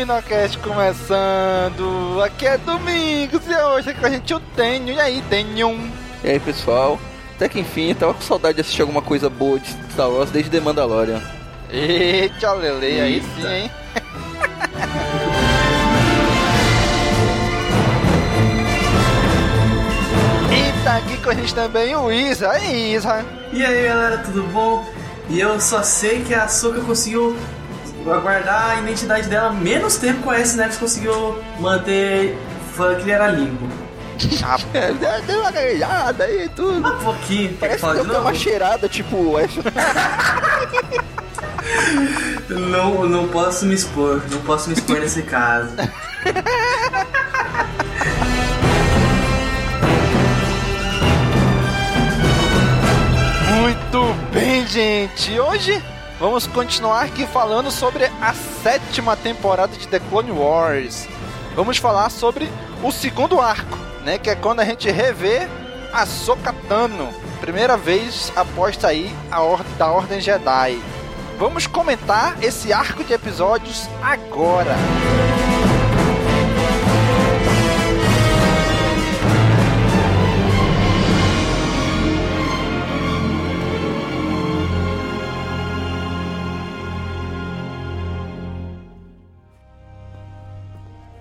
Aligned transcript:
CaminoCast 0.00 0.58
começando! 0.60 2.22
Aqui 2.24 2.46
é 2.46 2.56
Domingos 2.56 3.46
e 3.46 3.54
hoje 3.54 3.90
aqui 3.90 4.00
com 4.00 4.06
a 4.06 4.10
gente 4.10 4.32
eu 4.32 4.40
tenho. 4.56 4.94
E 4.94 4.98
aí, 4.98 5.22
tenho? 5.28 5.78
E 6.24 6.30
aí 6.30 6.40
pessoal, 6.40 6.98
até 7.36 7.50
que 7.50 7.60
enfim, 7.60 7.94
tava 7.94 8.14
com 8.14 8.22
saudade 8.22 8.54
de 8.54 8.62
assistir 8.62 8.80
alguma 8.80 9.02
coisa 9.02 9.28
boa 9.28 9.58
de 9.58 9.68
Star 9.92 10.08
Wars 10.08 10.30
desde 10.30 10.50
The 10.50 10.60
Mandalorian. 10.60 11.20
Eita, 11.70 12.50
Lele, 12.54 12.98
aí 12.98 13.22
sim, 13.22 13.46
hein? 13.46 13.70
e 20.50 20.72
tá 20.82 20.96
aqui 20.96 21.18
com 21.18 21.28
a 21.28 21.34
gente 21.34 21.54
também 21.54 21.94
o 21.94 22.10
Isa. 22.10 22.52
Aí, 22.52 22.94
Isa. 22.94 23.22
E 23.52 23.62
aí 23.62 23.86
galera, 23.86 24.16
tudo 24.18 24.44
bom? 24.44 24.82
E 25.28 25.38
eu 25.38 25.60
só 25.60 25.82
sei 25.82 26.24
que 26.24 26.32
a 26.32 26.44
Ahsoka 26.44 26.80
conseguiu 26.80 27.36
guardar 28.04 28.70
a 28.70 28.80
identidade 28.80 29.28
dela 29.28 29.52
menos 29.52 29.96
tempo 29.96 30.22
que 30.22 30.28
o 30.28 30.32
S 30.32 30.56
Neves 30.56 30.76
conseguiu 30.76 31.38
manter 31.58 32.36
falando 32.74 32.96
que 32.96 33.02
ele 33.02 33.12
era 33.12 33.28
limpo. 33.28 33.66
É, 34.74 34.92
deu 35.22 35.40
uma 35.40 35.50
gaguejada 35.50 36.24
aí 36.24 36.46
tudo. 36.54 36.86
Um 36.86 36.98
pouquinho, 36.98 37.56
Parece 37.58 37.84
que 37.84 37.92
deu 37.94 38.04
de 38.04 38.10
uma 38.16 38.34
cheirada, 38.34 38.86
tipo. 38.86 39.36
Não, 42.48 43.06
não 43.08 43.28
posso 43.28 43.64
me 43.64 43.74
expor, 43.74 44.20
não 44.30 44.40
posso 44.40 44.68
me 44.68 44.74
expor 44.74 44.98
nesse 44.98 45.22
caso. 45.22 45.70
Muito 53.60 54.14
bem, 54.32 54.66
gente. 54.66 55.38
Hoje 55.38 55.80
vamos 56.20 56.46
continuar 56.46 57.04
aqui 57.04 57.26
falando 57.26 57.70
sobre 57.70 58.04
a 58.04 58.34
sétima 58.62 59.16
temporada 59.16 59.74
de 59.74 59.88
The 59.88 59.98
Clone 59.98 60.30
Wars. 60.30 61.08
Vamos 61.56 61.78
falar 61.78 62.10
sobre 62.10 62.48
o 62.82 62.92
segundo 62.92 63.40
arco, 63.40 63.78
né? 64.04 64.18
Que 64.18 64.28
é 64.28 64.36
quando 64.36 64.60
a 64.60 64.64
gente 64.64 64.88
revê 64.90 65.48
a 65.92 66.04
Sokatano, 66.04 67.08
primeira 67.40 67.76
vez 67.76 68.30
após 68.36 68.76
sair 68.76 69.10
a 69.30 69.42
or 69.42 69.64
da 69.78 69.90
Ordem 69.90 70.20
Jedi. 70.20 70.78
Vamos 71.38 71.66
comentar 71.66 72.36
esse 72.44 72.70
arco 72.70 73.02
de 73.02 73.14
episódios 73.14 73.88
agora. 74.02 74.76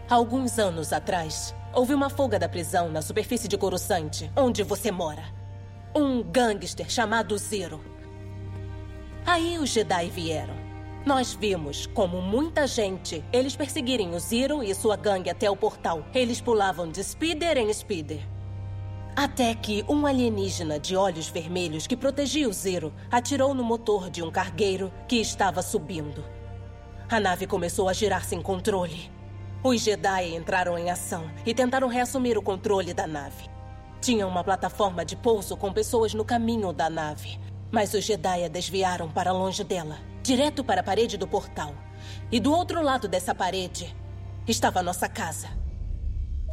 Alguns 0.09 0.57
anos 0.57 0.91
atrás, 0.91 1.53
houve 1.71 1.93
uma 1.93 2.09
fuga 2.09 2.39
da 2.39 2.49
prisão 2.49 2.89
na 2.89 2.99
superfície 2.99 3.47
de 3.47 3.55
Coruscante, 3.55 4.31
onde 4.35 4.63
você 4.63 4.89
mora. 4.89 5.23
Um 5.95 6.23
gangster 6.23 6.89
chamado 6.89 7.37
Zero. 7.37 7.79
Aí 9.23 9.59
os 9.59 9.69
Jedi 9.69 10.09
vieram. 10.09 10.55
Nós 11.05 11.33
vimos 11.35 11.85
como 11.85 12.23
muita 12.23 12.65
gente 12.65 13.23
eles 13.31 13.55
perseguirem 13.55 14.15
o 14.15 14.19
Zero 14.19 14.63
e 14.63 14.73
sua 14.73 14.95
gangue 14.95 15.29
até 15.29 15.47
o 15.47 15.55
portal. 15.55 16.03
Eles 16.11 16.41
pulavam 16.41 16.89
de 16.89 17.03
speeder 17.03 17.59
em 17.59 17.71
speeder. 17.71 18.27
Até 19.15 19.53
que 19.53 19.85
um 19.87 20.07
alienígena 20.07 20.79
de 20.79 20.95
olhos 20.95 21.29
vermelhos 21.29 21.85
que 21.85 21.95
protegia 21.95 22.49
o 22.49 22.53
Zero 22.53 22.91
atirou 23.11 23.53
no 23.53 23.63
motor 23.63 24.09
de 24.09 24.23
um 24.23 24.31
cargueiro 24.31 24.91
que 25.07 25.17
estava 25.17 25.61
subindo. 25.61 26.25
A 27.07 27.19
nave 27.19 27.45
começou 27.45 27.87
a 27.87 27.93
girar 27.93 28.25
sem 28.25 28.41
controle. 28.41 29.18
Os 29.61 29.81
Jedi 29.81 30.35
entraram 30.35 30.77
em 30.77 30.89
ação 30.89 31.29
e 31.45 31.53
tentaram 31.53 31.89
reassumir 31.89 32.37
o 32.37 32.41
controle 32.41 32.93
da 32.93 33.05
nave. 33.05 33.49
Tinha 33.99 34.25
uma 34.25 34.41
plataforma 34.41 35.03
de 35.03 35.17
pouso 35.17 35.57
com 35.57 35.73
pessoas 35.73 36.13
no 36.13 36.23
caminho 36.23 36.71
da 36.71 36.89
nave, 36.89 37.37
mas 37.69 37.93
os 37.93 38.05
Jedi 38.05 38.45
a 38.45 38.47
desviaram 38.47 39.11
para 39.11 39.33
longe 39.33 39.65
dela, 39.65 39.97
direto 40.23 40.63
para 40.63 40.79
a 40.79 40.83
parede 40.83 41.17
do 41.17 41.27
portal. 41.27 41.75
E 42.31 42.39
do 42.39 42.53
outro 42.53 42.81
lado 42.81 43.09
dessa 43.09 43.35
parede 43.35 43.93
estava 44.47 44.79
a 44.79 44.83
nossa 44.83 45.09
casa. 45.09 45.49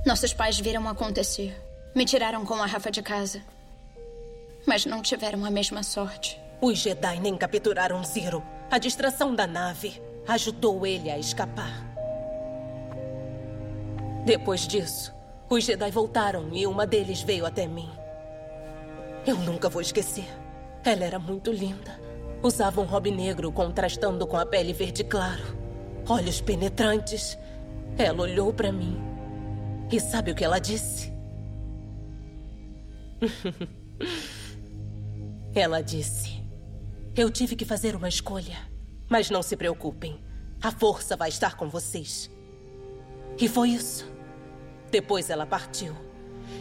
Nossos 0.05 0.35
pais 0.35 0.59
viram 0.59 0.89
acontecer. 0.89 1.57
Me 1.95 2.05
tiraram 2.05 2.45
com 2.45 2.55
a 2.55 2.67
Rafa 2.67 2.91
de 2.91 3.03
casa. 3.03 3.41
Mas 4.67 4.85
não 4.85 5.01
tiveram 5.01 5.45
a 5.45 5.51
mesma 5.51 5.85
sorte. 5.85 6.41
Os 6.61 6.79
Jedi 6.79 7.21
nem 7.21 7.37
capturaram 7.37 8.03
Zero. 8.03 8.43
A 8.69 8.79
distração 8.79 9.33
da 9.33 9.47
nave 9.47 10.03
ajudou 10.27 10.85
ele 10.85 11.09
a 11.09 11.17
escapar. 11.19 11.96
Depois 14.27 14.67
disso, 14.67 15.15
os 15.49 15.63
Jedi 15.63 15.89
voltaram 15.93 16.53
e 16.53 16.67
uma 16.67 16.85
deles 16.85 17.23
veio 17.23 17.47
até 17.47 17.69
mim. 17.69 17.89
Eu 19.25 19.37
nunca 19.37 19.69
vou 19.69 19.81
esquecer. 19.81 20.27
Ela 20.85 21.05
era 21.05 21.17
muito 21.17 21.53
linda. 21.53 21.97
Usava 22.43 22.81
um 22.81 22.87
robe 22.87 23.13
negro 23.13 23.53
contrastando 23.53 24.27
com 24.27 24.37
a 24.37 24.45
pele 24.45 24.73
verde 24.73 25.05
claro. 25.05 25.45
Olhos 26.09 26.41
penetrantes. 26.41 27.39
Ela 27.97 28.23
olhou 28.23 28.53
para 28.53 28.73
mim. 28.73 29.01
E 29.93 30.01
sabe 30.01 30.33
o 30.33 30.35
que 30.35 30.45
ela 30.45 30.59
disse? 30.59 31.13
ela 35.55 35.81
disse: 35.81 36.43
Eu 37.15 37.31
tive 37.31 37.55
que 37.55 37.65
fazer 37.65 37.95
uma 37.95 38.09
escolha. 38.09 38.59
Mas 39.09 39.31
não 39.31 39.41
se 39.41 39.57
preocupem. 39.57 40.21
A 40.61 40.73
força 40.73 41.17
vai 41.17 41.29
estar 41.29 41.57
com 41.57 41.69
vocês. 41.69 42.29
E 43.39 43.47
foi 43.47 43.69
isso. 43.69 44.16
Depois 44.91 45.31
ela 45.31 45.47
partiu. 45.47 45.95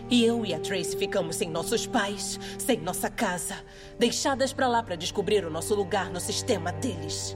E 0.10 0.24
eu 0.24 0.45
e 0.45 0.54
a 0.54 0.60
Trace 0.60 0.95
ficamos 0.95 1.36
sem 1.36 1.50
nossos 1.50 1.88
pais, 1.88 2.39
sem 2.60 2.80
nossa 2.80 3.10
casa, 3.10 3.56
deixadas 3.98 4.54
pra 4.54 4.68
lá 4.68 4.83
pra 4.83 4.95
descobrir 4.95 5.44
o 5.45 5.50
nosso 5.50 5.74
lugar 5.74 6.12
no 6.12 6.19
sistema 6.19 6.72
deles. 6.72 7.36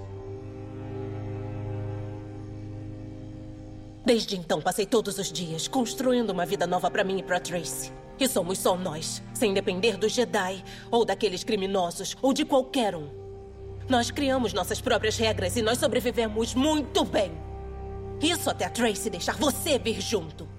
Desde 4.05 4.35
então, 4.35 4.61
passei 4.61 4.85
todos 4.85 5.17
os 5.19 5.31
dias 5.31 5.67
construindo 5.67 6.31
uma 6.31 6.45
vida 6.45 6.65
nova 6.65 6.89
para 6.89 7.03
mim 7.03 7.19
e 7.19 7.23
para 7.23 7.39
Tracy. 7.39 7.91
E 8.19 8.27
somos 8.27 8.57
só 8.57 8.75
nós, 8.75 9.21
sem 9.33 9.53
depender 9.53 9.97
dos 9.97 10.11
Jedi, 10.11 10.63
ou 10.91 11.05
daqueles 11.05 11.43
criminosos, 11.43 12.17
ou 12.21 12.33
de 12.33 12.43
qualquer 12.43 12.95
um. 12.95 13.07
Nós 13.87 14.11
criamos 14.11 14.53
nossas 14.53 14.81
próprias 14.81 15.17
regras 15.17 15.55
e 15.55 15.61
nós 15.61 15.77
sobrevivemos 15.77 16.53
muito 16.53 17.03
bem. 17.03 17.31
Isso 18.21 18.49
até 18.49 18.65
a 18.65 18.69
Tracy 18.69 19.09
deixar 19.09 19.37
você 19.37 19.79
vir 19.79 20.01
junto. 20.01 20.58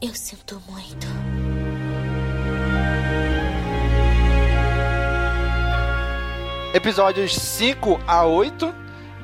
Eu 0.00 0.14
sinto 0.14 0.60
muito. 0.68 1.06
Episódios 6.74 7.34
5 7.34 8.00
a 8.06 8.24
8 8.26 8.74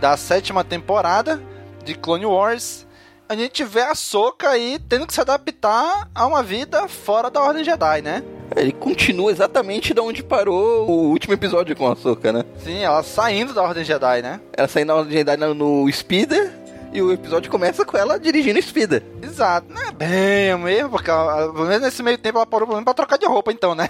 da 0.00 0.16
sétima 0.16 0.62
temporada 0.64 1.42
de 1.84 1.94
Clone 1.94 2.24
Wars. 2.24 2.86
A 3.28 3.34
gente 3.34 3.62
vê 3.64 3.82
a 3.82 3.94
Soka 3.94 4.48
aí 4.48 4.78
tendo 4.88 5.06
que 5.06 5.12
se 5.12 5.20
adaptar 5.20 6.08
a 6.14 6.26
uma 6.26 6.42
vida 6.42 6.88
fora 6.88 7.30
da 7.30 7.42
Ordem 7.42 7.64
Jedi, 7.64 8.02
né? 8.02 8.22
Ele 8.56 8.72
continua 8.72 9.30
exatamente 9.30 9.94
de 9.94 10.00
onde 10.00 10.22
parou 10.22 10.88
o 10.88 11.08
último 11.10 11.34
episódio 11.34 11.76
com 11.76 11.90
a 11.90 11.94
Soka, 11.94 12.32
né? 12.32 12.44
Sim, 12.64 12.78
ela 12.78 13.02
saindo 13.02 13.52
da 13.52 13.62
Ordem 13.62 13.84
Jedi, 13.84 14.22
né? 14.22 14.40
Ela 14.52 14.66
saindo 14.66 14.88
da 14.88 14.96
Ordem 14.96 15.18
Jedi 15.18 15.36
no, 15.36 15.54
no 15.54 15.92
Speeder 15.92 16.52
e 16.92 17.00
o 17.02 17.12
episódio 17.12 17.50
começa 17.50 17.84
com 17.84 17.96
ela 17.96 18.18
dirigindo 18.18 18.58
o 18.58 18.62
Speeder. 18.62 19.02
Exato, 19.22 19.72
não 19.72 19.82
é 19.82 19.92
bem 19.92 20.58
mesmo, 20.58 20.90
porque 20.90 21.10
ela, 21.10 21.52
pelo 21.52 21.66
menos 21.66 21.82
nesse 21.82 22.02
meio 22.02 22.18
tempo 22.18 22.38
ela 22.38 22.46
parou 22.46 22.66
pelo 22.66 22.76
menos 22.76 22.84
pra 22.84 22.94
trocar 22.94 23.18
de 23.18 23.26
roupa, 23.26 23.52
então, 23.52 23.74
né? 23.74 23.88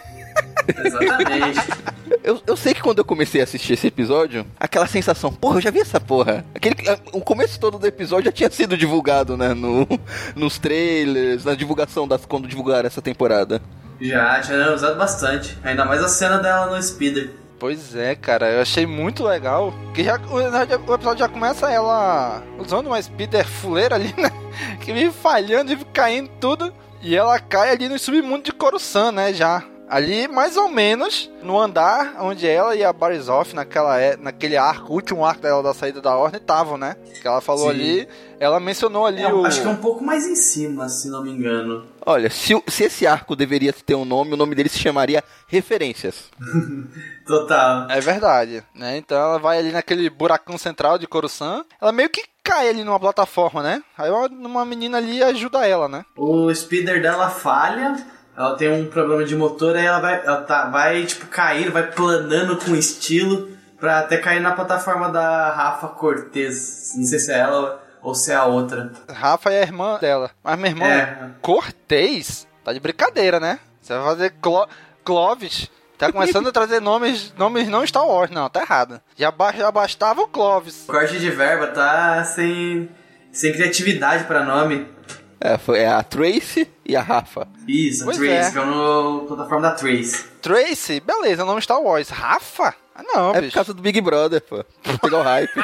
Exatamente. 0.85 1.61
Eu, 2.25 2.43
eu 2.44 2.56
sei 2.56 2.75
que 2.75 2.82
quando 2.82 2.99
eu 2.99 3.05
comecei 3.05 3.41
a 3.41 3.44
assistir 3.44 3.75
esse 3.75 3.87
episódio, 3.87 4.44
aquela 4.58 4.87
sensação, 4.87 5.32
porra, 5.32 5.56
eu 5.56 5.61
já 5.61 5.70
vi 5.70 5.81
essa 5.81 6.00
porra. 6.00 6.44
Aquele, 6.55 6.75
o 7.12 7.20
começo 7.20 7.58
todo 7.58 7.79
do 7.79 7.87
episódio 7.87 8.26
já 8.26 8.32
tinha 8.32 8.50
sido 8.50 8.76
divulgado, 8.76 9.37
né? 9.37 9.55
No, 9.55 9.87
nos 10.35 10.58
trailers, 10.58 11.44
na 11.44 11.55
divulgação 11.55 12.06
das 12.06 12.26
quando 12.26 12.49
divulgaram 12.49 12.87
essa 12.87 13.00
temporada. 13.00 13.62
Já, 14.00 14.41
tinha 14.41 14.73
usado 14.73 14.99
bastante. 14.99 15.56
Ainda 15.62 15.85
mais 15.85 16.02
a 16.02 16.08
cena 16.08 16.38
dela 16.38 16.67
no 16.75 16.82
Speeder. 16.82 17.31
Pois 17.60 17.94
é, 17.94 18.14
cara, 18.14 18.50
eu 18.50 18.62
achei 18.62 18.86
muito 18.86 19.22
legal. 19.22 19.74
Que 19.94 20.02
já, 20.02 20.16
o, 20.16 20.90
o 20.90 20.94
episódio 20.94 21.18
já 21.18 21.28
começa 21.28 21.70
ela 21.70 22.42
usando 22.58 22.86
uma 22.86 23.00
speeder 23.00 23.46
fuleira 23.46 23.96
ali, 23.96 24.14
né? 24.16 24.30
Que 24.80 24.94
vive 24.94 25.12
falhando, 25.12 25.68
vive 25.68 25.84
caindo 25.92 26.30
tudo. 26.40 26.72
E 27.02 27.14
ela 27.14 27.38
cai 27.38 27.70
ali 27.70 27.86
no 27.86 27.98
submundo 27.98 28.44
de 28.44 28.52
Coruscant, 28.52 29.12
né? 29.12 29.34
Já. 29.34 29.62
Ali, 29.90 30.26
mais 30.28 30.56
ou 30.56 30.68
menos, 30.68 31.28
no 31.42 31.58
andar 31.58 32.14
onde 32.20 32.46
ela 32.46 32.76
e 32.76 32.84
a 32.84 32.92
Barizoff, 32.92 33.54
naquela, 33.54 34.00
é, 34.00 34.16
naquele 34.16 34.56
arco, 34.56 34.92
último 34.92 35.24
arco 35.24 35.42
dela 35.42 35.62
da 35.62 35.74
saída 35.74 36.00
da 36.00 36.16
Ordem, 36.16 36.40
estavam, 36.40 36.78
né? 36.78 36.94
Que 37.20 37.26
ela 37.26 37.40
falou 37.40 37.64
Sim. 37.64 37.70
ali, 37.70 38.08
ela 38.38 38.60
mencionou 38.60 39.04
ali 39.04 39.20
É, 39.20 39.34
o... 39.34 39.44
Acho 39.44 39.60
que 39.62 39.66
é 39.66 39.70
um 39.70 39.76
pouco 39.76 40.02
mais 40.04 40.26
em 40.26 40.36
cima, 40.36 40.88
se 40.88 41.10
não 41.10 41.24
me 41.24 41.30
engano. 41.30 41.84
Olha, 42.05 42.31
se, 42.31 42.61
se 42.69 42.85
esse 42.85 43.06
arco 43.06 43.37
deveria 43.37 43.73
ter 43.73 43.94
um 43.94 44.05
nome, 44.05 44.32
o 44.32 44.37
nome 44.37 44.55
dele 44.55 44.69
se 44.69 44.79
chamaria 44.79 45.23
Referências. 45.47 46.31
Total. 47.26 47.91
É 47.91 48.00
verdade, 48.00 48.62
né? 48.75 48.97
Então 48.97 49.19
ela 49.19 49.38
vai 49.38 49.58
ali 49.58 49.73
naquele 49.73 50.08
buracão 50.08 50.56
central 50.56 50.99
de 50.99 51.06
Coruscant. 51.06 51.64
Ela 51.81 51.93
meio 51.93 52.08
que 52.08 52.25
cai 52.43 52.69
ali 52.69 52.82
numa 52.82 52.99
plataforma, 52.99 53.62
né? 53.62 53.82
Aí 53.97 54.11
uma, 54.11 54.26
uma 54.26 54.64
menina 54.64 54.99
ali 54.99 55.23
ajuda 55.23 55.67
ela, 55.67 55.88
né? 55.88 56.05
O 56.17 56.52
speeder 56.55 57.00
dela 57.02 57.29
falha, 57.29 57.97
ela 58.37 58.56
tem 58.56 58.70
um 58.70 58.87
problema 58.87 59.25
de 59.25 59.37
motor, 59.37 59.76
aí 59.76 59.85
ela 59.85 60.00
vai, 60.00 60.25
ela 60.25 60.43
tá, 60.43 60.69
vai 60.69 61.05
tipo, 61.05 61.26
cair, 61.26 61.70
vai 61.70 61.91
planando 61.91 62.56
com 62.56 62.75
estilo 62.75 63.49
pra 63.79 64.00
até 64.00 64.17
cair 64.19 64.41
na 64.41 64.52
plataforma 64.52 65.08
da 65.08 65.50
Rafa 65.50 65.88
Cortez. 65.88 66.93
Não 66.97 67.05
sei 67.05 67.19
se 67.19 67.32
é 67.32 67.38
ela 67.38 67.82
ou 68.02 68.14
se 68.14 68.32
é 68.32 68.35
a 68.35 68.44
outra. 68.44 68.91
Rafa 69.12 69.50
é 69.52 69.58
a 69.61 69.62
irmã 69.62 69.99
dela. 70.00 70.31
Mas 70.43 70.56
minha 70.58 70.70
irmã, 70.70 70.87
É. 70.87 71.31
Cortez, 71.41 72.47
tá 72.64 72.73
de 72.73 72.81
brincadeira, 72.81 73.38
né? 73.41 73.58
Você 73.81 73.94
vai 73.94 74.05
fazer 74.05 74.31
Clo 74.41 74.67
Clovis. 75.05 75.70
Tá 75.99 76.11
começando 76.11 76.49
a 76.49 76.52
trazer 76.52 76.81
nomes, 76.81 77.32
nomes 77.37 77.69
não 77.69 77.87
Star 77.87 78.06
Wars, 78.06 78.31
não, 78.31 78.49
tá 78.49 78.62
errado. 78.62 79.00
Já, 79.17 79.31
ba- 79.31 79.52
já 79.52 79.70
bastava 79.70 80.23
o 80.23 80.29
Clovis. 80.29 80.85
O 80.88 80.93
corte 80.93 81.19
de 81.19 81.31
verba 81.31 81.67
tá 81.69 82.25
sem, 82.25 82.88
sem 83.31 83.52
criatividade 83.52 84.25
pra 84.25 84.43
nome. 84.43 84.88
É, 85.38 85.58
foi 85.58 85.85
a 85.87 86.02
Tracy 86.02 86.70
e 86.87 86.94
a 86.97 87.00
Rafa. 87.02 87.47
Isso, 87.69 88.02
a 88.02 88.05
Pois 88.06 88.17
Trace, 88.19 88.49
é. 88.49 88.50
que 88.52 88.58
é 88.58 88.64
no 88.64 89.25
plataforma 89.26 89.62
da 89.69 89.70
Trace. 89.75 90.25
Tracy, 90.41 91.00
beleza, 91.00 91.44
nome 91.44 91.61
Star 91.62 91.81
Wars. 91.81 92.08
Rafa? 92.08 92.75
Ah, 92.94 93.02
não, 93.02 93.31
É 93.31 93.35
por 93.35 93.43
bicho. 93.43 93.55
causa 93.55 93.73
do 93.75 93.82
Big 93.82 94.00
Brother, 94.00 94.41
pô. 94.43 94.56
O 94.58 95.23
hype. 95.23 95.50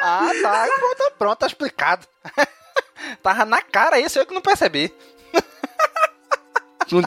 Ah, 0.00 0.30
tá. 0.42 0.68
Pronto, 0.74 1.12
pronto, 1.18 1.38
tá 1.38 1.46
explicado. 1.46 2.06
Tava 3.22 3.44
na 3.44 3.60
cara 3.60 3.98
isso, 4.00 4.18
eu 4.18 4.26
que 4.26 4.34
não 4.34 4.40
percebi. 4.40 4.92
Não, 6.92 7.02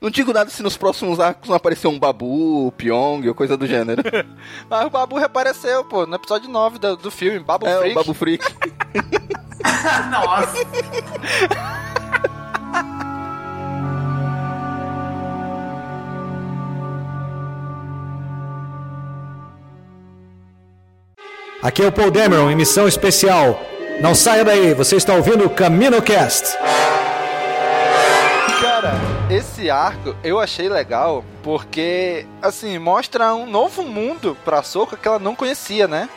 não 0.00 0.10
digo 0.10 0.32
nada 0.32 0.50
se 0.50 0.62
nos 0.62 0.76
próximos 0.76 1.18
arcos 1.18 1.48
não 1.48 1.56
aparecer 1.56 1.88
um 1.88 1.98
Babu, 1.98 2.72
Pyong 2.76 3.26
ou 3.28 3.34
coisa 3.34 3.56
do 3.56 3.66
gênero. 3.66 4.02
Mas 4.68 4.86
o 4.86 4.90
Babu 4.90 5.18
reapareceu, 5.18 5.84
pô, 5.84 6.06
no 6.06 6.14
episódio 6.14 6.48
9 6.48 6.78
do, 6.78 6.96
do 6.96 7.10
filme, 7.10 7.40
Babu 7.40 7.66
é, 7.66 7.78
Freak. 7.78 7.90
o 7.90 7.94
Babu 7.94 8.14
Freak. 8.14 8.44
Nossa! 10.10 10.54
Aqui 21.62 21.82
é 21.82 21.86
o 21.86 21.92
Paul 21.92 22.10
Dameron 22.10 22.50
em 22.50 22.56
missão 22.56 22.88
especial. 22.88 23.60
Não 24.00 24.14
saia 24.14 24.42
daí, 24.42 24.72
você 24.72 24.96
está 24.96 25.14
ouvindo 25.14 25.44
o 25.44 25.50
CaminoCast. 25.50 26.56
Cara, 28.62 28.94
esse 29.28 29.68
arco 29.68 30.16
eu 30.24 30.40
achei 30.40 30.70
legal 30.70 31.22
porque, 31.42 32.26
assim, 32.40 32.78
mostra 32.78 33.34
um 33.34 33.44
novo 33.44 33.82
mundo 33.82 34.34
pra 34.42 34.62
Soka 34.62 34.96
que 34.96 35.06
ela 35.06 35.18
não 35.18 35.36
conhecia, 35.36 35.86
né? 35.86 36.08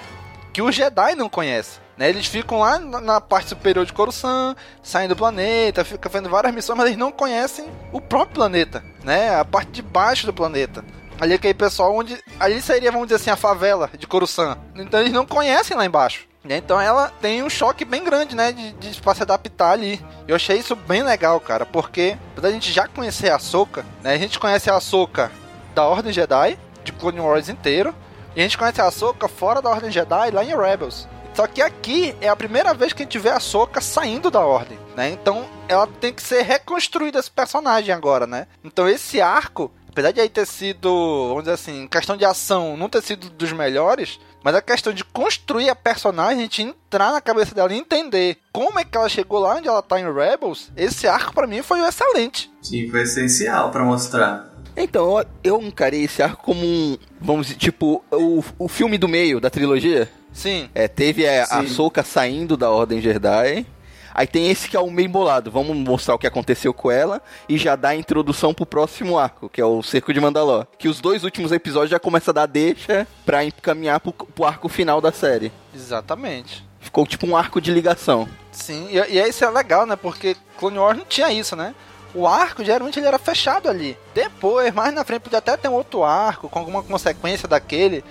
Que 0.54 0.62
o 0.62 0.72
Jedi 0.72 1.13
não 1.16 1.28
conhece. 1.28 1.84
Né? 1.98 2.07
Eles 2.07 2.25
ficam 2.25 2.60
lá 2.60 2.80
na 2.80 3.19
parte 3.19 3.50
superior 3.50 3.86
de 3.86 3.92
Coruscant, 3.92 4.56
saem 4.81 5.10
do 5.10 5.16
planeta, 5.16 5.84
ficam 5.84 6.10
fazendo 6.10 6.30
várias 6.30 6.56
missões, 6.56 6.78
mas 6.78 6.88
eles 6.88 6.98
não 6.98 7.12
conhecem 7.12 7.66
o 7.92 8.00
próprio 8.00 8.36
planeta, 8.36 8.81
né? 9.04 9.36
A 9.38 9.44
parte 9.44 9.72
de 9.74 9.81
baixo 9.81 10.25
do 10.25 10.34
planeta. 10.34 10.86
Ali 11.19 11.33
aquele 11.33 11.54
pessoal 11.54 11.95
onde. 11.95 12.18
Ali 12.39 12.62
seria, 12.62 12.92
vamos 12.92 13.07
dizer 13.07 13.18
assim, 13.18 13.30
a 13.30 13.36
favela 13.36 13.89
de 13.98 14.07
Coruscant. 14.07 14.57
Então 14.75 15.00
eles 15.00 15.13
não 15.13 15.25
conhecem 15.25 15.75
lá 15.77 15.86
embaixo. 15.86 16.27
né? 16.44 16.57
Então 16.57 16.80
ela 16.80 17.12
tem 17.21 17.42
um 17.44 17.50
choque 17.50 17.86
bem 17.86 18.04
grande, 18.04 18.36
né? 18.36 18.51
De, 18.51 18.74
de 18.74 19.01
pra 19.01 19.15
se 19.15 19.24
adaptar 19.24 19.71
ali. 19.71 20.04
Eu 20.27 20.36
achei 20.36 20.57
isso 20.57 20.75
bem 20.75 21.04
legal, 21.04 21.39
cara. 21.39 21.65
Porque, 21.65 22.18
a 22.42 22.50
gente 22.51 22.71
já 22.71 22.88
conhecer 22.88 23.32
a 23.32 23.39
Soka, 23.39 23.86
né? 24.01 24.13
A 24.13 24.17
gente 24.17 24.39
conhece 24.39 24.70
a 24.70 24.79
Soka 24.79 25.32
da 25.74 25.86
Ordem 25.86 26.12
Jedi, 26.12 26.58
de 26.84 26.91
Clone 26.91 27.20
Wars 27.20 27.48
inteiro. 27.50 27.96
E 28.36 28.39
a 28.39 28.43
gente 28.43 28.58
conhece 28.58 28.82
a 28.82 28.91
Soka 28.91 29.27
fora 29.27 29.62
da 29.62 29.70
Ordem 29.70 29.91
Jedi, 29.91 30.32
lá 30.32 30.43
em 30.43 30.58
Rebels. 30.58 31.08
Só 31.34 31.48
que 31.48 31.62
aqui 31.62 32.15
é 32.22 32.29
a 32.29 32.36
primeira 32.36 32.74
vez 32.75 32.93
que 32.93 33.01
a 33.01 33.05
gente 33.05 33.17
vê 33.17 33.29
a 33.29 33.39
Soka 33.39 33.82
saindo 33.82 34.29
da 34.29 34.41
Ordem, 34.41 34.77
né? 34.96 35.10
Então 35.10 35.46
ela 35.67 35.88
tem 35.88 36.13
que 36.13 36.22
ser 36.22 36.43
reconstruída 36.43 37.20
esse 37.20 37.32
personagem 37.32 37.93
agora, 37.93 38.27
né? 38.27 38.46
Então 38.63 38.88
esse 38.88 39.20
arco, 39.20 39.72
apesar 39.94 40.12
de 40.12 40.20
aí 40.20 40.28
ter 40.28 40.46
sido, 40.46 41.28
vamos 41.30 41.44
dizer 41.44 41.54
assim, 41.54 41.88
questão 41.88 42.18
de 42.18 42.26
ação, 42.26 42.76
não 42.76 42.90
ter 42.90 43.02
sido 43.02 43.30
dos 43.30 43.52
melhores, 43.54 44.20
mas 44.44 44.56
a 44.56 44.62
questão 44.62 44.92
de 44.92 45.04
construir 45.06 45.70
a 45.70 45.76
personagem, 45.76 46.40
a 46.40 46.42
gente 46.42 46.62
entrar 46.64 47.14
na 47.14 47.22
cabeça 47.22 47.56
dela 47.56 47.72
e 47.74 47.78
entender 47.78 48.38
como 48.52 48.78
é 48.80 48.84
que 48.84 48.98
ela 48.98 49.08
chegou 49.08 49.40
lá 49.40 49.56
onde 49.56 49.68
ela 49.68 49.82
tá 49.82 50.00
em 50.00 50.12
Rebels, 50.12 50.72
esse 50.76 51.08
arco 51.08 51.34
pra 51.34 51.48
mim 51.48 51.62
foi 51.62 51.80
excelente. 51.80 52.52
Sim, 52.62 52.90
foi 52.90 53.04
essencial 53.04 53.72
pra 53.72 53.84
mostrar. 53.84 54.52
Então, 54.76 55.24
eu- 55.44 55.62
encarei 55.62 56.04
esse 56.04 56.22
arco 56.24 56.44
como 56.44 56.66
um, 56.66 56.98
vamos 57.22 57.46
dizer, 57.48 57.60
tipo, 57.60 58.04
o, 58.12 58.44
o 58.58 58.68
filme 58.68 58.98
do 58.98 59.08
meio 59.08 59.40
da 59.40 59.50
trilogia. 59.50 60.10
Sim. 60.34 60.68
É, 60.74 60.88
teve 60.88 61.24
é, 61.24 61.44
a 61.44 61.62
Sim. 61.62 61.68
Soka 61.68 62.02
saindo 62.04 62.58
da 62.58 62.72
Ordem 62.72 63.00
Jedi. 63.00 63.68
Aí 64.13 64.27
tem 64.27 64.50
esse 64.50 64.70
que 64.70 64.77
é 64.77 64.79
o 64.79 64.91
meio 64.91 65.10
bolado. 65.10 65.50
Vamos 65.50 65.75
mostrar 65.75 66.15
o 66.15 66.20
que 66.20 66.27
aconteceu 66.27 66.74
com 66.74 66.91
ela 66.91 67.22
e 67.50 67.58
já 67.58 67.75
dar 67.75 67.89
a 67.89 67.96
introdução 67.96 68.53
pro 68.53 68.65
próximo 68.65 69.17
arco, 69.17 69.50
que 69.50 69.60
é 69.60 69.65
o 69.65 69.82
Cerco 69.82 70.13
de 70.13 70.20
Mandalor. 70.20 70.67
Que 70.77 70.88
os 70.88 71.01
dois 71.01 71.24
últimos 71.24 71.51
episódios 71.51 71.91
já 71.91 72.00
começa 72.00 72.32
a 72.32 72.34
dar 72.34 72.46
deixa 72.46 73.08
pra 73.25 73.43
encaminhar 73.43 74.00
pro, 74.00 74.13
pro 74.13 74.46
arco 74.46 74.70
final 74.70 75.01
da 75.01 75.12
série. 75.12 75.51
Exatamente. 75.74 76.63
Ficou 76.79 77.08
tipo 77.08 77.25
um 77.25 77.36
arco 77.36 77.62
de 77.62 77.72
ligação. 77.72 78.27
Sim, 78.51 78.88
e, 78.91 78.98
e 78.98 79.27
isso 79.27 79.43
é 79.43 79.50
legal, 79.50 79.86
né? 79.86 79.96
Porque 79.96 80.36
Clone 80.58 80.77
Wars 80.77 80.98
não 80.98 81.05
tinha 81.05 81.32
isso, 81.32 81.55
né? 81.55 81.74
O 82.13 82.27
arco, 82.27 82.63
geralmente, 82.63 83.00
ele 83.00 83.08
era 83.08 83.17
fechado 83.17 83.67
ali. 83.67 83.98
Depois, 84.13 84.72
mais 84.74 84.93
na 84.93 85.03
frente, 85.03 85.22
podia 85.22 85.39
até 85.39 85.58
ter 85.58 85.67
um 85.67 85.74
outro 85.74 86.03
arco, 86.03 86.48
com 86.48 86.60
alguma 86.60 86.84
consequência 86.84 87.48
daquele. 87.48 88.03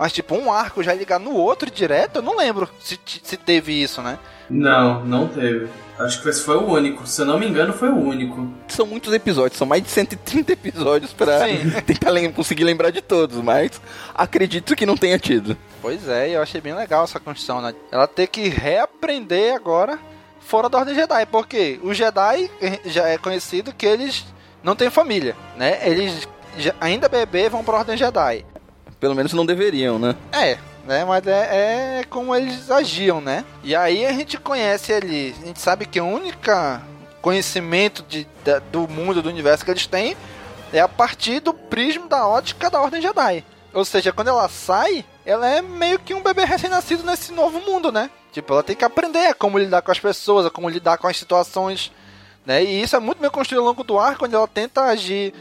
Mas, 0.00 0.14
tipo, 0.14 0.34
um 0.34 0.50
arco 0.50 0.82
já 0.82 0.94
ligar 0.94 1.20
no 1.20 1.34
outro 1.34 1.70
direto, 1.70 2.16
eu 2.16 2.22
não 2.22 2.34
lembro 2.34 2.66
se, 2.80 2.98
se 3.22 3.36
teve 3.36 3.82
isso, 3.82 4.00
né? 4.00 4.18
Não, 4.48 5.04
não 5.04 5.28
teve. 5.28 5.68
Acho 5.98 6.22
que 6.22 6.28
esse 6.30 6.40
foi 6.40 6.56
o 6.56 6.64
único. 6.64 7.06
Se 7.06 7.20
eu 7.20 7.26
não 7.26 7.38
me 7.38 7.46
engano, 7.46 7.74
foi 7.74 7.90
o 7.90 7.98
único. 7.98 8.48
São 8.66 8.86
muitos 8.86 9.12
episódios, 9.12 9.58
são 9.58 9.66
mais 9.66 9.82
de 9.82 9.90
130 9.90 10.52
episódios 10.52 11.12
pra 11.12 11.40
tentar 11.84 12.08
lem 12.08 12.32
conseguir 12.32 12.64
lembrar 12.64 12.88
de 12.88 13.02
todos, 13.02 13.36
mas 13.42 13.78
acredito 14.14 14.74
que 14.74 14.86
não 14.86 14.96
tenha 14.96 15.18
tido. 15.18 15.54
Pois 15.82 16.08
é, 16.08 16.30
eu 16.30 16.40
achei 16.40 16.62
bem 16.62 16.72
legal 16.72 17.04
essa 17.04 17.20
construção, 17.20 17.60
né? 17.60 17.74
Ela 17.92 18.06
ter 18.06 18.26
que 18.28 18.48
reaprender 18.48 19.54
agora 19.54 19.98
fora 20.40 20.70
da 20.70 20.78
Ordem 20.78 20.94
Jedi, 20.94 21.26
porque 21.26 21.78
o 21.82 21.92
Jedi 21.92 22.50
já 22.86 23.06
é 23.06 23.18
conhecido 23.18 23.74
que 23.74 23.84
eles 23.84 24.24
não 24.62 24.74
têm 24.74 24.88
família, 24.88 25.36
né? 25.58 25.78
Eles 25.86 26.26
ainda 26.80 27.06
bebê 27.06 27.50
vão 27.50 27.62
pra 27.62 27.76
Ordem 27.76 27.98
Jedi. 27.98 28.46
Pelo 29.00 29.14
menos 29.14 29.32
não 29.32 29.46
deveriam, 29.46 29.98
né? 29.98 30.14
É, 30.30 30.58
né? 30.86 31.04
Mas 31.04 31.26
é, 31.26 32.00
é 32.00 32.04
como 32.04 32.36
eles 32.36 32.70
agiam, 32.70 33.20
né? 33.20 33.44
E 33.64 33.74
aí 33.74 34.04
a 34.04 34.12
gente 34.12 34.38
conhece 34.38 34.92
ali, 34.92 35.34
a 35.42 35.46
gente 35.46 35.60
sabe 35.60 35.86
que 35.86 36.00
o 36.00 36.06
único 36.06 36.38
conhecimento 37.22 38.02
de, 38.02 38.26
do 38.70 38.86
mundo, 38.86 39.22
do 39.22 39.28
universo 39.28 39.64
que 39.64 39.70
eles 39.70 39.86
têm 39.86 40.16
é 40.72 40.80
a 40.80 40.88
partir 40.88 41.40
do 41.40 41.52
prisma 41.52 42.06
da 42.06 42.26
ótica 42.26 42.70
da 42.70 42.80
Ordem 42.80 43.00
Jedi. 43.00 43.44
Ou 43.72 43.84
seja, 43.84 44.12
quando 44.12 44.28
ela 44.28 44.48
sai, 44.48 45.04
ela 45.24 45.48
é 45.48 45.62
meio 45.62 45.98
que 45.98 46.14
um 46.14 46.22
bebê 46.22 46.44
recém-nascido 46.44 47.04
nesse 47.04 47.32
novo 47.32 47.60
mundo, 47.60 47.92
né? 47.92 48.10
Tipo, 48.32 48.52
ela 48.52 48.62
tem 48.62 48.76
que 48.76 48.84
aprender 48.84 49.26
a 49.26 49.34
como 49.34 49.58
lidar 49.58 49.82
com 49.82 49.90
as 49.90 49.98
pessoas, 49.98 50.46
a 50.46 50.50
como 50.50 50.68
lidar 50.68 50.98
com 50.98 51.06
as 51.06 51.16
situações, 51.16 51.92
né? 52.44 52.62
E 52.62 52.82
isso 52.82 52.96
é 52.96 53.00
muito 53.00 53.20
bem 53.20 53.30
construído 53.30 53.60
ao 53.60 53.68
longo 53.68 53.84
do 53.84 53.98
ar, 53.98 54.16
quando 54.16 54.34
ela 54.34 54.48
tenta 54.48 54.82
agir 54.82 55.34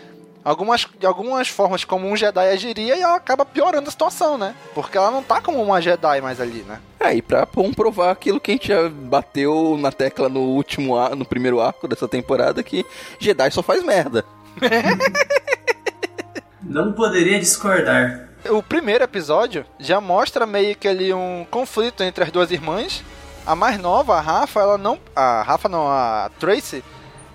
algumas, 0.43 0.87
de 0.99 1.05
algumas 1.05 1.47
formas 1.47 1.83
como 1.83 2.07
um 2.07 2.15
Jedi 2.15 2.47
agiria 2.47 2.95
e 2.95 3.01
ela 3.01 3.15
acaba 3.15 3.45
piorando 3.45 3.87
a 3.87 3.91
situação, 3.91 4.37
né? 4.37 4.55
Porque 4.73 4.97
ela 4.97 5.11
não 5.11 5.23
tá 5.23 5.41
como 5.41 5.61
uma 5.61 5.81
Jedi 5.81 6.21
mais 6.21 6.39
ali, 6.39 6.63
né? 6.63 6.79
É, 6.99 7.13
e 7.13 7.21
pra 7.21 7.45
comprovar 7.45 8.09
aquilo 8.09 8.39
que 8.39 8.51
a 8.51 8.53
gente 8.53 8.67
já 8.67 8.89
bateu 8.89 9.77
na 9.79 9.91
tecla 9.91 10.29
no 10.29 10.41
último 10.41 10.97
ar, 10.97 11.15
no 11.15 11.25
primeiro 11.25 11.61
arco 11.61 11.87
dessa 11.87 12.07
temporada, 12.07 12.63
que 12.63 12.85
Jedi 13.19 13.51
só 13.51 13.61
faz 13.61 13.83
merda. 13.83 14.25
não 16.61 16.93
poderia 16.93 17.39
discordar. 17.39 18.29
O 18.49 18.63
primeiro 18.63 19.03
episódio 19.03 19.65
já 19.77 19.99
mostra 19.99 20.45
meio 20.45 20.75
que 20.75 20.87
ali 20.87 21.13
um 21.13 21.45
conflito 21.51 22.03
entre 22.03 22.23
as 22.23 22.31
duas 22.31 22.51
irmãs. 22.51 23.03
A 23.45 23.55
mais 23.55 23.79
nova, 23.79 24.15
a 24.15 24.21
Rafa, 24.21 24.59
ela 24.59 24.77
não. 24.77 24.99
A 25.15 25.41
Rafa 25.41 25.67
não, 25.67 25.87
a 25.87 26.29
Tracy, 26.39 26.83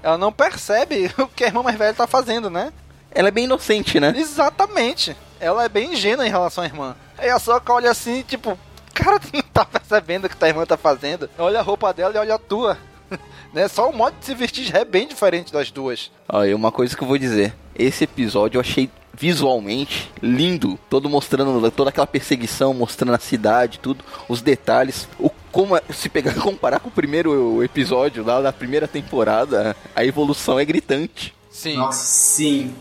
ela 0.02 0.16
não 0.16 0.32
percebe 0.32 1.10
o 1.18 1.26
que 1.26 1.44
a 1.44 1.48
irmã 1.48 1.62
mais 1.62 1.76
velha 1.76 1.92
tá 1.92 2.06
fazendo, 2.06 2.48
né? 2.48 2.72
Ela 3.14 3.28
é 3.28 3.30
bem 3.30 3.44
inocente, 3.44 4.00
né? 4.00 4.12
Exatamente. 4.16 5.16
Ela 5.40 5.64
é 5.64 5.68
bem 5.68 5.92
ingênua 5.92 6.26
em 6.26 6.30
relação 6.30 6.64
à 6.64 6.66
irmã. 6.66 6.96
Aí 7.16 7.30
a 7.30 7.38
Soca 7.38 7.72
olha 7.72 7.90
assim, 7.90 8.22
tipo, 8.22 8.58
cara, 8.92 9.20
tu 9.20 9.28
não 9.32 9.42
tá 9.42 9.64
percebendo 9.66 10.26
o 10.26 10.28
que 10.28 10.36
tua 10.36 10.48
irmã 10.48 10.66
tá 10.66 10.76
fazendo? 10.76 11.30
Olha 11.38 11.60
a 11.60 11.62
roupa 11.62 11.92
dela 11.92 12.14
e 12.14 12.18
olha 12.18 12.34
a 12.34 12.38
tua. 12.38 12.76
né? 13.52 13.68
Só 13.68 13.88
o 13.88 13.96
modo 13.96 14.16
de 14.18 14.26
se 14.26 14.34
vestir 14.34 14.74
é 14.74 14.84
bem 14.84 15.06
diferente 15.06 15.52
das 15.52 15.70
duas. 15.70 16.10
Olha, 16.28 16.56
uma 16.56 16.72
coisa 16.72 16.96
que 16.96 17.02
eu 17.02 17.08
vou 17.08 17.18
dizer. 17.18 17.54
Esse 17.76 18.04
episódio 18.04 18.56
eu 18.56 18.60
achei 18.60 18.90
visualmente 19.16 20.10
lindo, 20.20 20.76
todo 20.90 21.08
mostrando 21.08 21.70
toda 21.70 21.90
aquela 21.90 22.06
perseguição, 22.06 22.74
mostrando 22.74 23.14
a 23.14 23.18
cidade, 23.18 23.78
tudo, 23.78 24.04
os 24.28 24.42
detalhes, 24.42 25.08
o 25.20 25.30
como 25.52 25.76
é, 25.76 25.82
se 25.90 26.08
pegar 26.08 26.34
comparar 26.34 26.80
com 26.80 26.88
o 26.88 26.92
primeiro 26.92 27.62
episódio 27.62 28.24
lá 28.24 28.40
da 28.40 28.52
primeira 28.52 28.88
temporada, 28.88 29.76
a 29.94 30.04
evolução 30.04 30.58
é 30.58 30.64
gritante. 30.64 31.32
Sim. 31.54 31.76
Nossa, 31.76 32.04
sim. 32.04 32.74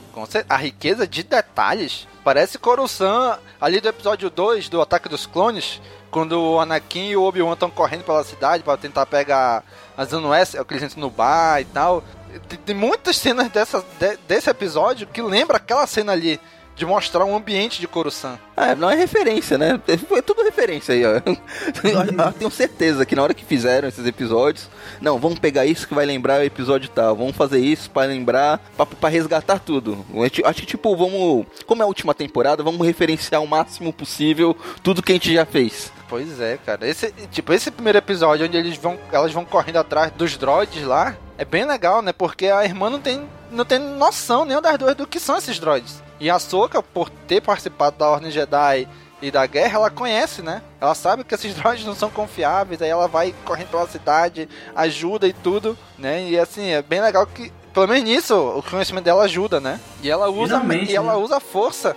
A 0.50 0.58
riqueza 0.58 1.08
de 1.08 1.22
detalhes. 1.22 2.08
Parece 2.24 2.58
Coruscant 2.58 3.38
ali 3.62 3.80
do 3.80 3.88
episódio 3.88 4.32
2 4.32 4.68
do 4.68 4.82
Ataque 4.82 5.08
dos 5.08 5.28
Clones, 5.28 5.80
quando 6.10 6.34
o 6.42 6.60
Anakin 6.60 7.10
e 7.10 7.16
o 7.16 7.22
Obi-Wan 7.22 7.54
estão 7.54 7.70
correndo 7.70 8.04
pela 8.04 8.24
cidade 8.24 8.64
para 8.64 8.76
tentar 8.76 9.06
pegar 9.06 9.64
a 9.96 10.06
Zona 10.06 10.30
West, 10.30 10.56
é 10.56 10.64
que 10.64 10.74
eles 10.74 10.84
entram 10.84 11.02
no 11.02 11.10
bar 11.12 11.62
e 11.62 11.66
tal. 11.66 12.04
Tem, 12.50 12.58
tem 12.58 12.76
muitas 12.76 13.18
cenas 13.18 13.48
dessa, 13.50 13.86
de, 14.00 14.18
desse 14.28 14.50
episódio 14.50 15.06
que 15.06 15.22
lembra 15.22 15.58
aquela 15.58 15.86
cena 15.86 16.14
ali 16.14 16.42
de 16.76 16.86
mostrar 16.86 17.24
um 17.26 17.36
ambiente 17.36 17.80
de 17.80 17.88
Coruscant. 17.88 18.38
Ah, 18.56 18.76
não 18.76 18.90
é 18.90 18.96
referência, 18.96 19.58
né? 19.58 19.80
É 19.88 20.22
tudo 20.22 20.44
referência 20.44 20.94
aí, 20.94 21.04
ó. 21.06 21.14
Eu 21.14 22.34
tenho 22.34 22.52
certeza 22.52 23.06
que 23.06 23.16
na 23.16 23.24
hora 23.24 23.34
que 23.34 23.44
fizeram 23.44 23.88
esses 23.88 24.06
episódios, 24.06 24.70
não, 25.02 25.20
vamos 25.20 25.40
pegar 25.40 25.66
isso 25.66 25.88
que 25.88 25.94
vai 25.94 26.06
lembrar 26.06 26.40
o 26.40 26.44
episódio 26.44 26.90
tal, 26.90 27.16
vamos 27.16 27.36
fazer 27.36 27.60
isso 27.60 27.90
para 27.90 28.08
lembrar, 28.08 28.60
para 29.00 29.10
resgatar 29.10 29.60
tudo. 29.60 30.06
Acho 30.46 30.62
que, 30.62 30.68
tipo, 30.68 30.96
vamos. 30.96 31.46
Como 31.66 31.82
é 31.82 31.86
a 31.86 31.88
última 31.88 32.14
temporada, 32.14 32.64
vamos 32.64 32.86
referenciar 32.86 33.42
o 33.42 33.48
máximo 33.48 33.92
possível 33.92 34.56
tudo 34.82 35.02
que 35.02 35.12
a 35.12 35.16
gente 35.16 35.34
já 35.34 35.46
fez. 35.46 35.92
Pois 36.08 36.40
é, 36.40 36.58
cara. 36.58 36.88
Esse, 36.88 37.12
tipo, 37.32 37.54
esse 37.54 37.72
primeiro 37.72 37.98
episódio 37.98 38.46
onde 38.46 38.58
eles 38.58 38.78
vão, 38.78 38.98
elas 39.12 39.32
vão 39.32 39.46
correndo 39.46 39.78
atrás 39.78 40.12
dos 40.12 40.38
droids 40.38 40.84
lá, 40.84 41.16
é 41.38 41.46
bem 41.46 41.66
legal, 41.66 42.02
né? 42.02 42.14
Porque 42.14 42.48
a 42.48 42.64
irmã 42.64 42.90
não 42.90 43.00
tem, 43.00 43.28
não 43.52 43.66
tem 43.66 43.80
noção 43.80 44.46
nenhuma 44.46 44.62
das 44.62 44.78
duas 44.78 44.96
do 44.96 45.08
que 45.08 45.20
são 45.20 45.38
esses 45.38 45.60
droids. 45.60 46.04
E 46.20 46.30
a 46.30 46.40
Soka, 46.40 46.82
por 46.82 47.10
ter 47.10 47.42
participado 47.42 47.98
da 47.98 48.10
Ordem 48.10 48.32
Jedi 48.32 48.88
e 49.22 49.32
da 49.32 49.46
guerra, 49.46 49.78
ela 49.80 49.90
conhece, 49.90 50.42
né? 50.42 50.62
Ela 50.80 50.94
sabe 50.94 51.24
que 51.24 51.34
esses 51.34 51.56
droids 51.56 51.86
não 51.86 51.96
são 51.96 52.10
confiáveis, 52.10 52.82
aí 52.82 52.90
ela 52.90 53.08
vai 53.08 53.34
correndo 53.46 53.70
pela 53.70 53.88
cidade, 53.88 54.48
ajuda 54.76 55.28
e 55.28 55.34
tudo, 55.34 55.78
né? 55.98 56.30
E 56.30 56.38
assim, 56.38 56.70
é 56.70 56.82
bem 56.82 57.02
legal 57.02 57.26
que, 57.26 57.52
pelo 57.74 57.88
menos 57.88 58.04
nisso, 58.04 58.36
o 58.36 58.62
conhecimento 58.62 59.06
dela 59.06 59.24
ajuda, 59.24 59.60
né? 59.60 59.80
E 60.02 60.10
ela 60.10 60.30
usa, 60.30 60.60
Finalmente, 60.60 60.92
e 60.92 60.96
ela 60.96 61.14
né? 61.14 61.20
usa 61.20 61.40
força 61.40 61.96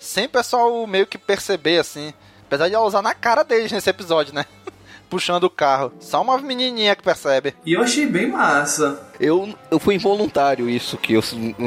sem 0.00 0.26
o 0.26 0.28
pessoal 0.28 0.86
meio 0.86 1.06
que 1.06 1.18
perceber, 1.18 1.78
assim. 1.78 2.14
Apesar 2.48 2.66
de 2.68 2.74
ela 2.74 2.86
usar 2.86 3.02
na 3.02 3.12
cara 3.12 3.42
deles 3.42 3.70
nesse 3.70 3.90
episódio, 3.90 4.34
né? 4.34 4.46
puxando 5.10 5.44
o 5.44 5.50
carro. 5.50 5.92
Só 6.00 6.22
uma 6.22 6.38
menininha 6.38 6.96
que 6.96 7.02
percebe. 7.02 7.54
E 7.64 7.74
eu 7.74 7.82
achei 7.82 8.06
bem 8.06 8.28
massa. 8.28 9.06
Eu, 9.20 9.54
eu 9.70 9.78
fui 9.78 9.94
involuntário 9.94 10.68
isso 10.68 10.96
que 10.96 11.12
eu 11.12 11.22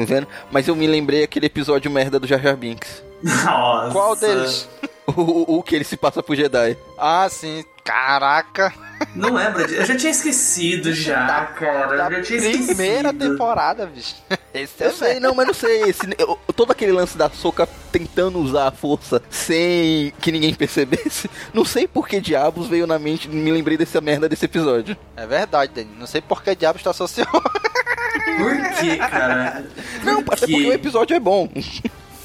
vendo, 0.06 0.26
mas 0.50 0.66
eu 0.66 0.74
me 0.74 0.88
lembrei 0.88 1.22
aquele 1.22 1.46
episódio 1.46 1.88
merda 1.88 2.18
do 2.18 2.26
Jar 2.26 2.40
Jar 2.40 2.56
Binks. 2.56 3.00
Nossa. 3.22 3.92
Qual 3.92 4.16
deles? 4.16 4.68
o, 5.06 5.58
o 5.58 5.62
que 5.62 5.76
ele 5.76 5.84
se 5.84 5.96
passa 5.96 6.20
pro 6.20 6.34
Jedi. 6.34 6.76
Ah, 6.98 7.28
sim. 7.30 7.64
Caraca. 7.84 8.72
Não 9.14 9.34
lembra? 9.34 9.62
Eu 9.62 9.84
já 9.84 9.96
tinha 9.96 10.12
esquecido 10.12 10.92
já, 10.92 11.26
da, 11.26 11.46
cara. 11.46 11.96
Da 11.96 12.04
eu 12.06 12.16
já 12.18 12.22
tinha 12.22 12.38
esquecido. 12.38 12.66
Primeira 12.66 13.12
temporada, 13.12 13.86
bicho. 13.86 14.14
Esse 14.54 14.84
é 14.84 14.86
eu 14.86 14.92
sei, 14.92 15.20
não, 15.20 15.34
mas 15.34 15.46
não 15.46 15.54
sei. 15.54 15.82
Esse, 15.82 16.02
eu, 16.16 16.38
todo 16.54 16.70
aquele 16.70 16.92
lance 16.92 17.18
da 17.18 17.28
Soca 17.28 17.68
tentando 17.90 18.38
usar 18.38 18.68
a 18.68 18.70
força 18.70 19.20
sem 19.28 20.12
que 20.20 20.30
ninguém 20.30 20.54
percebesse. 20.54 21.28
Não 21.52 21.64
sei 21.64 21.86
por 21.86 22.08
que 22.08 22.20
diabos 22.20 22.68
veio 22.68 22.86
na 22.86 22.98
mente. 22.98 23.28
Me 23.28 23.50
lembrei 23.50 23.76
dessa 23.76 24.00
merda 24.00 24.28
desse 24.28 24.44
episódio. 24.46 24.96
É 25.16 25.26
verdade, 25.26 25.72
Dani. 25.74 25.90
Não 25.98 26.06
sei 26.06 26.20
por 26.22 26.42
que 26.42 26.54
diabos 26.54 26.82
tá 26.82 26.90
associado. 26.90 27.30
Por 28.38 28.80
que, 28.80 28.96
cara? 28.96 29.64
Não, 30.04 30.20
até 30.20 30.46
porque 30.46 30.54
o 30.54 30.72
episódio 30.72 31.14
é 31.14 31.20
bom. 31.20 31.50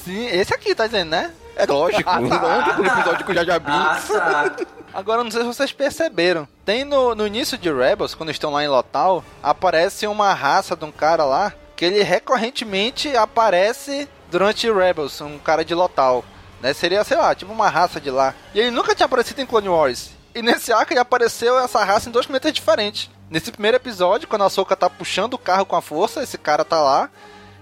Sim, 0.06 0.28
esse 0.28 0.54
aqui, 0.54 0.76
tá 0.76 0.86
dizendo, 0.86 1.10
né? 1.10 1.32
É 1.56 1.66
lógico, 1.66 2.10
ah, 2.10 2.22
tá. 2.22 2.78
o 2.80 2.86
episódio 2.86 3.26
com 3.26 3.32
o 3.32 3.36
Jaja 3.36 3.60
Binks. 3.60 4.12
Ah, 4.12 4.50
tá. 4.50 4.66
Agora, 4.94 5.24
não 5.24 5.32
sei 5.32 5.42
se 5.42 5.48
vocês 5.48 5.72
perceberam. 5.72 6.48
Tem 6.66 6.84
no, 6.84 7.14
no 7.14 7.28
início 7.28 7.58
de 7.58 7.72
Rebels, 7.72 8.16
quando 8.16 8.32
estão 8.32 8.52
lá 8.52 8.64
em 8.64 8.68
Lotal, 8.68 9.24
aparece 9.42 10.08
uma 10.08 10.34
raça 10.34 10.76
de 10.76 10.86
um 10.86 10.92
cara 10.92 11.24
lá, 11.24 11.54
que 11.76 11.86
ele 11.86 12.02
recorrentemente 12.02 13.16
aparece 13.16 14.08
durante 14.32 14.72
Rebels, 14.72 15.22
um 15.22 15.38
cara 15.38 15.64
de 15.64 15.74
Lotal. 15.74 16.24
Né? 16.62 16.74
Seria, 16.74 17.04
sei 17.04 17.18
lá, 17.18 17.36
tipo 17.36 17.52
uma 17.52 17.70
raça 17.70 18.02
de 18.02 18.10
lá. 18.10 18.34
E 18.54 18.60
ele 18.60 18.72
nunca 18.72 18.96
tinha 18.96 19.06
aparecido 19.06 19.42
em 19.42 19.46
Clone 19.46 19.70
Wars. 19.70 20.12
E 20.34 20.42
nesse 20.42 20.72
arco 20.72 20.94
ele 20.94 21.00
apareceu 21.00 21.58
essa 21.60 21.84
raça 21.84 22.10
em 22.10 22.12
dois 22.12 22.26
planetas 22.26 22.54
diferentes. 22.54 23.10
Nesse 23.30 23.52
primeiro 23.52 23.78
episódio, 23.78 24.28
quando 24.28 24.44
a 24.44 24.50
Soka 24.50 24.76
tá 24.76 24.90
puxando 24.90 25.34
o 25.34 25.38
carro 25.38 25.66
com 25.66 25.76
a 25.76 25.82
força, 25.82 26.24
esse 26.24 26.38
cara 26.38 26.64
tá 26.64 26.82
lá 26.82 27.10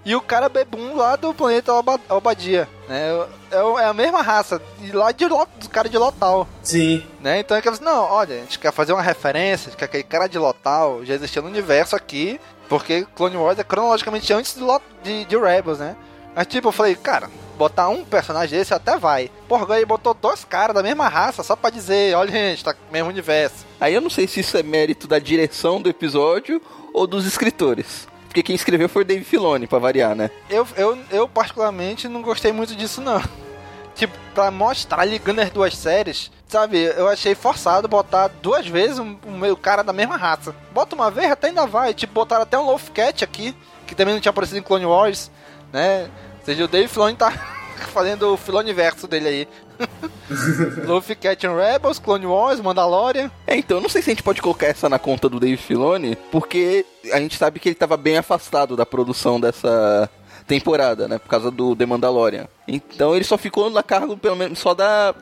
e 0.05 0.15
o 0.15 0.21
cara 0.21 0.47
bebum 0.47 0.95
lá 0.95 1.15
do 1.15 1.33
planeta 1.33 1.71
Albadia, 2.07 2.69
né? 2.87 3.09
É, 3.51 3.57
é, 3.57 3.85
a 3.85 3.93
mesma 3.93 4.21
raça, 4.21 4.61
e 4.81 4.91
lá 4.91 5.11
de 5.11 5.27
do 5.27 5.69
cara 5.71 5.89
de 5.89 5.97
Lotal. 5.97 6.47
Sim. 6.61 7.03
Né? 7.19 7.39
Então 7.39 7.57
é 7.57 7.61
que 7.61 7.69
não, 7.81 8.03
olha, 8.03 8.35
a 8.35 8.39
gente 8.39 8.59
quer 8.59 8.71
fazer 8.71 8.93
uma 8.93 9.01
referência 9.01 9.71
que 9.71 9.83
aquele 9.83 10.03
cara 10.03 10.27
de 10.27 10.37
Lotal 10.37 11.03
já 11.03 11.15
existia 11.15 11.41
no 11.41 11.47
universo 11.47 11.95
aqui, 11.95 12.39
porque 12.69 13.07
Clone 13.15 13.35
Wars 13.35 13.57
é 13.57 13.63
cronologicamente 13.63 14.31
antes 14.31 14.53
de, 14.53 14.61
de, 15.03 15.25
de 15.25 15.37
Rebels, 15.37 15.79
né? 15.79 15.95
Mas 16.35 16.47
tipo, 16.47 16.67
eu 16.67 16.71
falei, 16.71 16.95
cara, 16.95 17.29
botar 17.57 17.89
um 17.89 18.03
personagem 18.03 18.59
desse 18.59 18.73
até 18.73 18.97
vai. 18.97 19.31
Porra, 19.47 19.77
ele 19.77 19.85
botou 19.85 20.13
dois 20.13 20.43
caras 20.43 20.75
da 20.75 20.83
mesma 20.83 21.07
raça 21.07 21.41
só 21.41 21.55
pra 21.55 21.69
dizer, 21.69 22.15
olha 22.15 22.31
gente, 22.31 22.63
tá 22.63 22.73
no 22.73 22.91
mesmo 22.91 23.09
universo. 23.09 23.65
Aí 23.79 23.93
eu 23.93 24.01
não 24.01 24.09
sei 24.09 24.27
se 24.27 24.41
isso 24.41 24.57
é 24.57 24.63
mérito 24.63 25.07
da 25.07 25.17
direção 25.17 25.81
do 25.81 25.89
episódio 25.89 26.61
ou 26.93 27.07
dos 27.07 27.25
escritores. 27.25 28.07
Porque 28.35 28.43
quem 28.43 28.55
escreveu 28.57 28.89
foi 28.89 29.03
o 29.03 29.05
Dave 29.05 29.23
Filoni, 29.23 29.65
pra 29.65 29.79
variar, 29.79 30.13
né? 30.13 30.29
Eu, 30.49 30.67
eu, 30.75 30.99
eu 31.09 31.25
particularmente 31.25 32.09
não 32.09 32.21
gostei 32.21 32.51
muito 32.51 32.75
disso, 32.75 32.99
não. 32.99 33.23
Tipo, 33.95 34.13
pra 34.33 34.51
mostrar 34.51 35.05
ligando 35.05 35.39
as 35.39 35.49
duas 35.49 35.73
séries, 35.77 36.29
sabe? 36.45 36.83
Eu 36.83 37.07
achei 37.07 37.33
forçado 37.33 37.87
botar 37.87 38.27
duas 38.27 38.67
vezes 38.67 38.99
o 38.99 39.03
um, 39.03 39.17
um, 39.25 39.55
cara 39.55 39.85
da 39.85 39.93
mesma 39.93 40.17
raça. 40.17 40.53
Bota 40.73 40.95
uma 40.95 41.09
vez, 41.09 41.31
até 41.31 41.47
ainda 41.47 41.65
vai. 41.65 41.93
Tipo, 41.93 42.13
botaram 42.13 42.43
até 42.43 42.59
um 42.59 42.65
Love 42.65 42.91
Cat 42.91 43.23
aqui, 43.23 43.55
que 43.87 43.95
também 43.95 44.13
não 44.13 44.19
tinha 44.19 44.31
aparecido 44.31 44.59
em 44.59 44.63
Clone 44.63 44.85
Wars, 44.85 45.31
né? 45.71 46.09
Ou 46.39 46.45
seja, 46.45 46.65
o 46.65 46.67
Dave 46.67 46.89
Filoni 46.89 47.15
tá 47.15 47.31
fazendo 47.93 48.33
o 48.33 48.35
Filoniverso 48.35 49.07
dele 49.07 49.29
aí. 49.29 49.47
Luffy 50.85 51.15
Cat 51.15 51.45
and 51.45 51.55
Rebels, 51.55 51.99
Clone 51.99 52.25
Wars, 52.25 52.59
Mandalorian. 52.59 53.29
É, 53.45 53.55
então, 53.55 53.77
eu 53.77 53.81
não 53.81 53.89
sei 53.89 54.01
se 54.01 54.09
a 54.09 54.13
gente 54.13 54.23
pode 54.23 54.41
colocar 54.41 54.67
essa 54.67 54.89
na 54.89 54.99
conta 54.99 55.29
do 55.29 55.39
Dave 55.39 55.57
Filoni, 55.57 56.17
porque 56.31 56.85
a 57.11 57.19
gente 57.19 57.37
sabe 57.37 57.59
que 57.59 57.69
ele 57.69 57.75
tava 57.75 57.97
bem 57.97 58.17
afastado 58.17 58.75
da 58.75 58.85
produção 58.85 59.39
dessa 59.39 60.09
temporada, 60.47 61.07
né? 61.07 61.17
Por 61.17 61.29
causa 61.29 61.51
do 61.51 61.75
The 61.75 61.85
Mandalorian. 61.85 62.47
Então 62.67 63.15
ele 63.15 63.25
só 63.25 63.37
ficou 63.37 63.69
na 63.69 63.83
cargo, 63.83 64.17
pelo 64.17 64.35
menos, 64.35 64.59
só 64.59 64.73
da. 64.73 65.13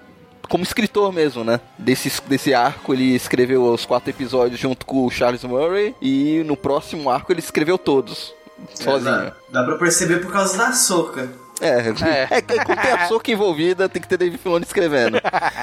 Como 0.50 0.64
escritor 0.64 1.12
mesmo, 1.14 1.44
né? 1.44 1.60
Desse, 1.78 2.12
desse 2.28 2.54
arco, 2.54 2.94
ele 2.94 3.16
escreveu 3.16 3.64
os 3.64 3.86
quatro 3.86 4.10
episódios 4.10 4.60
junto 4.60 4.86
com 4.86 5.06
o 5.06 5.10
Charles 5.10 5.44
Murray. 5.44 5.96
E 6.02 6.44
no 6.46 6.58
próximo 6.58 7.10
arco 7.10 7.32
ele 7.32 7.40
escreveu 7.40 7.78
todos. 7.78 8.34
Sozinho. 8.76 9.10
É, 9.10 9.34
dá, 9.52 9.62
dá 9.62 9.64
pra 9.64 9.78
perceber 9.78 10.20
por 10.20 10.32
causa 10.32 10.58
da 10.58 10.74
soca. 10.74 11.32
É, 11.64 12.36
é. 12.36 12.38
é 12.38 12.42
quando 12.42 12.82
tem 12.82 12.92
a 12.92 13.08
soca 13.08 13.32
envolvida, 13.32 13.88
tem 13.88 14.02
que 14.02 14.08
ter 14.08 14.18
David 14.18 14.38
Filoni 14.38 14.66
escrevendo. 14.66 15.20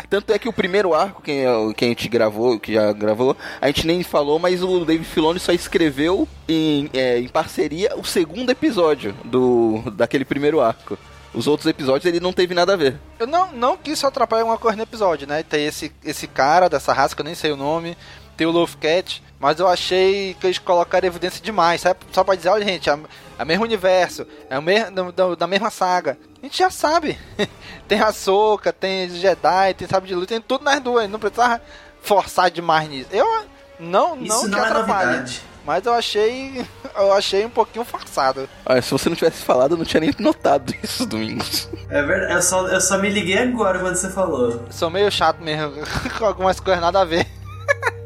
Tanto 0.08 0.32
é 0.32 0.38
que 0.38 0.48
o 0.48 0.52
primeiro 0.52 0.94
arco 0.94 1.20
que, 1.20 1.44
que 1.76 1.84
a 1.84 1.88
gente 1.88 2.08
gravou, 2.08 2.58
que 2.58 2.72
já 2.72 2.92
gravou, 2.92 3.36
a 3.60 3.66
gente 3.66 3.86
nem 3.86 4.02
falou, 4.02 4.38
mas 4.38 4.62
o 4.62 4.84
David 4.84 5.06
Filoni 5.06 5.38
só 5.38 5.52
escreveu 5.52 6.26
em, 6.48 6.88
é, 6.94 7.18
em 7.18 7.28
parceria 7.28 7.94
o 7.96 8.04
segundo 8.04 8.50
episódio 8.50 9.14
do, 9.24 9.82
daquele 9.92 10.24
primeiro 10.24 10.60
arco. 10.60 10.98
Os 11.32 11.46
outros 11.46 11.68
episódios 11.68 12.06
ele 12.06 12.18
não 12.18 12.32
teve 12.32 12.54
nada 12.54 12.72
a 12.72 12.76
ver. 12.76 12.98
Eu 13.18 13.26
não, 13.26 13.52
não 13.52 13.76
quis 13.76 13.98
só 13.98 14.08
atrapalhar 14.08 14.44
uma 14.44 14.58
coisa 14.58 14.76
no 14.76 14.82
episódio, 14.82 15.28
né? 15.28 15.44
Tem 15.44 15.64
esse, 15.64 15.92
esse 16.04 16.26
cara 16.26 16.68
dessa 16.68 16.92
raça 16.92 17.14
que 17.14 17.20
eu 17.20 17.24
nem 17.24 17.36
sei 17.36 17.52
o 17.52 17.56
nome, 17.56 17.96
tem 18.40 18.46
o 18.46 18.50
Love 18.50 18.78
Cat, 18.78 19.22
mas 19.38 19.60
eu 19.60 19.68
achei 19.68 20.34
que 20.40 20.46
eles 20.46 20.58
colocaram 20.58 21.06
evidência 21.06 21.42
demais, 21.42 21.82
sabe? 21.82 22.00
Só 22.10 22.24
pra 22.24 22.34
dizer, 22.34 22.48
olha 22.48 22.64
gente, 22.64 22.88
é 22.88 22.94
o 22.94 23.44
mesmo 23.44 23.64
universo, 23.64 24.26
é 24.48 24.58
o 24.58 24.62
mesmo, 24.62 25.12
da, 25.12 25.34
da 25.34 25.46
mesma 25.46 25.68
saga. 25.68 26.16
A 26.42 26.46
gente 26.46 26.56
já 26.56 26.70
sabe. 26.70 27.18
tem 27.86 28.00
a 28.00 28.10
Soca, 28.14 28.72
tem 28.72 29.10
Jedi, 29.10 29.74
tem 29.74 29.86
Sabe 29.86 30.08
de 30.08 30.14
Luz, 30.14 30.26
tem 30.26 30.40
tudo 30.40 30.64
nas 30.64 30.80
duas, 30.80 31.10
não 31.10 31.18
precisava 31.18 31.60
forçar 32.00 32.50
demais 32.50 32.88
nisso. 32.88 33.10
Eu 33.12 33.44
não, 33.78 34.16
não 34.16 34.24
Isso 34.24 34.40
que 34.44 34.48
não 34.48 34.64
é 34.64 34.72
novidade. 34.72 35.42
Mas 35.66 35.84
eu 35.84 35.92
achei. 35.92 36.64
Eu 36.96 37.12
achei 37.12 37.44
um 37.44 37.50
pouquinho 37.50 37.84
forçado. 37.84 38.48
Olha, 38.64 38.80
se 38.80 38.90
você 38.90 39.10
não 39.10 39.16
tivesse 39.16 39.42
falado, 39.42 39.72
eu 39.72 39.76
não 39.76 39.84
tinha 39.84 40.00
nem 40.00 40.14
notado 40.18 40.74
isso, 40.82 41.04
Domingos. 41.04 41.68
É 41.90 42.02
verdade, 42.02 42.32
eu 42.32 42.42
só, 42.42 42.66
eu 42.68 42.80
só 42.80 42.96
me 42.96 43.10
liguei 43.10 43.36
agora 43.36 43.78
quando 43.78 43.96
você 43.96 44.08
falou. 44.08 44.64
Sou 44.70 44.88
meio 44.88 45.10
chato 45.12 45.42
mesmo, 45.42 45.74
com 46.18 46.24
algumas 46.24 46.58
coisas 46.58 46.80
nada 46.80 47.02
a 47.02 47.04
ver. 47.04 47.26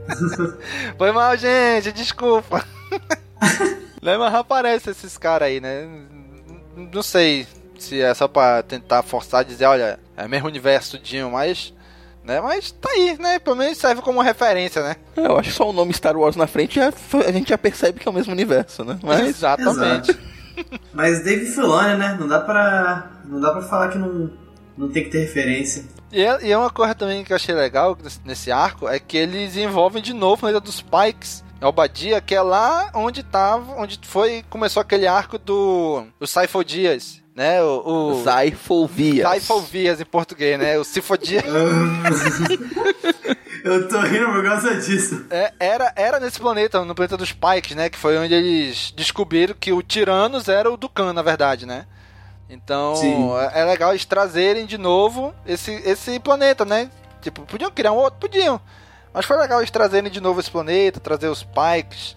Foi 0.99 1.13
mal, 1.13 1.37
gente, 1.37 1.93
desculpa. 1.93 2.65
Né, 4.03 4.17
Mas 4.19 4.35
aparece 4.35 4.91
esses 4.91 5.17
caras 5.19 5.49
aí, 5.49 5.61
né? 5.61 5.89
Não 6.93 7.03
sei 7.03 7.47
se 7.79 8.01
é 8.01 8.13
só 8.15 8.27
pra 8.29 8.63
tentar 8.63 9.03
forçar 9.03 9.45
dizer, 9.45 9.67
olha, 9.67 9.99
é 10.17 10.27
mesmo 10.29 10.49
universo 10.49 10.99
tudinho, 10.99 11.31
mas. 11.31 11.73
Né? 12.23 12.41
Mas 12.41 12.71
tá 12.73 12.89
aí, 12.91 13.19
né? 13.19 13.39
Pelo 13.39 13.57
menos 13.57 13.77
serve 13.77 14.01
como 14.01 14.23
referência, 14.23 14.83
né? 14.83 14.97
É, 15.17 15.27
Eu 15.27 15.39
acho 15.39 15.51
que 15.51 15.57
só 15.57 15.69
o 15.69 15.73
nome 15.73 15.93
Star 15.93 16.17
Wars 16.17 16.37
na 16.37 16.47
frente 16.47 16.77
já, 16.77 16.91
a 17.27 17.33
gente 17.33 17.51
já 17.51 17.59
percebe 17.59 18.01
que 18.01 18.09
é 18.09 18.11
o 18.11 18.15
mesmo 18.15 18.33
universo, 18.33 18.83
né? 18.83 18.99
Mas... 19.03 19.29
Exatamente. 19.29 20.19
Mas 20.93 21.23
Dave 21.23 21.47
Filoni, 21.47 21.97
né? 21.99 22.17
Não 22.19 22.29
dá 22.29 22.41
pra. 22.41 23.11
Não 23.25 23.41
dá 23.41 23.51
pra 23.53 23.63
falar 23.63 23.89
que 23.89 23.99
não, 23.99 24.31
não 24.77 24.89
tem 24.89 25.05
que 25.05 25.11
ter 25.11 25.21
referência. 25.21 25.85
E 26.13 26.23
é, 26.23 26.47
e 26.47 26.53
é 26.53 26.59
uma 26.59 26.71
coisa 26.71 26.95
também 26.95 27.25
que 27.25 27.33
eu 27.33 27.37
achei 27.37 27.55
legal 27.55 27.97
nesse, 28.25 28.51
arco 28.51 28.89
é 28.89 28.99
que 28.99 29.17
eles 29.17 29.57
envolvem 29.57 30.03
de 30.03 30.13
novo 30.13 30.45
na 30.45 30.51
ilha 30.51 30.61
dos 30.61 30.81
Pikes. 30.81 31.43
É 31.61 31.67
o 31.67 31.73
Badia, 31.73 32.21
que 32.21 32.35
é 32.35 32.43
lá 32.43 32.91
onde 32.95 33.23
tava, 33.23 33.81
onde 33.81 33.99
foi, 34.03 34.45
começou 34.51 34.81
aquele 34.81 35.07
arco 35.07 35.39
do 35.39 36.05
o 36.21 36.27
Saifo 36.27 36.63
Dias, 36.63 37.23
né? 37.35 37.63
O, 37.63 37.83
o 37.87 38.23
Zaifovias. 38.23 39.27
Zaifovias 39.27 40.01
em 40.01 40.05
português, 40.05 40.59
né? 40.59 40.79
O 40.79 40.85
Sifo 40.85 41.19
Dias. 41.19 41.45
Eu 43.65 43.89
tô 43.89 43.99
rindo 44.01 44.27
por 44.27 44.45
causa 44.45 44.75
disso. 44.75 45.25
É, 45.31 45.53
era, 45.59 45.91
era 45.97 46.21
nesse 46.21 46.39
planeta, 46.39 46.85
no 46.85 46.95
planeta 46.95 47.17
dos 47.17 47.33
Pikes, 47.33 47.75
né? 47.75 47.89
Que 47.89 47.97
foi 47.97 48.19
onde 48.19 48.35
eles 48.35 48.93
descobriram 48.95 49.55
que 49.59 49.73
o 49.73 49.83
Tiranos 49.83 50.49
era 50.49 50.71
o 50.71 50.77
Dukan, 50.77 51.15
na 51.15 51.23
verdade, 51.23 51.65
né? 51.65 51.87
Então, 52.49 52.95
Sim. 52.97 53.31
é, 53.53 53.61
é 53.61 53.65
legal 53.65 53.91
eles 53.91 54.05
trazerem 54.05 54.67
de 54.67 54.79
novo 54.79 55.35
esse, 55.47 55.73
esse 55.85 56.19
planeta, 56.21 56.65
né? 56.65 56.91
Tipo, 57.21 57.43
podiam 57.43 57.71
criar 57.71 57.93
um 57.93 57.97
outro? 57.97 58.21
Podiam. 58.21 58.61
Mas 59.13 59.25
foi 59.25 59.37
legal 59.37 59.61
eles 59.61 59.71
trazerem 59.71 60.11
de 60.11 60.21
novo 60.21 60.41
esse 60.41 60.51
planeta, 60.51 61.01
trazer 61.01 61.29
os 61.29 61.43
Pikes, 61.43 62.17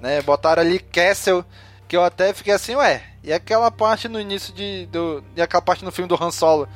né? 0.00 0.20
Botaram 0.22 0.62
ali 0.62 0.78
Castle, 0.78 1.44
que 1.86 1.96
eu 1.96 2.02
até 2.02 2.32
fiquei 2.32 2.54
assim, 2.54 2.74
ué, 2.74 3.02
e 3.22 3.32
aquela 3.32 3.70
parte 3.70 4.08
no 4.08 4.20
início 4.20 4.52
de. 4.52 4.86
Do, 4.86 5.22
e 5.36 5.42
aquela 5.42 5.62
parte 5.62 5.84
no 5.84 5.92
filme 5.92 6.08
do 6.08 6.22
Han 6.22 6.30
Solo? 6.30 6.68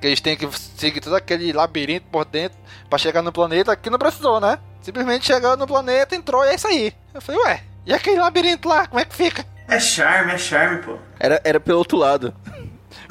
Que 0.00 0.06
eles 0.06 0.20
têm 0.20 0.36
que 0.36 0.48
seguir 0.76 1.00
todo 1.00 1.16
aquele 1.16 1.52
labirinto 1.52 2.06
por 2.10 2.24
dentro 2.24 2.58
pra 2.88 2.98
chegar 2.98 3.22
no 3.22 3.32
planeta, 3.32 3.72
aqui 3.72 3.90
não 3.90 3.98
precisou, 3.98 4.40
né? 4.40 4.58
Simplesmente 4.80 5.26
chegou 5.26 5.56
no 5.56 5.66
planeta, 5.66 6.14
entrou 6.14 6.44
e 6.44 6.48
é 6.50 6.54
isso 6.54 6.68
aí. 6.68 6.94
Eu 7.12 7.20
falei, 7.20 7.40
ué, 7.42 7.64
e 7.84 7.92
aquele 7.92 8.20
labirinto 8.20 8.68
lá, 8.68 8.86
como 8.86 9.00
é 9.00 9.04
que 9.04 9.14
fica? 9.14 9.44
É 9.68 9.80
charme, 9.80 10.32
é 10.32 10.38
charme, 10.38 10.82
pô. 10.82 10.96
Era, 11.18 11.40
era 11.44 11.58
pelo 11.60 11.78
outro 11.78 11.96
lado. 11.96 12.34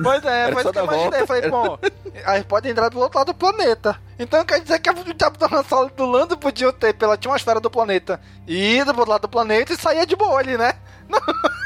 Pois 0.01 0.23
é, 0.25 0.43
Era 0.43 0.53
foi 0.53 0.61
isso 0.61 0.71
que 0.71 0.79
eu 0.79 0.83
imaginei. 0.83 1.09
volta. 1.09 1.27
Falei, 1.27 1.49
bom, 1.49 1.79
aí 2.25 2.43
pode 2.43 2.69
entrar 2.69 2.89
do 2.89 2.99
outro 2.99 3.17
lado 3.17 3.27
do 3.27 3.33
planeta. 3.33 3.97
Então 4.19 4.43
quer 4.45 4.59
dizer 4.61 4.79
que 4.79 4.91
do 4.91 5.55
Han 5.55 5.63
Solo 5.63 5.89
e 5.93 5.97
do 5.97 6.05
Lando 6.05 6.37
podiam 6.37 6.71
ter 6.71 6.93
pela 6.93 7.13
atmosfera 7.15 7.59
do 7.59 7.69
planeta 7.69 8.19
ido 8.47 8.91
pro 8.91 8.99
outro 9.01 9.11
lado 9.11 9.21
do 9.23 9.29
planeta 9.29 9.73
e 9.73 9.77
saía 9.77 10.05
de 10.05 10.15
boa 10.15 10.39
ali, 10.39 10.57
né? 10.57 10.73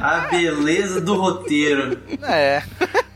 A 0.00 0.20
beleza 0.30 1.00
do 1.00 1.14
roteiro. 1.14 2.00
É. 2.22 2.62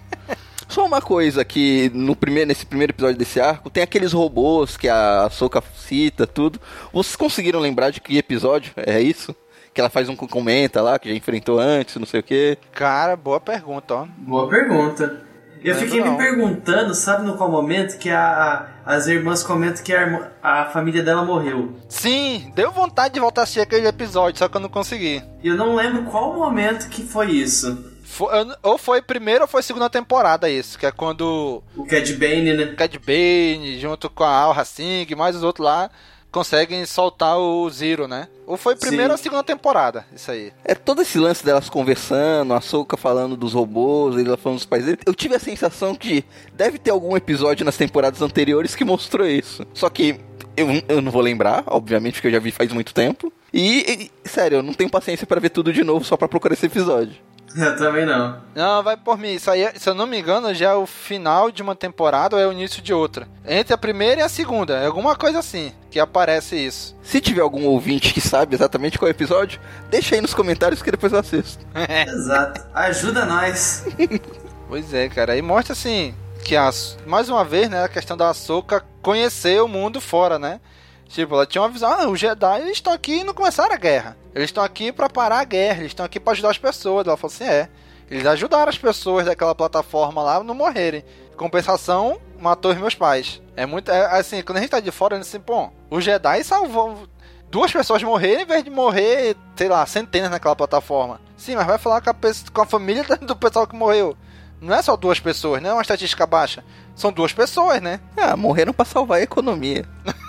Só 0.68 0.84
uma 0.84 1.00
coisa 1.00 1.44
que 1.44 1.90
no 1.94 2.14
primeiro, 2.14 2.48
nesse 2.48 2.66
primeiro 2.66 2.92
episódio 2.92 3.16
desse 3.16 3.40
arco, 3.40 3.70
tem 3.70 3.82
aqueles 3.82 4.12
robôs 4.12 4.76
que 4.76 4.88
a 4.88 5.28
Soka 5.30 5.62
cita, 5.76 6.26
tudo. 6.26 6.60
Vocês 6.92 7.16
conseguiram 7.16 7.58
lembrar 7.58 7.90
de 7.90 8.00
que 8.00 8.18
episódio 8.18 8.72
é 8.76 9.00
isso? 9.00 9.34
Que 9.72 9.80
ela 9.80 9.88
faz 9.90 10.08
um 10.08 10.16
comenta 10.16 10.82
lá, 10.82 10.98
que 10.98 11.08
já 11.08 11.14
enfrentou 11.14 11.58
antes, 11.58 11.96
não 11.96 12.06
sei 12.06 12.20
o 12.20 12.22
quê. 12.22 12.58
Cara, 12.72 13.16
boa 13.16 13.40
pergunta, 13.40 13.94
ó. 13.94 14.06
Boa 14.18 14.48
pergunta. 14.48 15.26
Eu 15.62 15.74
Lembro 15.74 15.88
fiquei 15.88 16.04
não. 16.04 16.12
me 16.12 16.18
perguntando, 16.18 16.94
sabe 16.94 17.26
no 17.26 17.36
qual 17.36 17.50
momento 17.50 17.98
que 17.98 18.10
a, 18.10 18.68
as 18.86 19.06
irmãs 19.08 19.42
comentam 19.42 19.82
que 19.82 19.92
a, 19.92 20.30
a 20.42 20.64
família 20.66 21.02
dela 21.02 21.24
morreu. 21.24 21.74
Sim, 21.88 22.52
deu 22.54 22.70
vontade 22.70 23.14
de 23.14 23.20
voltar 23.20 23.40
a 23.40 23.44
assistir 23.44 23.60
aquele 23.60 23.88
episódio, 23.88 24.38
só 24.38 24.48
que 24.48 24.56
eu 24.56 24.60
não 24.60 24.68
consegui. 24.68 25.22
E 25.42 25.48
eu 25.48 25.56
não 25.56 25.74
lembro 25.74 26.04
qual 26.04 26.34
momento 26.34 26.88
que 26.88 27.02
foi 27.02 27.32
isso. 27.32 27.97
Fo- 28.10 28.30
eu- 28.30 28.56
ou 28.62 28.78
foi 28.78 29.02
primeira 29.02 29.44
ou 29.44 29.48
foi 29.48 29.62
segunda 29.62 29.90
temporada 29.90 30.48
isso, 30.48 30.78
que 30.78 30.86
é 30.86 30.90
quando 30.90 31.62
O 31.76 31.84
Cad 31.84 32.10
Bane, 32.14 32.54
né? 32.54 32.64
o 32.64 32.74
Cad 32.76 32.98
Bane, 32.98 33.78
junto 33.78 34.08
com 34.08 34.24
a 34.24 34.30
Al 34.34 34.52
Racing 34.52 35.06
e 35.08 35.14
mais 35.14 35.36
os 35.36 35.42
outros 35.42 35.64
lá, 35.64 35.90
conseguem 36.32 36.84
soltar 36.86 37.38
o 37.38 37.68
Zero, 37.70 38.08
né? 38.08 38.26
Ou 38.46 38.56
foi 38.56 38.76
primeira 38.76 39.08
Sim. 39.08 39.12
ou 39.12 39.18
segunda 39.18 39.42
temporada, 39.42 40.06
isso 40.14 40.30
aí. 40.30 40.52
É 40.64 40.74
todo 40.74 41.02
esse 41.02 41.18
lance 41.18 41.44
delas 41.44 41.68
conversando, 41.68 42.54
a 42.54 42.60
Soka 42.62 42.96
falando 42.96 43.36
dos 43.36 43.52
robôs, 43.52 44.16
ele 44.16 44.34
falando 44.38 44.56
dos 44.58 44.66
pais 44.66 44.84
dele. 44.86 44.98
Eu 45.04 45.14
tive 45.14 45.34
a 45.34 45.38
sensação 45.38 45.94
que 45.94 46.24
deve 46.54 46.78
ter 46.78 46.90
algum 46.90 47.14
episódio 47.16 47.64
nas 47.64 47.76
temporadas 47.76 48.22
anteriores 48.22 48.74
que 48.74 48.84
mostrou 48.84 49.26
isso. 49.26 49.66
Só 49.74 49.88
que 49.90 50.18
eu, 50.56 50.66
eu 50.88 51.02
não 51.02 51.12
vou 51.12 51.20
lembrar, 51.22 51.62
obviamente, 51.66 52.14
porque 52.14 52.28
eu 52.28 52.32
já 52.32 52.38
vi 52.40 52.50
faz 52.50 52.72
muito 52.72 52.92
tempo. 52.94 53.30
E, 53.52 54.10
e, 54.24 54.28
sério, 54.28 54.56
eu 54.58 54.62
não 54.62 54.72
tenho 54.74 54.90
paciência 54.90 55.26
pra 55.26 55.40
ver 55.40 55.50
tudo 55.50 55.72
de 55.72 55.84
novo 55.84 56.04
só 56.04 56.16
pra 56.16 56.26
procurar 56.28 56.54
esse 56.54 56.66
episódio. 56.66 57.14
Eu 57.56 57.76
também 57.76 58.04
não. 58.04 58.40
Não, 58.54 58.82
vai 58.82 58.96
por 58.96 59.18
mim. 59.18 59.32
Isso 59.32 59.50
aí, 59.50 59.68
se 59.76 59.88
eu 59.88 59.94
não 59.94 60.06
me 60.06 60.18
engano, 60.18 60.52
já 60.54 60.70
é 60.70 60.74
o 60.74 60.86
final 60.86 61.50
de 61.50 61.62
uma 61.62 61.74
temporada 61.74 62.36
ou 62.36 62.42
é 62.42 62.46
o 62.46 62.52
início 62.52 62.82
de 62.82 62.92
outra. 62.92 63.26
Entre 63.46 63.72
a 63.72 63.78
primeira 63.78 64.20
e 64.20 64.24
a 64.24 64.28
segunda. 64.28 64.74
É 64.76 64.86
alguma 64.86 65.16
coisa 65.16 65.38
assim 65.38 65.72
que 65.90 65.98
aparece 65.98 66.56
isso. 66.56 66.96
Se 67.02 67.20
tiver 67.20 67.40
algum 67.40 67.64
ouvinte 67.66 68.12
que 68.12 68.20
sabe 68.20 68.54
exatamente 68.54 68.98
qual 68.98 69.08
é 69.08 69.12
o 69.12 69.16
episódio, 69.16 69.60
deixa 69.88 70.14
aí 70.14 70.20
nos 70.20 70.34
comentários 70.34 70.82
que 70.82 70.90
depois 70.90 71.12
eu 71.12 71.18
assisto. 71.18 71.64
Exato. 72.06 72.60
Ajuda 72.74 73.24
nós. 73.24 73.86
Pois 74.68 74.92
é, 74.92 75.08
cara. 75.08 75.34
E 75.34 75.40
mostra 75.40 75.72
assim 75.72 76.14
que 76.44 76.54
a, 76.54 76.70
mais 77.06 77.30
uma 77.30 77.42
vez, 77.42 77.70
né, 77.70 77.84
a 77.84 77.88
questão 77.88 78.18
da 78.18 78.28
Ahsoka 78.28 78.84
conhecer 79.00 79.62
o 79.62 79.66
mundo 79.66 79.98
fora, 79.98 80.38
né? 80.38 80.60
Tipo, 81.08 81.34
ela 81.34 81.46
tinha 81.46 81.62
uma 81.62 81.70
visão, 81.70 81.90
ah, 81.90 82.06
os 82.06 82.20
Jedi 82.20 82.60
eles 82.60 82.72
estão 82.72 82.92
aqui 82.92 83.20
e 83.20 83.24
não 83.24 83.32
começaram 83.32 83.74
a 83.74 83.78
guerra. 83.78 84.16
Eles 84.34 84.50
estão 84.50 84.62
aqui 84.62 84.92
pra 84.92 85.08
parar 85.08 85.40
a 85.40 85.44
guerra, 85.44 85.80
eles 85.80 85.90
estão 85.90 86.04
aqui 86.04 86.20
pra 86.20 86.32
ajudar 86.32 86.50
as 86.50 86.58
pessoas. 86.58 87.06
Ela 87.06 87.16
falou 87.16 87.34
assim, 87.34 87.44
é. 87.44 87.68
Eles 88.10 88.26
ajudaram 88.26 88.68
as 88.68 88.78
pessoas 88.78 89.24
daquela 89.26 89.54
plataforma 89.54 90.22
lá 90.22 90.36
a 90.36 90.44
não 90.44 90.54
morrerem. 90.54 91.04
Em 91.32 91.36
compensação, 91.36 92.20
matou 92.38 92.72
os 92.72 92.78
meus 92.78 92.94
pais. 92.94 93.40
É 93.56 93.66
muito. 93.66 93.90
É, 93.90 94.18
assim, 94.18 94.42
quando 94.42 94.58
a 94.58 94.60
gente 94.60 94.70
tá 94.70 94.80
de 94.80 94.90
fora, 94.90 95.16
assim, 95.16 95.40
pô, 95.40 95.70
o 95.90 96.00
Jedi 96.00 96.44
salvou 96.44 97.08
duas 97.50 97.72
pessoas 97.72 98.02
morrerem 98.02 98.42
em 98.42 98.46
vez 98.46 98.62
de 98.62 98.70
morrer, 98.70 99.34
sei 99.56 99.68
lá, 99.68 99.84
centenas 99.86 100.30
naquela 100.30 100.56
plataforma. 100.56 101.20
Sim, 101.36 101.56
mas 101.56 101.66
vai 101.66 101.78
falar 101.78 102.00
com 102.02 102.10
a, 102.10 102.14
com 102.52 102.62
a 102.62 102.66
família 102.66 103.04
do 103.22 103.34
pessoal 103.34 103.66
que 103.66 103.76
morreu. 103.76 104.16
Não 104.60 104.74
é 104.74 104.82
só 104.82 104.96
duas 104.96 105.20
pessoas, 105.20 105.62
não 105.62 105.70
é 105.70 105.72
uma 105.72 105.82
estatística 105.82 106.26
baixa. 106.26 106.64
São 106.94 107.12
duas 107.12 107.32
pessoas, 107.32 107.80
né? 107.80 108.00
Ah, 108.16 108.36
morreram 108.36 108.72
pra 108.72 108.84
salvar 108.84 109.20
a 109.20 109.22
economia. 109.22 109.86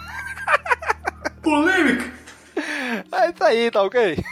Polêmica! 1.50 2.14
É 3.12 3.30
isso 3.32 3.44
aí, 3.44 3.72
tá 3.72 3.82
ok? 3.82 4.24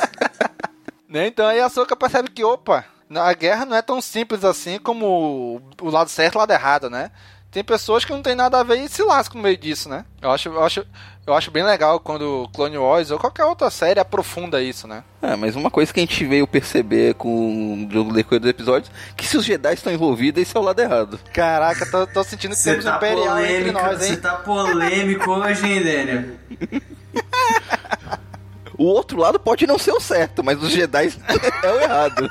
né? 1.06 1.26
Então 1.26 1.46
aí 1.46 1.60
a 1.60 1.68
Soca 1.68 1.94
percebe 1.94 2.30
que, 2.30 2.42
opa, 2.42 2.86
A 3.14 3.32
guerra 3.34 3.66
não 3.66 3.76
é 3.76 3.82
tão 3.82 4.00
simples 4.00 4.42
assim 4.42 4.78
como 4.78 5.60
o 5.78 5.90
lado 5.90 6.08
certo 6.08 6.34
e 6.34 6.36
o 6.36 6.38
lado 6.38 6.52
errado, 6.52 6.88
né? 6.88 7.10
Tem 7.50 7.62
pessoas 7.62 8.02
que 8.02 8.12
não 8.12 8.22
tem 8.22 8.34
nada 8.34 8.60
a 8.60 8.62
ver 8.62 8.82
e 8.82 8.88
se 8.88 9.02
lascam 9.02 9.36
no 9.36 9.42
meio 9.42 9.58
disso, 9.58 9.90
né? 9.90 10.06
Eu 10.22 10.30
acho, 10.30 10.48
eu 10.48 10.64
acho, 10.64 10.86
eu 11.30 11.34
acho 11.36 11.50
bem 11.50 11.62
legal 11.62 12.00
quando 12.00 12.48
Clone 12.52 12.76
Wars 12.76 13.10
ou 13.10 13.18
qualquer 13.18 13.44
outra 13.44 13.70
série 13.70 14.00
aprofunda 14.00 14.60
isso, 14.60 14.88
né? 14.88 15.04
É, 15.22 15.36
mas 15.36 15.54
uma 15.54 15.70
coisa 15.70 15.92
que 15.92 16.00
a 16.00 16.02
gente 16.02 16.24
veio 16.24 16.46
perceber 16.46 17.14
com 17.14 17.84
o 17.84 18.12
decorrer 18.12 18.40
dos 18.40 18.50
episódios, 18.50 18.90
que 19.16 19.26
se 19.26 19.36
os 19.36 19.44
Jedi 19.44 19.74
estão 19.74 19.92
envolvidos, 19.92 20.42
esse 20.42 20.56
é 20.56 20.60
o 20.60 20.62
lado 20.62 20.80
errado. 20.80 21.20
Caraca, 21.32 21.86
tô, 21.86 22.06
tô 22.06 22.24
sentindo 22.24 22.56
que 22.56 22.62
temos 22.62 22.84
tá 22.84 22.96
Imperial 22.96 23.36
polêmico, 23.36 23.60
entre 23.60 23.72
nós, 23.72 24.02
hein? 24.02 24.14
Você 24.14 24.16
tá 24.16 24.32
polêmico 24.36 25.30
hoje, 25.30 25.66
hein, 25.66 25.84
Daniel? 25.84 26.24
O 28.76 28.84
outro 28.84 29.18
lado 29.18 29.38
pode 29.38 29.66
não 29.66 29.78
ser 29.78 29.92
o 29.92 30.00
certo, 30.00 30.42
mas 30.42 30.60
os 30.62 30.70
Jedi 30.70 31.12
é 31.62 31.70
o 31.70 31.80
errado. 31.80 32.30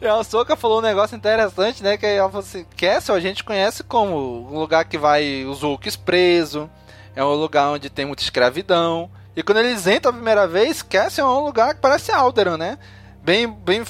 E 0.00 0.06
a 0.06 0.22
Soka 0.24 0.56
falou 0.56 0.78
um 0.78 0.82
negócio 0.82 1.16
interessante, 1.16 1.82
né? 1.82 1.96
Que 1.96 2.06
ela 2.06 2.28
falou 2.28 2.44
assim: 2.44 2.64
Castle 2.76 3.14
a 3.14 3.20
gente 3.20 3.44
conhece 3.44 3.82
como 3.82 4.50
um 4.50 4.58
lugar 4.58 4.86
que 4.86 4.96
vai 4.96 5.44
os 5.44 5.62
Hulks 5.62 5.96
preso, 5.96 6.70
é 7.14 7.24
um 7.24 7.34
lugar 7.34 7.70
onde 7.70 7.90
tem 7.90 8.06
muita 8.06 8.22
escravidão. 8.22 9.10
E 9.34 9.42
quando 9.42 9.58
eles 9.58 9.86
entram 9.86 10.10
a 10.10 10.14
primeira 10.14 10.46
vez, 10.46 10.82
Castle 10.82 11.24
é 11.24 11.28
um 11.28 11.44
lugar 11.44 11.74
que 11.74 11.80
parece 11.80 12.12
Alderan, 12.12 12.56
né? 12.56 12.78
Bem, 13.22 13.46
bem 13.50 13.84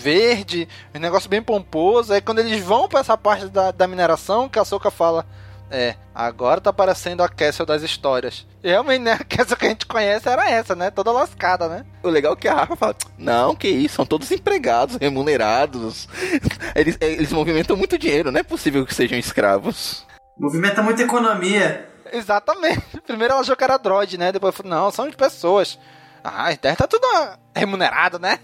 verde, 0.00 0.68
um 0.94 0.98
negócio 0.98 1.28
bem 1.28 1.42
pomposo. 1.42 2.12
Aí 2.12 2.20
quando 2.20 2.38
eles 2.38 2.62
vão 2.62 2.88
para 2.88 3.00
essa 3.00 3.16
parte 3.16 3.46
da, 3.46 3.70
da 3.70 3.86
mineração, 3.86 4.48
que 4.48 4.58
a 4.58 4.64
Soka 4.64 4.90
fala. 4.90 5.26
É, 5.70 5.96
agora 6.14 6.62
tá 6.62 6.72
parecendo 6.72 7.22
a 7.22 7.28
Castle 7.28 7.66
das 7.66 7.82
histórias. 7.82 8.46
E 8.64 8.70
realmente, 8.70 9.02
né? 9.02 9.12
A 9.12 9.24
Castle 9.24 9.56
que 9.56 9.66
a 9.66 9.68
gente 9.68 9.84
conhece 9.84 10.26
era 10.26 10.48
essa, 10.48 10.74
né? 10.74 10.90
Toda 10.90 11.12
lascada, 11.12 11.68
né? 11.68 11.84
O 12.02 12.08
legal 12.08 12.32
é 12.32 12.36
que 12.36 12.48
a 12.48 12.54
Rafa 12.54 12.74
fala: 12.74 12.96
Não, 13.18 13.54
que 13.54 13.68
isso, 13.68 13.96
são 13.96 14.06
todos 14.06 14.30
empregados, 14.30 14.96
remunerados. 14.96 16.08
Eles, 16.74 16.96
eles 17.00 17.32
movimentam 17.32 17.76
muito 17.76 17.98
dinheiro, 17.98 18.30
não 18.30 18.40
é 18.40 18.42
possível 18.42 18.86
que 18.86 18.94
sejam 18.94 19.18
escravos. 19.18 20.06
Movimenta 20.38 20.82
muita 20.82 21.02
economia. 21.02 21.88
Exatamente. 22.12 22.82
Primeiro 23.06 23.32
ela 23.32 23.42
achou 23.42 23.56
que 23.56 23.64
era 23.64 23.76
droid, 23.76 24.18
né? 24.18 24.32
Depois 24.32 24.54
falou: 24.54 24.70
Não, 24.70 24.90
são 24.90 25.08
de 25.08 25.16
pessoas. 25.16 25.78
Ah, 26.22 26.52
então 26.52 26.74
tá 26.74 26.86
tudo 26.86 27.06
remunerado, 27.54 28.18
né? 28.18 28.38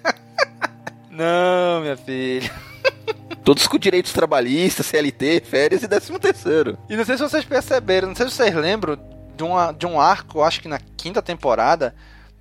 não, 1.11 1.81
minha 1.81 1.97
filha. 1.97 2.51
Todos 3.45 3.67
com 3.67 3.79
direitos 3.79 4.13
trabalhistas, 4.13 4.87
CLT, 4.87 5.43
férias 5.45 5.83
e 5.83 5.89
13 5.89 6.19
terceiro. 6.19 6.79
E 6.89 6.97
não 6.97 7.05
sei 7.05 7.17
se 7.17 7.23
vocês 7.23 7.45
perceberam, 7.45 8.09
não 8.09 8.17
sei 8.17 8.29
se 8.29 8.35
vocês 8.35 8.55
lembram 8.55 8.99
de, 9.37 9.43
uma, 9.43 9.73
de 9.73 9.87
um 9.87 10.01
arco, 10.01 10.43
acho 10.43 10.63
que 10.63 10.69
na 10.69 10.79
quinta 10.97 11.21
temporada, 11.21 11.95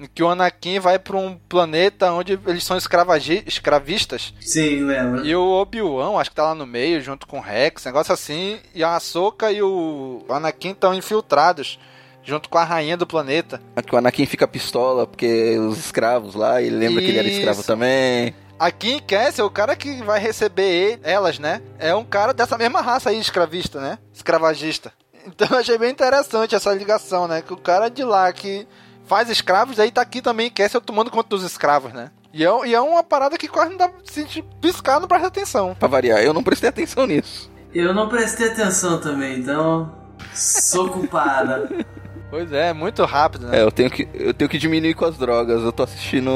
em 0.04 0.08
que 0.14 0.22
o 0.24 0.28
Anakin 0.30 0.80
vai 0.80 1.00
para 1.00 1.18
um 1.18 1.38
planeta 1.50 2.12
onde 2.12 2.40
eles 2.48 2.64
são 2.64 2.78
escravagi- 2.78 3.44
escravistas. 3.46 4.34
Sim, 4.42 4.84
lembro. 4.86 5.26
E 5.26 5.36
o 5.36 5.44
Obi-Wan, 5.62 6.20
acho 6.20 6.30
que 6.30 6.36
tá 6.36 6.44
lá 6.44 6.56
no 6.56 6.66
meio, 6.68 7.02
junto 7.02 7.26
com 7.28 7.38
o 7.40 7.42
Rex, 7.42 7.86
negócio 7.86 8.14
assim. 8.14 8.60
E 8.76 8.84
a 8.84 8.96
Ahsoka 8.96 9.52
e 9.52 9.62
o 9.62 10.24
Anakin 10.30 10.72
estão 10.72 10.94
infiltrados, 10.94 11.80
junto 12.24 12.50
com 12.50 12.58
a 12.58 12.64
rainha 12.64 12.96
do 12.98 13.08
planeta. 13.08 13.62
O 13.92 13.98
Anakin 13.98 14.26
fica 14.26 14.48
pistola 14.48 15.08
porque 15.08 15.58
os 15.60 15.78
escravos 15.78 16.36
lá, 16.36 16.62
ele 16.62 16.76
lembra 16.78 17.02
que 17.02 17.08
ele 17.10 17.20
era 17.20 17.28
escravo 17.28 17.60
Isso. 17.60 17.68
também. 17.68 18.36
Aqui 18.60 18.92
em 18.94 19.00
Castle, 19.00 19.46
o 19.46 19.50
cara 19.50 19.76
que 19.76 20.02
vai 20.04 20.20
receber 20.20 20.64
ele- 20.64 21.00
elas, 21.04 21.40
né? 21.40 21.62
É 21.80 21.94
um 21.94 22.06
cara 22.06 22.34
dessa 22.34 22.58
mesma 22.58 22.82
raça 22.82 23.10
aí, 23.10 23.20
escravista, 23.20 23.82
né? 23.82 23.98
Escravagista. 24.14 24.94
Então 25.26 25.48
eu 25.52 25.58
achei 25.58 25.78
bem 25.78 25.90
interessante 25.90 26.54
essa 26.54 26.74
ligação, 26.74 27.28
né? 27.28 27.42
Que 27.42 27.54
o 27.54 27.58
cara 27.58 27.90
de 27.90 28.04
lá 28.04 28.32
que 28.34 28.68
faz 29.06 29.30
escravos, 29.30 29.80
aí 29.80 29.92
tá 29.92 30.02
aqui 30.02 30.22
também 30.22 30.50
Castle 30.50 30.82
tomando 30.82 31.12
conta 31.12 31.30
dos 31.30 31.44
escravos, 31.44 31.94
né? 31.94 32.12
E 32.34 32.44
é, 32.44 32.68
e 32.68 32.74
é 32.74 32.82
uma 32.82 33.04
parada 33.04 33.38
que 33.38 33.48
quase 33.48 33.72
não 33.72 33.78
dá 33.78 33.90
se 34.04 34.22
a 34.22 34.24
gente 34.24 34.42
piscar, 34.60 35.00
não 35.00 35.08
presta 35.08 35.28
atenção. 35.28 35.76
Pra 35.78 35.88
variar, 35.88 36.20
eu 36.22 36.34
não 36.34 36.44
prestei 36.44 36.70
atenção 36.70 37.06
nisso. 37.06 37.52
Eu 37.74 37.94
não 37.94 38.10
prestei 38.10 38.50
atenção 38.50 39.00
também, 39.00 39.40
então. 39.40 39.92
Sou 40.34 40.90
culpada. 40.90 41.70
Pois 42.34 42.52
é, 42.52 42.74
muito 42.74 43.06
rápido, 43.06 43.46
né? 43.46 43.60
É, 43.60 43.62
eu 43.62 43.72
tenho, 43.72 43.92
que, 43.92 44.10
eu 44.12 44.34
tenho 44.34 44.50
que 44.50 44.58
diminuir 44.58 44.96
com 44.96 45.06
as 45.06 45.16
drogas. 45.16 45.62
Eu 45.62 45.72
tô 45.72 45.84
assistindo 45.84 46.32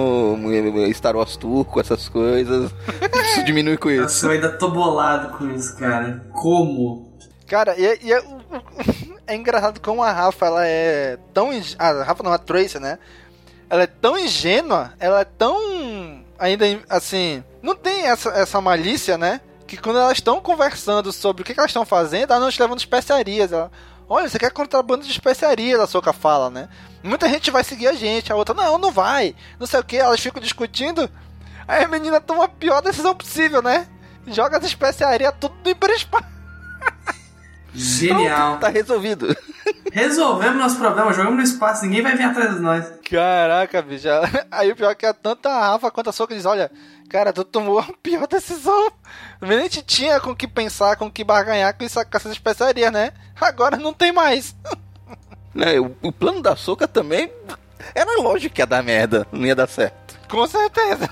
eh, 0.88 0.94
Star 0.94 1.16
Wars 1.16 1.36
Turco, 1.36 1.80
essas 1.80 2.08
coisas. 2.08 2.72
Preciso 3.12 3.44
diminuir 3.44 3.80
com 3.80 3.90
isso. 3.90 4.02
Nossa, 4.04 4.28
eu 4.28 4.32
ainda 4.34 4.52
tô 4.60 4.70
bolado 4.70 5.36
com 5.36 5.50
isso, 5.50 5.76
cara. 5.76 6.24
Como? 6.34 7.18
Cara, 7.48 7.76
e, 7.80 7.84
é- 7.88 7.98
e 8.04 8.14
é, 8.14 8.22
é 9.28 9.36
engraçado 9.36 9.80
como 9.80 10.02
a 10.02 10.12
Rafa, 10.12 10.46
ela 10.46 10.66
é 10.66 11.18
tão... 11.34 11.54
ing- 11.54 11.76
A 11.78 12.04
Rafa 12.04 12.24
não, 12.24 12.34
a 12.34 12.38
Tracer, 12.38 12.82
né? 12.82 12.98
Ela 13.70 13.84
é 13.84 13.88
tão 13.88 14.18
ingênua, 14.18 14.94
ela 15.00 15.22
é 15.22 15.26
tão... 15.26 16.24
Ainda, 16.40 16.66
assim... 16.90 17.44
Não 17.62 17.76
tem 17.76 18.08
essa, 18.08 18.30
essa 18.30 18.62
malícia, 18.62 19.18
né? 19.18 19.42
Que 19.68 19.76
quando 19.76 20.00
elas 20.00 20.18
estão 20.18 20.40
conversando 20.40 21.12
sobre 21.12 21.42
o 21.42 21.46
que, 21.46 21.54
que 21.54 21.60
elas 21.60 21.72
estão 21.72 21.86
fazendo, 21.86 22.32
elas 22.32 22.42
não 22.44 22.50
te 22.52 22.62
levando 22.62 22.80
especiarias. 22.80 23.52
Ela, 23.52 23.70
Olha, 24.10 24.30
você 24.30 24.40
quer 24.40 24.52
contrabando 24.52 25.04
de 25.04 25.12
especiarias, 25.12 25.82
a 25.82 25.86
Soca 25.88 26.14
fala, 26.14 26.50
né? 26.50 26.70
Muita 27.04 27.28
gente 27.28 27.52
vai 27.52 27.62
seguir 27.64 27.88
a 27.88 27.94
gente, 27.94 28.32
a 28.32 28.36
outra, 28.38 28.56
não, 28.56 28.78
não 28.78 28.90
vai. 28.92 29.36
Não 29.60 29.68
sei 29.68 29.82
o 29.82 29.84
que, 29.84 29.98
elas 29.98 30.22
ficam 30.22 30.42
discutindo. 30.42 31.10
Aí 31.68 31.84
a 31.84 31.88
menina 31.90 32.22
toma 32.22 32.46
a 32.46 32.48
pior 32.48 32.82
decisão 32.82 33.14
possível, 33.14 33.62
né? 33.62 33.86
Joga 34.28 34.58
as 34.58 34.64
especiarias 34.64 35.34
tudo 35.38 35.56
no 35.62 35.70
hiperespaço. 35.70 36.37
Genial. 37.78 38.58
Tá 38.58 38.70
resolvido. 38.70 39.36
Resolvemos 39.94 40.58
nosso 40.58 40.78
problema, 40.78 41.14
jogamos 41.14 41.38
no 41.38 41.44
espaço, 41.44 41.86
ninguém 41.86 42.02
vai 42.02 42.16
vir 42.16 42.24
atrás 42.24 42.56
de 42.56 42.60
nós. 42.60 42.86
Caraca, 43.10 43.82
bicho. 43.82 44.08
Aí 44.52 44.72
o 44.72 44.76
pior 44.76 44.92
é 44.92 44.96
que 44.96 45.06
é 45.06 45.14
tanto 45.14 45.48
a 45.48 45.72
Rafa 45.72 45.92
quanto 45.92 46.10
a 46.10 46.14
Soca 46.14 46.36
diz, 46.36 46.46
olha, 46.46 46.72
cara, 47.10 47.32
tu 47.32 47.44
tomou 47.44 47.80
a 47.80 47.88
pior 48.02 48.28
decisão. 48.28 48.92
A 49.40 49.46
gente 49.46 49.84
tinha 49.84 50.20
com 50.20 50.32
o 50.32 50.36
que 50.36 50.48
pensar, 50.48 50.96
com 50.96 51.06
o 51.06 51.12
que 51.12 51.24
barganhar 51.24 51.76
com, 51.78 51.84
isso, 51.84 52.04
com 52.04 52.18
essas 52.18 52.32
especiarias, 52.32 52.92
né? 52.92 53.12
Agora 53.40 53.78
não 53.78 53.94
tem 53.94 54.12
mais. 54.12 54.56
Né, 55.56 55.80
o, 55.80 55.96
o 56.04 56.12
plano 56.12 56.40
da 56.40 56.56
Soca 56.56 56.88
também 56.88 57.32
era 57.96 58.22
lógico 58.22 58.54
que 58.54 58.62
ia 58.62 58.68
dar 58.68 58.84
merda, 58.84 59.26
não 59.32 59.44
ia 59.44 59.56
dar 59.56 59.68
certo. 59.68 60.16
Com 60.30 60.46
certeza. 60.46 61.10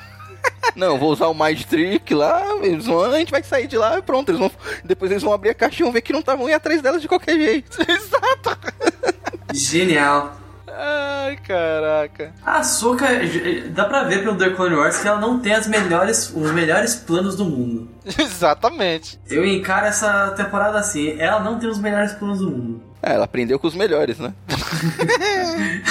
Não, 0.75 0.97
vou 0.97 1.11
usar 1.11 1.27
o 1.27 1.33
Mind 1.33 1.63
Trick 1.63 2.13
lá, 2.13 2.43
eles 2.61 2.85
vão, 2.85 3.03
a 3.03 3.17
gente 3.17 3.31
vai 3.31 3.43
sair 3.43 3.67
de 3.67 3.77
lá 3.77 3.97
e 3.97 4.01
pronto. 4.01 4.29
Eles 4.29 4.39
vão, 4.39 4.51
depois 4.83 5.11
eles 5.11 5.23
vão 5.23 5.33
abrir 5.33 5.49
a 5.49 5.53
caixa 5.53 5.81
e 5.81 5.83
vão 5.83 5.91
ver 5.91 6.01
que 6.01 6.13
não 6.13 6.21
estavam 6.21 6.47
indo 6.47 6.55
atrás 6.55 6.81
delas 6.81 7.01
de 7.01 7.07
qualquer 7.07 7.37
jeito. 7.37 7.77
Exato. 7.89 8.57
Genial. 9.53 10.35
Ai, 10.77 11.37
caraca. 11.37 12.33
A 12.45 12.61
Soka, 12.61 13.05
dá 13.69 13.85
pra 13.85 14.03
ver 14.03 14.23
pelo 14.23 14.37
The 14.37 14.49
Clone 14.49 14.75
Wars 14.75 14.97
que 14.97 15.07
ela 15.07 15.19
não 15.21 15.39
tem 15.39 15.53
as 15.53 15.67
melhores, 15.67 16.29
os 16.35 16.51
melhores 16.51 16.95
planos 16.95 17.37
do 17.37 17.45
mundo. 17.45 17.89
Exatamente. 18.19 19.17
Eu 19.29 19.45
encaro 19.45 19.85
essa 19.85 20.31
temporada 20.31 20.77
assim, 20.77 21.17
ela 21.17 21.39
não 21.39 21.57
tem 21.57 21.69
os 21.69 21.79
melhores 21.79 22.11
planos 22.13 22.39
do 22.39 22.51
mundo. 22.51 22.83
É, 23.01 23.13
ela 23.13 23.23
aprendeu 23.23 23.57
com 23.57 23.67
os 23.67 23.75
melhores, 23.75 24.19
né? 24.19 24.33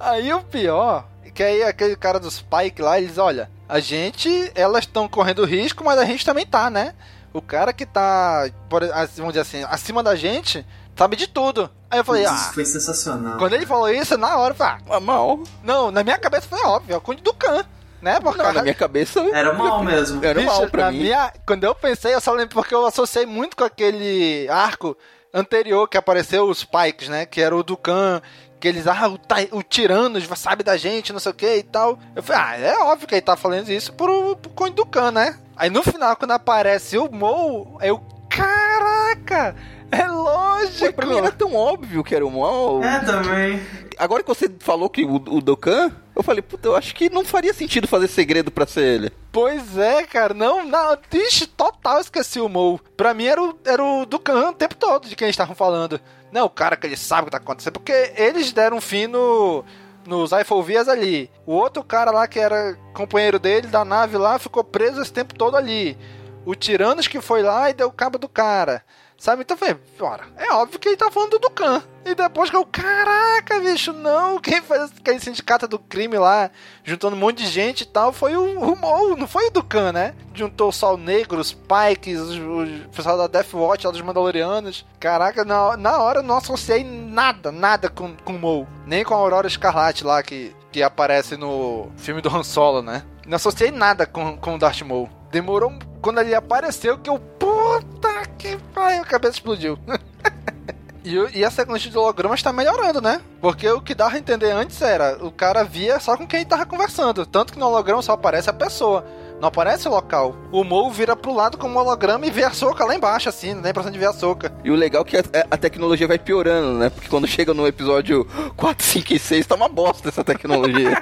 Aí 0.00 0.32
o 0.32 0.42
pior, 0.42 1.06
que 1.34 1.42
aí 1.42 1.62
aquele 1.62 1.96
cara 1.96 2.20
dos 2.20 2.34
Spike 2.34 2.80
lá, 2.82 2.98
eles, 2.98 3.18
olha, 3.18 3.50
a 3.68 3.80
gente, 3.80 4.50
elas 4.54 4.84
estão 4.84 5.08
correndo 5.08 5.44
risco, 5.44 5.84
mas 5.84 5.98
a 5.98 6.04
gente 6.04 6.24
também 6.24 6.46
tá, 6.46 6.70
né? 6.70 6.94
O 7.32 7.42
cara 7.42 7.72
que 7.72 7.84
tá, 7.84 8.48
por, 8.68 8.82
vamos 9.16 9.32
dizer 9.34 9.40
assim, 9.40 9.64
acima 9.68 10.02
da 10.02 10.14
gente, 10.16 10.64
sabe 10.96 11.16
de 11.16 11.26
tudo. 11.26 11.70
Aí 11.90 11.98
eu 12.00 12.04
falei, 12.04 12.22
Isso 12.24 12.32
ah. 12.32 12.52
foi 12.54 12.64
sensacional. 12.64 13.38
Quando 13.38 13.52
ele 13.52 13.66
falou 13.66 13.88
isso, 13.90 14.16
na 14.16 14.36
hora 14.38 14.52
eu 14.52 14.56
falei, 14.56 14.82
ah, 14.90 15.00
mal. 15.00 15.40
Não, 15.62 15.90
na 15.90 16.02
minha 16.02 16.18
cabeça 16.18 16.48
foi 16.48 16.60
óbvio, 16.62 16.94
é 16.94 16.96
o 16.96 17.00
Conde 17.00 17.22
do 17.22 17.34
Khan. 17.34 17.64
Né? 18.00 18.20
Porque 18.20 18.42
Não, 18.42 18.52
na 18.52 18.62
minha 18.62 18.74
cabeça. 18.74 19.20
Era 19.32 19.52
mal 19.54 19.82
mesmo. 19.82 20.24
Era 20.24 20.38
Bicho, 20.40 20.52
mal 20.52 20.68
pra 20.68 20.92
mim. 20.92 21.00
minha- 21.00 21.32
quando 21.46 21.64
eu 21.64 21.74
pensei, 21.74 22.14
eu 22.14 22.20
só 22.20 22.32
lembro 22.32 22.54
porque 22.54 22.74
eu 22.74 22.86
associei 22.86 23.26
muito 23.26 23.56
com 23.56 23.64
aquele 23.64 24.46
arco 24.48 24.96
anterior 25.32 25.88
que 25.88 25.96
apareceu 25.96 26.44
os 26.48 26.62
Pikes, 26.62 27.08
né? 27.08 27.26
Que 27.26 27.40
era 27.40 27.56
o 27.56 27.62
Dukan, 27.62 28.20
que 28.58 28.68
eles, 28.68 28.86
ah, 28.86 29.08
o, 29.08 29.58
o 29.58 29.62
Tiranos 29.62 30.26
sabe 30.36 30.62
da 30.62 30.76
gente, 30.76 31.12
não 31.12 31.20
sei 31.20 31.32
o 31.32 31.34
que 31.34 31.56
e 31.56 31.62
tal. 31.62 31.98
Eu 32.14 32.22
falei, 32.22 32.42
ah, 32.42 32.56
é 32.58 32.78
óbvio 32.78 33.06
que 33.06 33.14
ele 33.14 33.22
tá 33.22 33.36
falando 33.36 33.68
isso 33.68 33.92
pro, 33.92 34.36
pro 34.36 34.50
Conde 34.50 34.74
Dukan, 34.74 35.10
né? 35.12 35.38
Aí 35.56 35.70
no 35.70 35.82
final, 35.82 36.16
quando 36.16 36.32
aparece 36.32 36.98
o 36.98 37.10
Mo, 37.10 37.78
eu, 37.80 38.00
caraca, 38.28 39.54
é 39.90 40.06
lógico. 40.06 40.86
Pô, 40.86 40.92
pra 40.92 41.06
mim 41.06 41.18
era 41.18 41.32
tão 41.32 41.54
óbvio 41.54 42.04
que 42.04 42.14
era 42.14 42.26
o 42.26 42.30
mal. 42.30 42.82
É, 42.82 43.00
também. 43.00 43.60
Agora 43.98 44.22
que 44.22 44.28
você 44.28 44.50
falou 44.60 44.90
que 44.90 45.04
o, 45.04 45.14
o 45.14 45.40
Dokkan, 45.40 45.92
eu 46.16 46.22
falei, 46.22 46.40
puta, 46.40 46.66
eu 46.66 46.74
acho 46.74 46.94
que 46.94 47.10
não 47.10 47.24
faria 47.24 47.52
sentido 47.52 47.86
fazer 47.86 48.08
segredo 48.08 48.50
pra 48.50 48.66
ser 48.66 48.82
ele. 48.82 49.12
Pois 49.30 49.76
é, 49.76 50.02
cara, 50.04 50.32
não, 50.32 50.64
não, 50.64 50.96
ixi, 51.12 51.46
total 51.46 52.00
esqueci 52.00 52.40
o 52.40 52.48
Mo. 52.48 52.80
Pra 52.96 53.12
mim 53.12 53.26
era 53.26 53.42
o, 53.42 53.58
era 53.66 53.84
o 53.84 54.06
Dukan 54.06 54.48
o 54.48 54.52
tempo 54.54 54.74
todo 54.74 55.08
de 55.08 55.14
quem 55.14 55.26
eles 55.26 55.34
estavam 55.34 55.54
falando. 55.54 56.00
Não, 56.32 56.46
o 56.46 56.50
cara 56.50 56.74
que 56.74 56.86
ele 56.86 56.96
sabe 56.96 57.22
o 57.22 57.24
que 57.26 57.32
tá 57.32 57.36
acontecendo, 57.36 57.74
porque 57.74 58.12
eles 58.16 58.50
deram 58.50 58.80
fim 58.80 59.06
no, 59.06 59.62
nos 60.06 60.32
Eifelvias 60.32 60.88
ali. 60.88 61.30
O 61.44 61.52
outro 61.52 61.84
cara 61.84 62.10
lá 62.10 62.26
que 62.26 62.40
era 62.40 62.78
companheiro 62.94 63.38
dele 63.38 63.66
da 63.66 63.84
nave 63.84 64.16
lá 64.16 64.38
ficou 64.38 64.64
preso 64.64 65.02
esse 65.02 65.12
tempo 65.12 65.34
todo 65.34 65.54
ali. 65.54 65.98
O 66.46 66.54
Tiranos 66.54 67.06
que 67.06 67.20
foi 67.20 67.42
lá 67.42 67.68
e 67.68 67.74
deu 67.74 67.90
cabo 67.92 68.16
do 68.16 68.28
cara. 68.28 68.82
Sabe? 69.18 69.42
Então 69.42 69.56
foi, 69.56 69.76
ora, 70.00 70.24
é 70.36 70.52
óbvio 70.52 70.78
que 70.78 70.88
ele 70.88 70.96
tá 70.96 71.10
falando 71.10 71.38
do 71.38 71.50
Khan. 71.50 71.82
E 72.04 72.14
depois 72.14 72.50
que 72.50 72.56
eu, 72.56 72.64
caraca, 72.64 73.58
bicho, 73.58 73.92
não, 73.92 74.38
quem 74.38 74.62
fez 74.62 74.92
aquele 74.96 75.18
sindicato 75.18 75.66
do 75.66 75.78
crime 75.78 76.16
lá, 76.18 76.50
juntando 76.84 77.16
um 77.16 77.18
monte 77.18 77.38
de 77.38 77.46
gente 77.48 77.80
e 77.80 77.86
tal, 77.86 78.12
foi 78.12 78.36
o, 78.36 78.60
o 78.60 78.76
Mou, 78.76 79.16
não 79.16 79.26
foi 79.26 79.48
o 79.48 79.50
Dukan, 79.50 79.92
né? 79.92 80.14
Juntou 80.32 80.68
o 80.68 80.72
Sol 80.72 80.96
Negro, 80.96 81.40
os 81.40 81.52
Pikes, 81.52 82.20
o 82.20 82.88
pessoal 82.94 83.16
da 83.16 83.26
Death 83.26 83.54
Watch, 83.54 83.86
lá 83.86 83.92
dos 83.92 84.02
Mandalorianos. 84.02 84.86
Caraca, 85.00 85.44
na, 85.44 85.76
na 85.76 85.98
hora 85.98 86.20
eu 86.20 86.22
não 86.22 86.36
associei 86.36 86.84
nada, 86.84 87.50
nada 87.50 87.88
com, 87.88 88.14
com 88.24 88.34
o 88.34 88.38
Mou. 88.38 88.68
Nem 88.86 89.02
com 89.02 89.14
a 89.14 89.16
Aurora 89.16 89.48
Escarlate 89.48 90.04
lá, 90.04 90.22
que, 90.22 90.54
que 90.70 90.82
aparece 90.82 91.36
no 91.36 91.90
filme 91.96 92.20
do 92.20 92.28
Han 92.28 92.44
Solo, 92.44 92.82
né? 92.82 93.02
Não 93.26 93.36
associei 93.36 93.72
nada 93.72 94.06
com, 94.06 94.36
com 94.36 94.54
o 94.54 94.58
Darth 94.58 94.82
Maul. 94.82 95.10
Demorou 95.36 95.70
quando 96.00 96.18
ele 96.18 96.34
apareceu 96.34 96.96
que 96.96 97.10
eu. 97.10 97.18
Puta 97.18 98.22
que 98.38 98.56
pariu, 98.72 99.02
a 99.02 99.04
cabeça 99.04 99.34
explodiu. 99.34 99.78
e, 101.04 101.14
e 101.34 101.44
a 101.44 101.50
sequência 101.50 101.90
de 101.90 101.98
hologramas 101.98 102.42
tá 102.42 102.54
melhorando, 102.54 103.02
né? 103.02 103.20
Porque 103.38 103.68
o 103.68 103.82
que 103.82 103.94
dava 103.94 104.16
a 104.16 104.18
entender 104.18 104.50
antes 104.50 104.80
era 104.80 105.22
o 105.22 105.30
cara 105.30 105.62
via 105.62 106.00
só 106.00 106.16
com 106.16 106.26
quem 106.26 106.42
tava 106.42 106.64
conversando. 106.64 107.26
Tanto 107.26 107.52
que 107.52 107.58
no 107.58 107.66
holograma 107.66 108.00
só 108.00 108.12
aparece 108.12 108.48
a 108.48 108.52
pessoa. 108.54 109.04
Não 109.38 109.48
aparece 109.48 109.86
o 109.86 109.90
local. 109.90 110.34
O 110.50 110.64
Mo 110.64 110.90
vira 110.90 111.14
pro 111.14 111.34
lado 111.34 111.58
como 111.58 111.74
um 111.74 111.82
holograma 111.82 112.24
e 112.24 112.30
vê 112.30 112.44
a 112.44 112.50
soca 112.50 112.86
lá 112.86 112.94
embaixo, 112.94 113.28
assim, 113.28 113.52
não 113.52 113.66
a 113.66 113.68
impressão 113.68 113.92
de 113.92 113.98
ver 113.98 114.08
a 114.08 114.14
soca. 114.14 114.50
E 114.64 114.70
o 114.70 114.74
legal 114.74 115.02
é 115.02 115.04
que 115.04 115.16
a, 115.18 115.22
a, 115.50 115.56
tecnologia 115.58 116.08
vai 116.08 116.18
piorando, 116.18 116.78
né? 116.78 116.88
Porque 116.88 117.10
quando 117.10 117.26
chega 117.26 117.52
no 117.52 117.66
episódio 117.66 118.26
4, 118.56 118.86
5 118.86 119.12
e 119.12 119.18
6, 119.18 119.46
tá 119.46 119.54
uma 119.54 119.68
bosta 119.68 120.08
essa 120.08 120.24
tecnologia. 120.24 120.96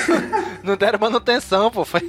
não 0.64 0.78
deram 0.78 0.98
manutenção, 0.98 1.70
pô. 1.70 1.84
Foi. 1.84 2.00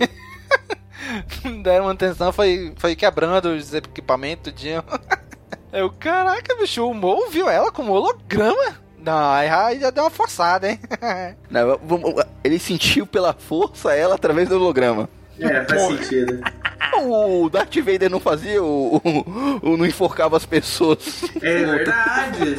Não 1.62 1.64
deram 1.64 1.86
manutenção, 1.86 2.34
foi, 2.34 2.74
foi 2.76 2.96
quebrando 2.96 3.50
os 3.50 3.74
equipamentos. 3.74 4.52
Tinha... 4.56 4.84
Eu, 5.72 5.90
caraca, 5.90 6.56
bicho, 6.56 6.86
o 6.86 6.94
Mo 6.94 7.30
viu 7.30 7.50
ela 7.50 7.72
como 7.72 7.94
holograma. 7.94 8.82
Não, 8.98 9.32
aí 9.32 9.80
já 9.80 9.90
deu 9.90 10.04
uma 10.04 10.10
forçada, 10.10 10.70
hein? 10.70 10.80
Não, 11.50 11.80
ele 12.44 12.60
sentiu 12.60 13.08
pela 13.08 13.34
força 13.34 13.96
ela 13.96 14.16
através 14.16 14.50
do 14.50 14.56
holograma. 14.56 15.10
É, 15.40 15.64
faz 15.64 15.82
Porra. 15.82 15.98
sentido. 15.98 16.42
O 17.04 17.50
Darth 17.50 17.74
Vader 17.78 18.10
não 18.12 18.20
fazia, 18.20 18.62
o, 18.62 18.98
o, 18.98 19.70
o 19.72 19.78
não 19.78 19.86
enforcava 19.86 20.36
as 20.36 20.46
pessoas. 20.46 21.24
É 21.42 21.66
verdade. 21.66 22.58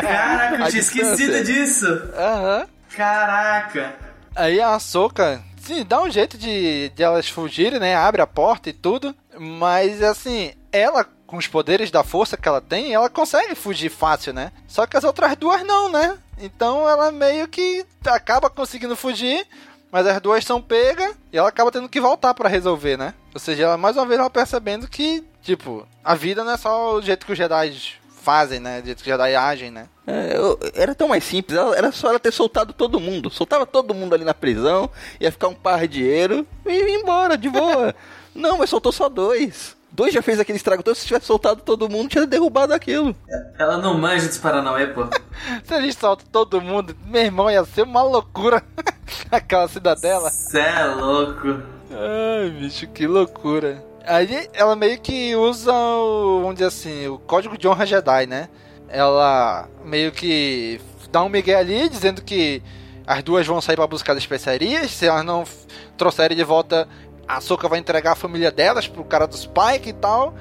Caraca, 0.00 0.56
eu 0.56 0.68
tinha 0.68 0.80
esquecido 0.80 1.44
disso. 1.44 1.86
Aham. 2.16 2.60
Uhum. 2.60 2.66
Caraca. 2.96 3.94
Aí 4.34 4.58
a 4.58 4.78
Soca, 4.78 5.42
sim, 5.64 5.84
dá 5.84 6.00
um 6.02 6.10
jeito 6.10 6.36
de, 6.36 6.90
de 6.90 7.02
elas 7.02 7.28
fugirem, 7.28 7.80
né? 7.80 7.96
Abre 7.96 8.22
a 8.22 8.26
porta 8.26 8.68
e 8.68 8.72
tudo. 8.72 9.14
Mas 9.38 10.02
assim, 10.02 10.52
ela 10.70 11.04
com 11.26 11.36
os 11.38 11.46
poderes 11.46 11.90
da 11.90 12.04
força 12.04 12.36
que 12.36 12.46
ela 12.46 12.60
tem, 12.60 12.92
ela 12.92 13.08
consegue 13.08 13.54
fugir 13.54 13.90
fácil, 13.90 14.32
né? 14.32 14.52
Só 14.68 14.86
que 14.86 14.96
as 14.96 15.04
outras 15.04 15.34
duas 15.36 15.62
não, 15.64 15.88
né? 15.88 16.16
Então 16.38 16.88
ela 16.88 17.10
meio 17.10 17.48
que 17.48 17.84
acaba 18.06 18.50
conseguindo 18.50 18.94
fugir, 18.94 19.46
mas 19.90 20.06
as 20.06 20.20
duas 20.20 20.44
são 20.44 20.60
pegas 20.60 21.14
e 21.32 21.38
ela 21.38 21.48
acaba 21.48 21.72
tendo 21.72 21.88
que 21.88 22.00
voltar 22.00 22.34
para 22.34 22.48
resolver, 22.48 22.96
né? 22.96 23.14
Ou 23.32 23.40
seja, 23.40 23.64
ela 23.64 23.76
mais 23.76 23.96
uma 23.96 24.06
vez 24.06 24.20
ela 24.20 24.30
percebendo 24.30 24.86
que, 24.86 25.24
tipo, 25.42 25.86
a 26.04 26.14
vida 26.14 26.44
não 26.44 26.52
é 26.52 26.56
só 26.56 26.94
o 26.94 27.02
jeito 27.02 27.26
que 27.26 27.32
os 27.32 27.38
Jedi 27.38 28.00
fazem, 28.24 28.58
né? 28.58 28.80
O 28.80 28.86
jeito 28.86 29.04
que 29.04 29.10
Jedi 29.10 29.34
agem, 29.36 29.70
né? 29.70 29.86
É, 30.06 30.36
eu, 30.36 30.58
era 30.74 30.94
tão 30.94 31.08
mais 31.08 31.22
simples, 31.22 31.58
era 31.76 31.92
só 31.92 32.08
ela 32.08 32.18
ter 32.18 32.32
soltado 32.32 32.72
todo 32.72 32.98
mundo. 32.98 33.30
Soltava 33.30 33.66
todo 33.66 33.94
mundo 33.94 34.14
ali 34.14 34.24
na 34.24 34.32
prisão, 34.34 34.90
ia 35.20 35.30
ficar 35.30 35.48
um 35.48 35.54
par 35.54 35.80
de 35.82 35.98
dinheiro 35.98 36.46
e 36.64 36.72
ia 36.72 36.98
embora, 36.98 37.36
de 37.36 37.50
boa. 37.50 37.94
não, 38.34 38.58
mas 38.58 38.70
soltou 38.70 38.90
só 38.90 39.08
dois. 39.08 39.76
Dois 39.92 40.12
já 40.12 40.20
fez 40.20 40.40
aquele 40.40 40.56
estrago 40.56 40.82
todo, 40.82 40.96
se 40.96 41.06
tivesse 41.06 41.26
soltado 41.26 41.62
todo 41.62 41.88
mundo, 41.88 42.08
tinha 42.08 42.26
derrubado 42.26 42.74
aquilo. 42.74 43.14
Ela 43.56 43.78
não 43.78 43.96
manja 43.96 44.26
dos 44.26 44.38
Paranauê, 44.38 44.88
pô. 44.88 45.06
se 45.62 45.72
a 45.72 45.80
gente 45.80 45.94
solta 45.94 46.24
todo 46.32 46.60
mundo, 46.60 46.96
meu 47.06 47.22
irmão, 47.22 47.48
ia 47.48 47.64
ser 47.64 47.82
uma 47.82 48.02
loucura 48.02 48.60
aquela 49.30 49.68
cidadela. 49.68 50.30
Cê 50.30 50.58
é 50.58 50.84
louco. 50.86 51.62
Ai, 51.92 52.50
bicho, 52.50 52.88
que 52.88 53.06
loucura. 53.06 53.93
Aí 54.06 54.48
ela 54.52 54.76
meio 54.76 55.00
que 55.00 55.34
usa 55.34 55.72
o, 55.72 56.54
assim, 56.66 57.06
o 57.08 57.18
código 57.18 57.56
de 57.56 57.66
honra 57.66 57.86
Jedi, 57.86 58.26
né? 58.26 58.48
Ela 58.88 59.68
meio 59.84 60.12
que 60.12 60.80
dá 61.10 61.22
um 61.22 61.28
migué 61.28 61.54
ali, 61.54 61.88
dizendo 61.88 62.22
que 62.22 62.62
as 63.06 63.22
duas 63.22 63.46
vão 63.46 63.60
sair 63.60 63.76
para 63.76 63.86
buscar 63.86 64.12
as 64.12 64.18
especiarias, 64.18 64.90
se 64.90 65.06
elas 65.06 65.24
não 65.24 65.44
trouxerem 65.96 66.36
de 66.36 66.44
volta 66.44 66.88
a 67.26 67.40
Soka 67.40 67.68
vai 67.68 67.78
entregar 67.78 68.12
a 68.12 68.16
família 68.16 68.50
delas 68.50 68.86
pro 68.86 69.04
cara 69.04 69.26
dos 69.26 69.40
Spike 69.40 69.88
e 69.88 69.92
tal. 69.92 70.34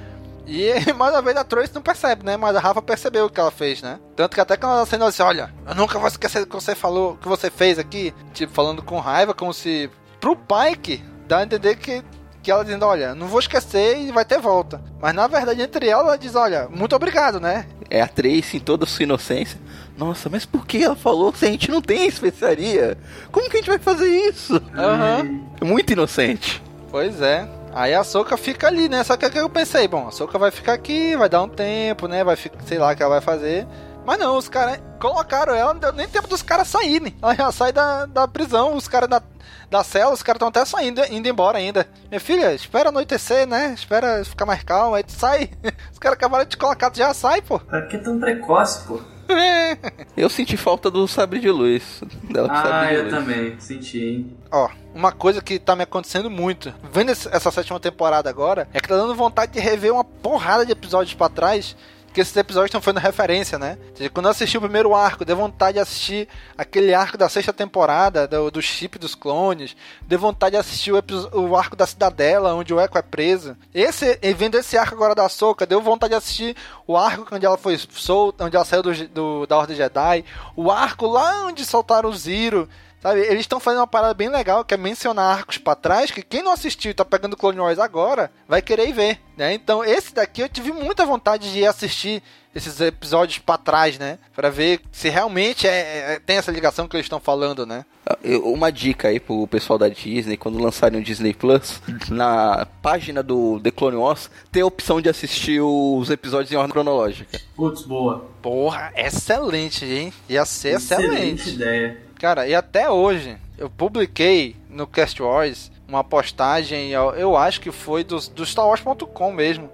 E 0.45 0.73
mais 0.93 1.13
uma 1.13 1.21
vez 1.21 1.38
a 1.38 1.43
Trace 1.43 1.73
não 1.73 1.82
percebe, 1.82 2.26
né? 2.26 2.36
Mas 2.36 2.56
a 2.56 2.60
Rafa 2.60 2.82
percebeu 2.82 3.26
o 3.26 3.30
que 3.30 3.39
ela 3.39 3.52
fez, 3.52 3.82
né? 3.82 3.99
Tanto 4.15 4.36
que 4.36 4.41
até 4.41 4.58
quando 4.58 4.73
ela 4.73 4.86
saiu, 4.86 5.02
ela 5.02 5.10
disse: 5.10 5.21
Olha, 5.21 5.54
eu 5.65 5.76
nunca 5.76 5.97
vou 5.97 6.08
esquecer 6.08 6.43
o 6.43 6.47
que 6.47 6.56
você 6.56 6.76
falou, 6.76 7.13
o 7.13 7.17
que 7.17 7.28
você 7.28 7.49
fez 7.49 7.80
aqui. 7.80 8.13
Tipo, 8.34 8.54
falando 8.54 8.82
com 8.82 8.99
raiva, 8.99 9.34
como 9.34 9.54
se 9.54 9.89
pro 10.19 10.36
Pike 10.36 11.04
dá 11.28 11.39
a 11.39 11.43
entender 11.43 11.78
que, 11.78 12.04
que 12.43 12.51
ela 12.51 12.63
dizendo: 12.63 12.86
Olha, 12.86 13.15
não 13.15 13.27
vou 13.27 13.39
esquecer 13.39 13.97
e 13.97 14.12
vai 14.12 14.25
ter 14.25 14.39
volta. 14.39 14.82
Mas 15.01 15.15
na 15.15 15.25
verdade, 15.25 15.62
entre 15.62 15.88
ela, 15.88 16.03
ela 16.03 16.17
diz: 16.17 16.36
Olha, 16.36 16.67
muito 16.69 16.95
obrigado, 16.95 17.39
né? 17.39 17.65
É 17.89 18.01
a 18.01 18.08
Trace 18.08 18.58
em 18.58 18.60
toda 18.60 18.84
a 18.84 18.88
sua 18.88 19.03
inocência. 19.03 19.60
Nossa, 19.97 20.29
mas 20.29 20.45
por 20.45 20.65
que 20.65 20.84
ela 20.84 20.95
falou 20.95 21.34
se 21.34 21.45
a 21.45 21.49
gente 21.49 21.71
não 21.71 21.82
tem 21.82 22.08
especiaria? 22.08 22.97
Como 23.32 23.49
que 23.49 23.58
a 23.58 23.60
gente 23.60 23.69
vai 23.69 23.79
fazer 23.79 24.10
isso? 24.10 24.53
Uhum. 24.53 25.67
Muito 25.67 25.93
inocente. 25.93 26.62
Pois 26.91 27.21
é. 27.21 27.47
Aí 27.73 27.93
a 27.93 28.03
Soca 28.03 28.38
fica 28.38 28.67
ali, 28.67 28.88
né? 28.88 29.03
Só 29.03 29.17
que, 29.17 29.27
que 29.29 29.39
eu 29.39 29.49
pensei, 29.49 29.88
bom, 29.88 30.08
a 30.08 30.12
Soca 30.12 30.38
vai 30.38 30.51
ficar 30.51 30.73
aqui, 30.73 31.15
vai 31.15 31.27
dar 31.27 31.41
um 31.41 31.49
tempo, 31.49 32.08
né? 32.08 32.23
Vai 32.23 32.36
ficar, 32.36 32.62
sei 32.63 32.77
lá 32.77 32.91
o 32.91 32.95
que 32.95 33.01
ela 33.01 33.15
vai 33.15 33.21
fazer. 33.21 33.65
Mas 34.06 34.20
não, 34.20 34.38
os 34.38 34.50
caras 34.50 34.82
colocaram 35.00 35.54
ela, 35.54 35.74
não 35.74 35.80
deu 35.80 35.94
nem 35.94 36.08
tempo 36.08 36.28
dos 36.28 36.42
caras 36.42 36.68
saírem. 36.68 37.16
Ela 37.22 37.36
já 37.36 37.52
sai 37.52 37.72
da, 37.72 38.06
da 38.06 38.28
prisão, 38.28 38.76
os 38.76 38.88
caras 38.88 39.10
da, 39.10 39.22
da 39.70 39.84
cela, 39.84 40.13
os 40.13 40.22
caras 40.22 40.38
estão 40.38 40.50
até 40.50 40.66
saindo, 40.66 41.02
indo 41.10 41.28
embora 41.28 41.58
ainda. 41.58 41.88
Minha 42.10 42.20
filha, 42.20 42.54
espera 42.54 42.89
anoitecer, 42.89 43.48
né? 43.48 43.74
Espera 43.74 44.24
ficar 44.26 44.46
mais 44.46 44.63
calmo, 44.63 44.96
aí 44.96 45.04
tu 45.04 45.13
sai. 45.13 45.50
Os 45.92 46.00
caras 46.00 46.18
acabaram 46.18 46.44
de 46.44 46.52
te 46.52 46.58
colocar, 46.58 46.92
tu 46.92 46.98
já 46.98 47.13
sai, 47.13 47.42
pô. 47.42 47.60
Pra 47.60 47.82
que 47.84 47.98
tão 47.98 48.20
precoce, 48.20 48.86
pô? 48.88 49.00
eu 50.18 50.30
senti 50.30 50.58
falta 50.58 50.92
do 50.92 51.08
sabre 51.08 51.39
de 51.39 51.50
luz. 51.50 52.02
Dela 52.24 52.50
ah, 52.52 52.94
eu 52.94 53.04
luz. 53.04 53.13
também, 53.13 53.60
senti, 53.60 54.00
hein? 54.00 54.38
Ó, 54.52 54.70
uma 54.94 55.12
coisa 55.12 55.42
que 55.42 55.58
tá 55.58 55.76
me 55.76 55.84
acontecendo 55.84 56.30
muito, 56.30 56.74
vendo 56.92 57.12
essa 57.12 57.52
sétima 57.52 57.80
temporada 57.80 58.30
agora, 58.30 58.68
é 58.74 58.80
que 58.80 58.88
tá 58.88 58.96
dando 58.96 59.16
vontade 59.16 59.54
de 59.54 59.60
rever 59.60 59.94
uma 59.94 60.04
porrada 60.04 60.66
de 60.66 60.72
episódios 60.72 61.16
para 61.16 61.30
trás 61.30 61.76
que 62.13 62.21
esses 62.21 62.36
episódios 62.38 62.69
estão 62.69 62.82
fazendo 62.82 63.02
referência, 63.02 63.58
né? 63.58 63.78
quando 64.13 64.28
eu 64.28 64.32
assisti 64.32 64.58
o 64.58 64.62
primeiro 64.62 64.93
arco, 64.93 65.26
deu 65.26 65.36
vontade 65.36 65.73
de 65.73 65.80
assistir 65.80 66.28
aquele 66.58 66.93
arco 66.93 67.17
da 67.17 67.28
sexta 67.28 67.52
temporada, 67.52 68.28
do, 68.28 68.52
do 68.52 68.62
chip 68.62 68.99
dos 68.99 69.15
clones, 69.15 69.76
deu 70.04 70.19
vontade 70.19 70.52
de 70.52 70.58
assistir 70.58 70.91
o, 70.91 71.02
o, 71.34 71.56
arco 71.56 71.76
da 71.76 71.88
Cidadela, 71.88 72.54
onde 72.54 72.73
o 72.73 72.80
Echo 72.80 72.97
é 72.97 73.02
preso. 73.02 73.58
Esse, 73.73 74.19
vendo 74.36 74.58
esse 74.58 74.78
arco 74.78 74.95
agora 74.95 75.15
da 75.15 75.28
Soca, 75.28 75.65
deu 75.65 75.82
vontade 75.82 76.12
de 76.12 76.17
assistir 76.17 76.56
o 76.86 76.95
arco 76.95 77.36
onde 77.36 77.45
ela 77.45 77.58
foi 77.58 77.78
solta, 77.78 78.45
onde 78.45 78.56
ela 78.56 78.65
saiu 78.65 78.84
do, 78.84 79.08
do, 79.08 79.47
da 79.47 79.58
Ordem 79.58 79.76
Jedi, 79.76 80.23
o 80.56 80.71
arco 80.71 81.08
lá 81.08 81.47
onde 81.47 81.65
soltaram 81.65 82.10
o 82.10 82.15
Ziro. 82.15 82.69
Sabe, 83.04 83.20
eles 83.20 83.42
estão 83.42 83.60
fazendo 83.60 83.82
uma 83.82 83.88
parada 83.88 84.13
bem 84.13 84.30
legal, 84.30 84.63
que 84.63 84.74
é 84.74 84.78
mencionar 84.78 85.39
arcos 85.39 85.58
para 85.58 85.76
trás, 85.76 86.10
que 86.10 86.22
quem 86.22 86.42
não 86.42 86.54
assistiu 86.54 86.89
e 86.89 86.94
tá 86.94 87.04
pegando 87.04 87.36
Clone 87.36 87.60
Wars 87.60 87.78
agora, 87.78 88.32
vai 88.48 88.62
querer 88.62 88.88
ir 88.88 88.94
ver, 88.94 89.20
né? 89.36 89.54
Então, 89.54 89.84
esse 89.84 90.13
daqui 90.13 90.39
eu 90.39 90.48
tive 90.48 90.72
muita 90.72 91.06
vontade 91.06 91.52
de 91.52 91.66
assistir 91.66 92.24
esses 92.56 92.80
episódios 92.80 93.39
para 93.39 93.58
trás, 93.58 94.00
né? 94.00 94.20
Para 94.34 94.50
ver 94.50 94.80
se 94.89 95.10
realmente 95.10 95.68
é, 95.68 96.13
é, 96.13 96.20
tem 96.26 96.38
essa 96.38 96.50
ligação 96.50 96.88
que 96.88 96.96
eles 96.96 97.04
estão 97.04 97.20
falando, 97.20 97.66
né? 97.66 97.84
Ah, 98.06 98.18
uma 98.46 98.72
dica 98.72 99.10
aí 99.10 99.20
pro 99.20 99.48
pessoal 99.48 99.78
da 99.78 99.89
Disney, 99.89 100.38
quando 100.38 100.63
lançarem 100.63 101.02
o 101.02 101.04
Disney 101.04 101.34
Plus, 101.34 101.82
na 102.08 102.66
página 102.82 103.22
do 103.22 103.60
The 103.60 103.72
Clone 103.72 103.98
Wars, 103.98 104.32
tem 104.50 104.62
a 104.62 104.66
opção 104.66 105.02
de 105.02 105.10
assistir 105.10 105.60
os 105.60 106.10
episódios 106.10 106.54
em 106.54 106.56
ordem 106.56 106.72
cronológica. 106.72 107.38
Putz, 107.54 107.82
boa. 107.82 108.30
Porra, 108.42 108.94
excelente, 108.96 109.84
hein? 109.84 110.13
Ia 110.30 110.46
ser 110.46 110.78
excelente. 110.78 111.50
Excelente 111.50 111.50
ideia. 111.50 112.12
Cara, 112.24 112.48
e 112.48 112.56
até 112.56 112.90
hoje, 112.90 113.38
eu 113.58 113.70
publiquei 113.70 114.56
no 114.70 114.88
Cast 114.88 115.22
Wars 115.22 115.70
uma 115.86 116.06
postagem, 116.06 116.92
eu 116.92 117.36
acho 117.36 117.60
que 117.60 117.70
foi 117.70 118.02
do, 118.02 118.18
do 118.30 118.44
StarWars.com 118.44 119.30
mesmo, 119.34 119.70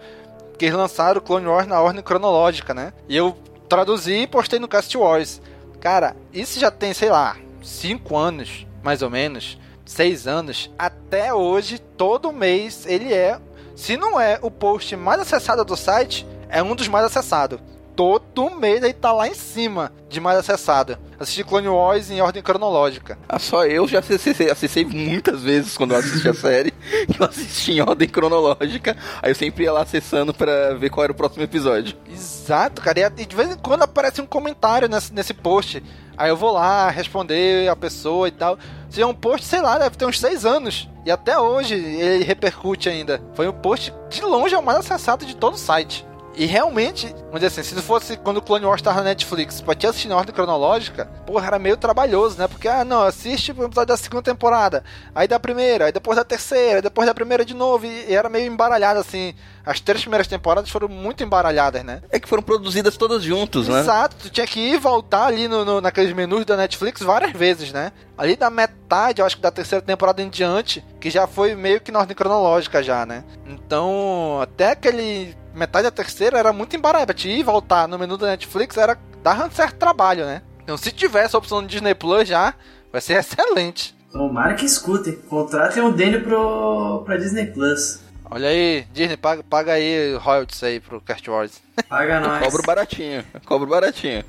que 0.57 0.65
eles 0.65 0.75
lançaram 0.75 1.19
o 1.19 1.21
Clone 1.21 1.45
Wars 1.45 1.67
na 1.67 1.79
ordem 1.79 2.01
cronológica, 2.01 2.73
né? 2.73 2.91
E 3.07 3.15
eu 3.15 3.37
traduzi 3.69 4.23
e 4.23 4.27
postei 4.27 4.57
no 4.57 4.67
Cast 4.67 4.97
Wars. 4.97 5.39
Cara, 5.79 6.15
isso 6.33 6.59
já 6.59 6.71
tem, 6.71 6.91
sei 6.91 7.11
lá, 7.11 7.37
5 7.61 8.17
anos, 8.17 8.65
mais 8.81 9.03
ou 9.03 9.11
menos, 9.11 9.55
6 9.85 10.25
anos. 10.25 10.71
Até 10.75 11.31
hoje, 11.31 11.77
todo 11.77 12.33
mês, 12.33 12.83
ele 12.87 13.13
é, 13.13 13.39
se 13.75 13.95
não 13.95 14.19
é 14.19 14.39
o 14.41 14.49
post 14.49 14.95
mais 14.95 15.21
acessado 15.21 15.63
do 15.63 15.77
site, 15.77 16.25
é 16.49 16.63
um 16.63 16.73
dos 16.73 16.87
mais 16.87 17.05
acessados 17.05 17.59
todo 17.99 18.49
mês 18.51 18.81
aí 18.81 18.93
tá 18.93 19.11
lá 19.11 19.27
em 19.27 19.33
cima 19.33 19.91
de 20.07 20.21
mais 20.21 20.37
acessado. 20.37 20.97
Assisti 21.19 21.43
Clone 21.43 21.67
Wars 21.67 22.09
em 22.09 22.21
ordem 22.21 22.41
cronológica. 22.41 23.19
Ah, 23.27 23.37
só 23.37 23.65
eu 23.65 23.85
já 23.89 23.99
acessei, 23.99 24.49
acessei 24.49 24.85
muitas 24.85 25.41
vezes 25.41 25.75
quando 25.75 25.91
eu 25.91 25.97
assisti 25.97 26.29
a 26.29 26.33
série. 26.33 26.71
que 27.11 27.21
eu 27.21 27.25
assisti 27.25 27.73
em 27.73 27.81
ordem 27.81 28.07
cronológica. 28.07 28.95
Aí 29.21 29.31
eu 29.31 29.35
sempre 29.35 29.65
ia 29.65 29.73
lá 29.73 29.81
acessando 29.81 30.33
pra 30.33 30.75
ver 30.75 30.89
qual 30.89 31.03
era 31.03 31.11
o 31.11 31.15
próximo 31.15 31.43
episódio. 31.43 31.97
Exato, 32.09 32.81
cara. 32.81 33.11
E 33.17 33.25
de 33.25 33.35
vez 33.35 33.51
em 33.51 33.57
quando 33.57 33.83
aparece 33.83 34.21
um 34.21 34.25
comentário 34.25 34.87
nesse, 34.87 35.13
nesse 35.13 35.33
post. 35.33 35.83
Aí 36.15 36.29
eu 36.29 36.37
vou 36.37 36.53
lá 36.53 36.89
responder 36.89 37.67
a 37.67 37.75
pessoa 37.75 38.29
e 38.29 38.31
tal. 38.31 38.57
Se 38.89 39.01
é 39.01 39.05
um 39.05 39.13
post, 39.13 39.45
sei 39.45 39.61
lá, 39.61 39.77
deve 39.77 39.97
ter 39.97 40.05
uns 40.05 40.21
seis 40.21 40.45
anos. 40.45 40.89
E 41.05 41.11
até 41.11 41.37
hoje 41.37 41.73
ele 41.73 42.23
repercute 42.23 42.87
ainda. 42.87 43.21
Foi 43.33 43.45
um 43.49 43.53
post 43.53 43.93
de 44.09 44.21
longe 44.21 44.55
é 44.55 44.57
o 44.57 44.63
mais 44.63 44.77
acessado 44.77 45.25
de 45.25 45.35
todo 45.35 45.55
o 45.55 45.57
site. 45.57 46.07
E 46.35 46.45
realmente, 46.45 47.07
vamos 47.25 47.41
dizer 47.41 47.47
assim, 47.47 47.63
se 47.63 47.81
fosse 47.81 48.15
quando 48.15 48.37
o 48.37 48.41
Clone 48.41 48.65
Wars 48.65 48.81
tava 48.81 48.99
na 48.99 49.05
Netflix, 49.05 49.61
pra 49.61 49.75
te 49.75 49.85
assistir 49.87 50.07
na 50.07 50.15
ordem 50.15 50.33
cronológica, 50.33 51.05
porra, 51.25 51.47
era 51.47 51.59
meio 51.59 51.75
trabalhoso, 51.75 52.37
né? 52.37 52.47
Porque, 52.47 52.67
ah, 52.67 52.85
não, 52.85 53.01
assiste 53.01 53.51
o 53.51 53.63
episódio 53.63 53.87
da 53.87 53.97
segunda 53.97 54.23
temporada, 54.23 54.83
aí 55.13 55.27
da 55.27 55.39
primeira, 55.39 55.85
aí 55.85 55.91
depois 55.91 56.15
da 56.15 56.23
terceira, 56.23 56.77
aí 56.77 56.81
depois 56.81 57.07
da 57.07 57.13
primeira 57.13 57.43
de 57.43 57.53
novo, 57.53 57.85
e, 57.85 58.05
e 58.09 58.15
era 58.15 58.29
meio 58.29 58.51
embaralhado, 58.51 58.99
assim. 58.99 59.33
As 59.65 59.79
três 59.79 60.01
primeiras 60.01 60.25
temporadas 60.27 60.69
foram 60.69 60.87
muito 60.87 61.23
embaralhadas, 61.23 61.83
né? 61.83 62.01
É 62.09 62.19
que 62.19 62.27
foram 62.27 62.41
produzidas 62.41 62.95
todas 62.95 63.21
juntos, 63.21 63.67
né? 63.67 63.81
Exato, 63.81 64.15
tu 64.15 64.29
tinha 64.29 64.47
que 64.47 64.59
ir 64.59 64.75
e 64.75 64.77
voltar 64.77 65.25
ali 65.25 65.47
no, 65.47 65.65
no, 65.65 65.81
naqueles 65.81 66.13
menus 66.13 66.45
da 66.45 66.55
Netflix 66.55 67.01
várias 67.01 67.33
vezes, 67.33 67.71
né? 67.71 67.91
Ali 68.17 68.35
da 68.35 68.49
metade, 68.49 69.21
eu 69.21 69.25
acho 69.25 69.35
que 69.35 69.41
da 69.41 69.51
terceira 69.51 69.83
temporada 69.83 70.21
em 70.21 70.29
diante, 70.29 70.83
que 70.99 71.09
já 71.09 71.27
foi 71.27 71.53
meio 71.53 71.81
que 71.81 71.91
na 71.91 71.99
ordem 71.99 72.15
cronológica 72.15 72.81
já, 72.81 73.05
né? 73.05 73.23
Então, 73.45 74.39
até 74.41 74.71
aquele 74.71 75.37
metade 75.59 75.83
da 75.83 75.91
terceira 75.91 76.39
era 76.39 76.51
muito 76.53 76.75
embaralhado. 76.75 77.13
Te 77.13 77.29
ir 77.29 77.39
e 77.39 77.43
voltar 77.43 77.87
no 77.87 77.99
menu 77.99 78.17
da 78.17 78.27
Netflix 78.27 78.77
era 78.77 78.97
dar 79.21 79.45
um 79.45 79.51
certo 79.51 79.75
trabalho, 79.77 80.25
né? 80.25 80.41
Então, 80.63 80.77
se 80.77 80.91
tivesse 80.91 81.35
a 81.35 81.39
opção 81.39 81.61
do 81.61 81.67
Disney 81.67 81.93
Plus 81.93 82.27
já, 82.27 82.53
vai 82.91 83.01
ser 83.01 83.13
excelente. 83.19 83.95
Tomara 84.11 84.55
que 84.55 84.65
escutem. 84.65 85.15
Contratem 85.29 85.83
o 85.83 85.91
Daniel 85.91 86.23
pro, 86.23 87.03
pra 87.05 87.17
Disney 87.17 87.45
Plus. 87.47 87.99
Olha 88.31 88.47
aí, 88.49 88.85
Disney, 88.93 89.17
paga, 89.17 89.43
paga 89.43 89.73
aí 89.73 90.15
royalties 90.15 90.61
aí 90.63 90.79
pro 90.79 91.01
Cast 91.01 91.27
Wars. 91.29 91.61
Paga 91.89 92.19
nós. 92.21 92.43
Cobro 92.43 92.61
baratinho, 92.63 93.23
cobro 93.45 93.67
baratinho. 93.67 94.23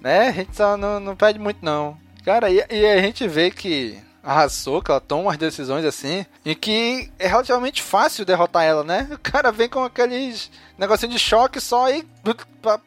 né, 0.00 0.28
a 0.28 0.32
gente 0.32 0.56
só 0.56 0.76
não, 0.76 0.98
não 0.98 1.14
pede 1.14 1.38
muito 1.38 1.58
não. 1.62 1.96
Cara, 2.24 2.48
e, 2.50 2.64
e 2.70 2.86
a 2.86 3.02
gente 3.02 3.28
vê 3.28 3.50
que 3.50 3.98
a 4.24 4.42
Ahsoka, 4.42 4.92
ela 4.92 5.00
toma 5.00 5.24
umas 5.24 5.36
decisões 5.36 5.84
assim, 5.84 6.24
em 6.44 6.54
que 6.54 7.10
é 7.18 7.26
relativamente 7.26 7.82
fácil 7.82 8.24
derrotar 8.24 8.64
ela, 8.64 8.82
né? 8.82 9.06
O 9.12 9.18
cara 9.18 9.52
vem 9.52 9.68
com 9.68 9.84
aqueles 9.84 10.50
negocinho 10.78 11.12
de 11.12 11.18
choque 11.18 11.60
só 11.60 11.90
e 11.90 12.06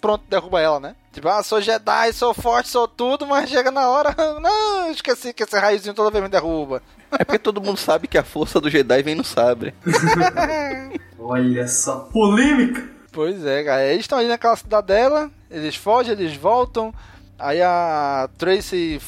pronto, 0.02 0.24
derruba 0.28 0.60
ela, 0.60 0.80
né? 0.80 0.96
Tipo, 1.14 1.30
ah, 1.30 1.44
sou 1.44 1.62
Jedi, 1.62 2.12
sou 2.14 2.34
forte, 2.34 2.70
sou 2.70 2.88
tudo, 2.88 3.26
mas 3.28 3.50
chega 3.50 3.72
na 3.72 3.88
hora, 3.88 4.16
não, 4.42 4.90
esqueci 4.92 5.32
que 5.32 5.44
esse 5.44 5.58
raizinho 5.58 5.94
toda 5.94 6.12
vez 6.12 6.24
me 6.24 6.30
derruba. 6.30 6.82
É 7.12 7.24
porque 7.24 7.40
todo 7.40 7.62
mundo 7.62 7.78
sabe 7.78 8.08
que 8.08 8.18
a 8.18 8.24
força 8.24 8.60
do 8.60 8.70
Jedi 8.70 9.02
vem 9.04 9.16
no 9.16 9.24
sabre. 9.24 9.74
Olha 11.20 11.68
só, 11.68 12.00
polêmica! 12.12 12.98
Pois 13.12 13.44
é, 13.46 13.64
cara. 13.64 13.84
Eles 13.84 14.02
estão 14.02 14.20
ali 14.20 14.28
naquela 14.28 14.56
cidadela, 14.56 15.32
eles 15.50 15.76
fogem, 15.76 16.14
eles 16.14 16.36
voltam. 16.36 16.94
Aí 17.40 17.62
a 17.62 18.30
Tracy 18.38 19.00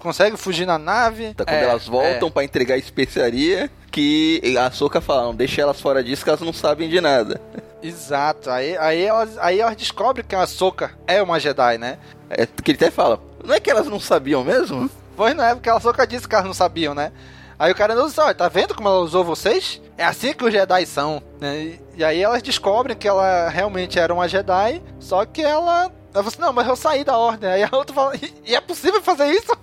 consegue 0.00 0.36
fugir 0.36 0.66
na 0.66 0.78
nave. 0.78 1.34
Tá, 1.34 1.44
quando 1.44 1.56
é, 1.56 1.64
elas 1.64 1.86
voltam 1.86 2.28
é. 2.28 2.30
para 2.30 2.44
entregar 2.44 2.74
a 2.74 2.78
especiaria, 2.78 3.70
que 3.92 4.56
a 4.58 4.70
Soca 4.70 5.00
fala, 5.00 5.24
não, 5.24 5.34
deixa 5.34 5.60
elas 5.60 5.80
fora 5.80 6.02
disso 6.02 6.24
que 6.24 6.30
elas 6.30 6.40
não 6.40 6.52
sabem 6.52 6.88
de 6.88 7.00
nada. 7.00 7.40
Exato, 7.82 8.50
aí, 8.50 8.76
aí, 8.76 9.02
elas, 9.02 9.38
aí 9.38 9.60
elas 9.60 9.76
descobrem 9.76 10.24
que 10.26 10.34
a 10.34 10.46
Soca 10.46 10.90
é 11.06 11.22
uma 11.22 11.40
Jedi, 11.40 11.78
né? 11.78 11.98
É 12.28 12.46
que 12.46 12.72
ele 12.72 12.76
até 12.76 12.90
fala, 12.90 13.20
não 13.44 13.54
é 13.54 13.60
que 13.60 13.70
elas 13.70 13.86
não 13.86 14.00
sabiam 14.00 14.44
mesmo? 14.44 14.90
Pois 15.16 15.34
não 15.34 15.44
é, 15.44 15.54
porque 15.54 15.70
a 15.70 15.80
Soca 15.80 16.06
disse 16.06 16.28
que 16.28 16.34
elas 16.34 16.46
não 16.46 16.54
sabiam, 16.54 16.94
né? 16.94 17.12
Aí 17.58 17.70
o 17.70 17.74
cara 17.74 17.94
não 17.94 18.10
olha, 18.18 18.34
tá 18.34 18.48
vendo 18.48 18.74
como 18.74 18.88
ela 18.88 19.00
usou 19.00 19.22
vocês? 19.22 19.82
É 19.98 20.04
assim 20.04 20.32
que 20.32 20.42
os 20.42 20.50
Jedi 20.50 20.86
são, 20.86 21.22
né? 21.38 21.58
E, 21.58 21.80
e 21.98 22.04
aí 22.04 22.22
elas 22.22 22.42
descobrem 22.42 22.96
que 22.96 23.06
ela 23.06 23.50
realmente 23.50 23.98
era 23.98 24.14
uma 24.14 24.26
Jedi, 24.26 24.82
só 24.98 25.26
que 25.26 25.42
ela... 25.42 25.92
Ela 26.12 26.24
falou 26.24 26.28
assim, 26.28 26.40
não, 26.40 26.52
mas 26.52 26.66
eu 26.66 26.76
saí 26.76 27.04
da 27.04 27.16
ordem. 27.16 27.48
Aí 27.48 27.62
a 27.62 27.68
outra 27.72 27.94
fala, 27.94 28.14
e 28.44 28.54
é 28.54 28.60
possível 28.60 29.00
fazer 29.00 29.30
isso? 29.30 29.56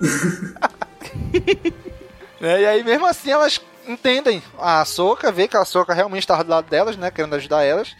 é, 2.40 2.60
e 2.60 2.66
aí, 2.66 2.84
mesmo 2.84 3.06
assim, 3.06 3.30
elas 3.30 3.60
entendem. 3.86 4.42
A 4.58 4.84
Soca 4.84 5.30
vê 5.30 5.46
que 5.46 5.56
a 5.56 5.64
Soca 5.64 5.94
realmente 5.94 6.22
está 6.22 6.42
do 6.42 6.50
lado 6.50 6.68
delas, 6.68 6.96
né? 6.96 7.10
Querendo 7.10 7.34
ajudar 7.34 7.62
elas. 7.62 7.94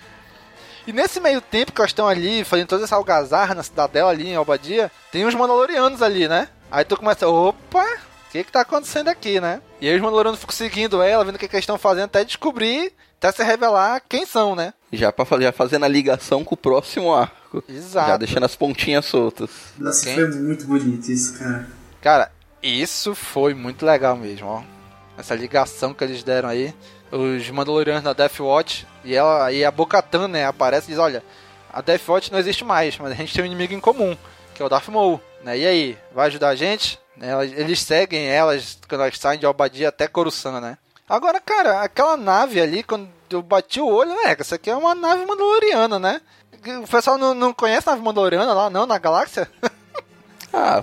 E 0.87 0.93
nesse 0.93 1.21
meio 1.21 1.41
tempo 1.41 1.73
que 1.73 1.81
elas 1.81 1.91
estão 1.91 2.07
ali, 2.07 2.45
fazendo 2.45 2.69
toda 2.69 2.85
essa 2.85 2.97
algazarra 2.97 3.55
na 3.55 3.63
cidadela 3.63 4.11
ali 4.11 4.29
em 4.29 4.37
Albadia, 4.37 4.91
tem 5.11 5.25
uns 5.25 5.35
Mandalorianos 5.35 6.03
ali, 6.03 6.29
né? 6.29 6.49
Aí 6.71 6.85
tu 6.85 6.97
começa, 6.97 7.27
opa, 7.27 7.85
o 7.85 8.31
que 8.31 8.45
que 8.45 8.53
tá 8.53 8.61
acontecendo 8.61 9.09
aqui, 9.09 9.41
né? 9.41 9.63
E 9.81 9.89
aí 9.89 9.95
os 9.95 10.03
Mandalorianos 10.03 10.41
ficam 10.41 10.55
seguindo 10.55 11.03
ela, 11.03 11.25
vendo 11.25 11.37
o 11.37 11.39
que, 11.39 11.49
que 11.49 11.57
eles 11.57 11.63
estão 11.63 11.79
fazendo, 11.79 12.07
até 12.07 12.25
descobrir, 12.25 12.93
até 13.17 13.33
se 13.33 13.43
revelar 13.43 14.03
quem 14.07 14.27
são, 14.27 14.55
né? 14.55 14.75
Já 14.97 15.13
pra 15.13 15.41
já 15.41 15.53
fazendo 15.53 15.85
a 15.85 15.89
ligação 15.89 16.45
com 16.45 16.55
o 16.55 16.59
próximo 16.59 17.13
arco. 17.15 17.63
Exato. 17.69 18.09
Já 18.09 18.17
deixando 18.17 18.45
as 18.45 18.57
pontinhas 18.57 19.05
soltas. 19.05 19.51
Nossa, 19.79 20.05
quem? 20.05 20.15
foi 20.15 20.29
muito 20.31 20.67
bonito 20.67 21.11
isso, 21.11 21.39
cara. 21.39 21.69
Cara, 22.01 22.33
isso 22.63 23.15
foi 23.15 23.55
muito 23.55 23.85
legal 23.85 24.17
mesmo, 24.17 24.47
ó. 24.47 24.63
Essa 25.17 25.35
ligação 25.35 25.95
que 25.95 26.03
eles 26.03 26.23
deram 26.23 26.49
aí. 26.49 26.75
Os 27.13 27.49
Mandalorianos 27.51 28.03
na 28.03 28.13
Death 28.13 28.41
Watch. 28.41 28.87
E, 29.05 29.15
ela, 29.15 29.53
e 29.53 29.65
a 29.65 29.71
Bocatan, 29.71 30.29
né, 30.29 30.47
aparece 30.47 30.87
e 30.87 30.91
diz: 30.91 30.99
Olha, 30.99 31.23
a 31.73 31.81
Death 31.81 32.09
Watch 32.09 32.33
não 32.33 32.39
existe 32.39 32.65
mais, 32.65 32.99
mas 32.99 33.13
a 33.13 33.15
gente 33.15 33.33
tem 33.35 33.43
um 33.43 33.47
inimigo 33.47 33.75
em 33.75 33.81
comum, 33.81 34.17
que 34.55 34.63
é 34.63 34.65
o 34.65 34.69
Darth 34.69 34.89
Maul. 34.89 35.21
Né? 35.43 35.59
E 35.59 35.67
aí, 35.67 35.99
vai 36.15 36.27
ajudar 36.27 36.49
a 36.49 36.55
gente? 36.55 36.99
Né, 37.17 37.29
eles 37.57 37.81
seguem 37.81 38.27
elas 38.27 38.79
quando 38.89 39.03
elas 39.03 39.19
saem 39.19 39.39
de 39.39 39.47
Albadia 39.47 39.89
até 39.89 40.09
Coruscant, 40.09 40.61
né? 40.61 40.79
Agora, 41.09 41.39
cara, 41.39 41.83
aquela 41.83 42.17
nave 42.17 42.61
ali, 42.61 42.83
quando 42.83 43.09
eu 43.31 43.43
bati 43.43 43.81
o 43.81 43.87
olho, 43.87 44.13
é, 44.25 44.37
essa 44.39 44.57
aqui 44.57 44.71
é 44.71 44.77
uma 44.77 44.95
nave 44.95 45.25
mandaloriana, 45.27 45.99
né? 45.99 46.21
O 46.83 46.89
pessoal 46.89 47.19
não, 47.19 47.35
não 47.35 47.53
conhece 47.53 47.89
a 47.89 47.93
nave 47.93 48.05
mandaloriana 48.05 48.53
lá, 48.53 48.71
não, 48.71 48.87
na 48.87 48.99
galáxia? 48.99 49.51
ah, 50.53 50.83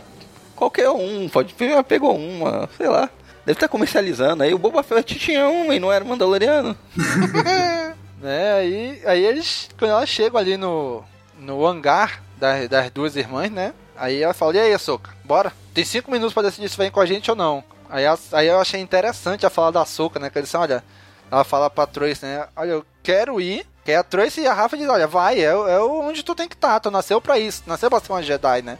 qualquer 0.56 0.90
um, 0.90 1.28
pode 1.30 1.56
pegou 1.88 2.16
uma, 2.16 2.70
sei 2.78 2.88
lá. 2.88 3.10
Deve 3.46 3.58
estar 3.58 3.68
comercializando. 3.68 4.44
Aí 4.44 4.54
o 4.54 4.58
Boba 4.58 4.84
Fett 4.84 5.18
tinha 5.18 5.48
um 5.48 5.74
e 5.74 5.80
não 5.80 5.92
era 5.92 6.06
Mandaloriano. 6.06 6.78
é, 8.24 8.52
aí, 8.54 9.02
aí 9.06 9.26
eles, 9.26 9.70
quando 9.78 9.92
elas 9.92 10.10
chegam 10.10 10.40
ali 10.40 10.58
no, 10.58 11.04
no 11.40 11.66
hangar 11.66 12.22
das, 12.38 12.70
das 12.70 12.92
duas 12.92 13.16
irmãs, 13.16 13.50
né? 13.50 13.74
Aí 13.96 14.22
ela 14.22 14.34
fala, 14.34 14.56
e 14.56 14.60
aí, 14.60 14.74
Açúcar, 14.74 15.14
bora? 15.24 15.52
Tem 15.74 15.84
cinco 15.84 16.12
minutos 16.12 16.34
para 16.34 16.44
decidir 16.44 16.70
se 16.70 16.78
vem 16.78 16.92
com 16.92 17.00
a 17.00 17.06
gente 17.06 17.30
ou 17.30 17.38
não. 17.38 17.64
Aí, 17.90 18.04
aí 18.32 18.48
eu 18.48 18.60
achei 18.60 18.80
interessante 18.80 19.46
a 19.46 19.50
fala 19.50 19.72
da 19.72 19.82
Açúcar, 19.82 20.20
né? 20.20 20.30
Que 20.30 20.38
eles 20.38 20.54
olha, 20.54 20.84
ela 21.32 21.44
fala 21.46 21.70
pra 21.70 21.88
Trace, 21.88 22.26
né? 22.26 22.46
Olha, 22.56 22.72
eu 22.72 22.86
quero 23.02 23.40
ir. 23.40 23.66
Que 23.84 23.94
a 23.94 24.04
Trace 24.04 24.42
e 24.42 24.48
a 24.48 24.54
Rafa 24.54 24.78
dizem, 24.78 24.92
olha, 24.92 25.08
vai, 25.08 25.40
é, 25.40 25.46
é 25.46 25.80
onde 25.80 26.22
tu 26.22 26.36
tem 26.36 26.48
que 26.48 26.54
estar, 26.54 26.74
tá, 26.74 26.80
tu 26.82 26.92
nasceu 26.92 27.20
pra 27.20 27.40
isso, 27.40 27.64
nasceu 27.66 27.90
pra 27.90 28.00
ser 28.00 28.12
uma 28.12 28.22
Jedi, 28.22 28.62
né? 28.62 28.78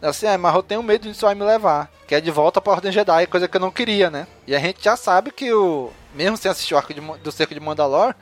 Assim, 0.00 0.26
é, 0.26 0.36
mas 0.38 0.54
eu 0.54 0.62
tenho 0.62 0.82
medo 0.82 1.06
disso 1.06 1.26
vai 1.26 1.34
me 1.34 1.44
levar. 1.44 1.90
Que 2.06 2.14
é 2.14 2.20
de 2.20 2.30
volta 2.30 2.60
pra 2.60 2.72
Ordem 2.72 2.90
Jedi, 2.90 3.26
coisa 3.26 3.46
que 3.46 3.56
eu 3.56 3.60
não 3.60 3.70
queria, 3.70 4.08
né? 4.08 4.26
E 4.46 4.54
a 4.54 4.58
gente 4.58 4.82
já 4.82 4.96
sabe 4.96 5.30
que 5.30 5.52
o. 5.52 5.90
Mesmo 6.14 6.36
sem 6.36 6.50
assistir 6.50 6.74
o 6.74 6.78
arco 6.78 6.94
de, 6.94 7.00
do 7.00 7.30
Cerco 7.30 7.52
de 7.52 7.60
Mandalor, 7.60 8.14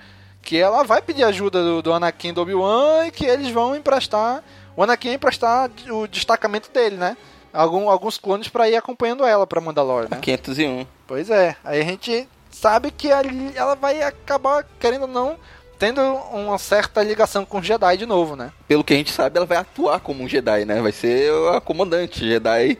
que 0.42 0.58
ela 0.58 0.82
vai 0.82 1.00
pedir 1.00 1.24
ajuda 1.24 1.62
do, 1.62 1.80
do 1.80 1.92
Anakin 1.92 2.34
do 2.34 2.42
Obi-Wan 2.42 3.06
e 3.06 3.10
que 3.10 3.24
eles 3.24 3.50
vão 3.50 3.76
emprestar. 3.76 4.42
O 4.76 4.82
Anakin 4.82 5.12
emprestar 5.12 5.70
o 5.90 6.06
destacamento 6.08 6.70
dele, 6.70 6.96
né? 6.96 7.16
Algum, 7.52 7.88
alguns 7.88 8.18
clones 8.18 8.48
para 8.48 8.68
ir 8.68 8.76
acompanhando 8.76 9.24
ela 9.24 9.46
pra 9.46 9.60
Mandalor, 9.60 10.08
né? 10.10 10.18
501. 10.20 10.86
Pois 11.06 11.30
é. 11.30 11.56
Aí 11.64 11.80
a 11.80 11.84
gente 11.84 12.28
sabe 12.50 12.90
que 12.90 13.10
ali 13.10 13.52
ela 13.54 13.74
vai 13.74 14.02
acabar, 14.02 14.64
querendo 14.78 15.02
ou 15.02 15.08
não, 15.08 15.38
tendo 15.78 16.00
uma 16.02 16.58
certa 16.58 17.02
ligação 17.02 17.44
com 17.44 17.60
o 17.60 17.62
Jedi 17.62 17.96
de 17.96 18.06
novo, 18.06 18.34
né? 18.34 18.52
Pelo 18.66 18.82
que 18.82 18.92
a 18.92 18.96
gente 18.96 19.12
sabe, 19.12 19.36
ela 19.36 19.46
vai 19.46 19.58
atuar 19.58 20.00
como 20.00 20.24
um 20.24 20.28
Jedi, 20.28 20.64
né? 20.64 20.80
Vai 20.82 20.92
ser 20.92 21.30
a 21.54 21.60
comandante 21.60 22.26
Jedi 22.26 22.78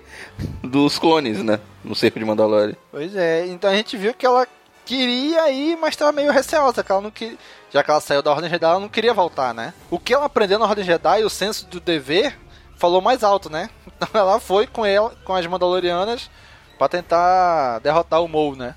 dos 0.62 0.98
clones, 0.98 1.42
né? 1.42 1.60
No 1.84 1.94
cerco 1.94 2.18
de 2.18 2.24
Mandalore. 2.24 2.76
Pois 2.90 3.14
é, 3.14 3.46
então 3.46 3.70
a 3.70 3.74
gente 3.74 3.96
viu 3.96 4.12
que 4.12 4.26
ela 4.26 4.46
queria 4.84 5.50
ir, 5.50 5.76
mas 5.76 5.90
estava 5.90 6.12
meio 6.12 6.32
receosa, 6.32 6.82
que 6.82 6.90
ela 6.90 7.00
não 7.00 7.10
queria, 7.10 7.38
já 7.70 7.84
que 7.84 7.90
ela 7.90 8.00
saiu 8.00 8.22
da 8.22 8.32
Ordem 8.32 8.50
Jedi, 8.50 8.64
ela 8.64 8.80
não 8.80 8.88
queria 8.88 9.14
voltar, 9.14 9.54
né? 9.54 9.72
O 9.90 9.98
que 9.98 10.12
ela 10.12 10.24
aprendeu 10.24 10.58
na 10.58 10.66
Ordem 10.66 10.84
Jedi, 10.84 11.22
o 11.22 11.30
senso 11.30 11.66
do 11.66 11.78
dever, 11.78 12.36
falou 12.76 13.00
mais 13.00 13.22
alto, 13.22 13.48
né? 13.48 13.70
Então 13.98 14.08
ela 14.14 14.38
foi 14.38 14.64
com 14.68 14.86
ela, 14.86 15.12
com 15.24 15.34
as 15.34 15.44
Mandalorianas, 15.44 16.30
para 16.78 16.88
tentar 16.88 17.80
derrotar 17.80 18.22
o 18.22 18.28
Maul, 18.28 18.54
né? 18.54 18.76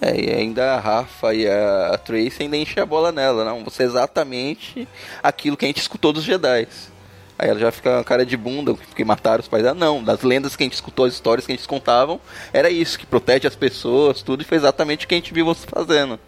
É, 0.00 0.20
e 0.20 0.34
ainda 0.34 0.74
a 0.74 0.80
Rafa 0.80 1.34
e 1.34 1.46
a 1.48 1.98
Trace 2.04 2.42
ainda 2.42 2.56
enchem 2.56 2.82
a 2.82 2.86
bola 2.86 3.12
nela, 3.12 3.44
não. 3.44 3.62
Você 3.64 3.84
é 3.84 3.86
exatamente 3.86 4.88
aquilo 5.22 5.56
que 5.56 5.64
a 5.64 5.68
gente 5.68 5.80
escutou 5.80 6.12
dos 6.12 6.24
Jedi. 6.24 6.66
Aí 7.38 7.48
ela 7.48 7.58
já 7.58 7.72
fica 7.72 7.90
uma 7.90 8.04
cara 8.04 8.24
de 8.24 8.36
bunda, 8.36 8.74
porque 8.74 9.04
mataram 9.04 9.40
os 9.40 9.48
pais 9.48 9.62
dela. 9.62 9.74
Não, 9.74 10.02
das 10.02 10.22
lendas 10.22 10.54
que 10.54 10.62
a 10.62 10.66
gente 10.66 10.74
escutou, 10.74 11.04
as 11.04 11.14
histórias 11.14 11.46
que 11.46 11.52
a 11.52 11.56
gente 11.56 11.66
contavam, 11.66 12.20
era 12.52 12.70
isso, 12.70 12.98
que 12.98 13.06
protege 13.06 13.46
as 13.46 13.56
pessoas, 13.56 14.22
tudo, 14.22 14.42
e 14.42 14.44
foi 14.44 14.56
exatamente 14.56 15.04
o 15.04 15.08
que 15.08 15.14
a 15.14 15.18
gente 15.18 15.34
viu 15.34 15.44
você 15.44 15.66
fazendo. 15.66 16.18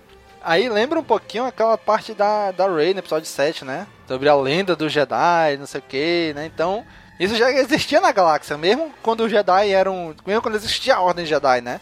Aí 0.43 0.69
lembra 0.69 0.99
um 0.99 1.05
pouquinho 1.05 1.45
aquela 1.45 1.77
parte 1.77 2.15
da, 2.15 2.53
da 2.53 2.69
Rey 2.69 2.93
no 2.93 3.01
episódio 3.01 3.29
7, 3.29 3.65
né? 3.65 3.87
Sobre 4.07 4.29
a 4.29 4.35
lenda 4.35 4.77
do 4.77 4.89
Jedi, 4.89 5.57
não 5.59 5.67
sei 5.67 5.81
o 5.81 5.85
que, 5.89 6.33
né? 6.35 6.47
Então, 6.47 6.85
isso 7.19 7.35
já 7.35 7.51
existia 7.51 8.01
na 8.01 8.13
galáxia, 8.13 8.57
mesmo 8.57 8.93
quando 9.03 9.25
os 9.25 9.31
Jedi 9.31 9.71
eram. 9.71 10.15
Mesmo 10.25 10.43
quando 10.43 10.55
existia 10.55 10.97
a 10.97 11.01
Ordem 11.01 11.27
Jedi, 11.27 11.61
né? 11.61 11.81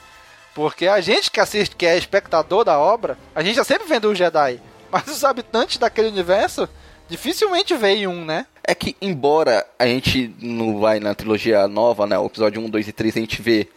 Porque 0.54 0.86
a 0.86 1.00
gente 1.00 1.30
que 1.30 1.40
assiste, 1.40 1.74
que 1.74 1.84
é 1.84 1.96
espectador 1.96 2.64
da 2.64 2.78
obra, 2.78 3.18
a 3.34 3.42
gente 3.42 3.56
já 3.56 3.64
sempre 3.64 3.88
vendo 3.88 4.08
o 4.08 4.14
Jedi. 4.14 4.60
Mas 4.90 5.08
os 5.08 5.24
habitantes 5.24 5.78
daquele 5.78 6.08
universo 6.08 6.68
dificilmente 7.08 7.76
veem 7.76 8.06
um, 8.06 8.24
né? 8.24 8.46
É 8.62 8.74
que, 8.74 8.96
embora 9.02 9.66
a 9.78 9.86
gente 9.86 10.32
não 10.40 10.78
vai 10.78 11.00
na 11.00 11.14
trilogia 11.14 11.66
nova, 11.66 12.06
né? 12.06 12.18
O 12.18 12.26
episódio 12.26 12.62
1, 12.62 12.70
2 12.70 12.88
e 12.88 12.92
3, 12.92 13.16
a 13.16 13.20
gente 13.20 13.42
vê 13.42 13.68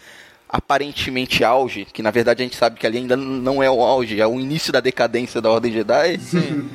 aparentemente 0.47 1.43
auge, 1.43 1.85
que 1.85 2.01
na 2.01 2.11
verdade 2.11 2.41
a 2.41 2.45
gente 2.45 2.55
sabe 2.55 2.79
que 2.79 2.87
ali 2.87 2.99
ainda 2.99 3.17
não 3.17 3.61
é 3.61 3.69
o 3.69 3.81
auge, 3.81 4.21
é 4.21 4.27
o 4.27 4.39
início 4.39 4.71
da 4.71 4.79
decadência 4.79 5.41
da 5.41 5.49
Ordem 5.49 5.73
Jedi. 5.73 6.19
Sim. 6.19 6.69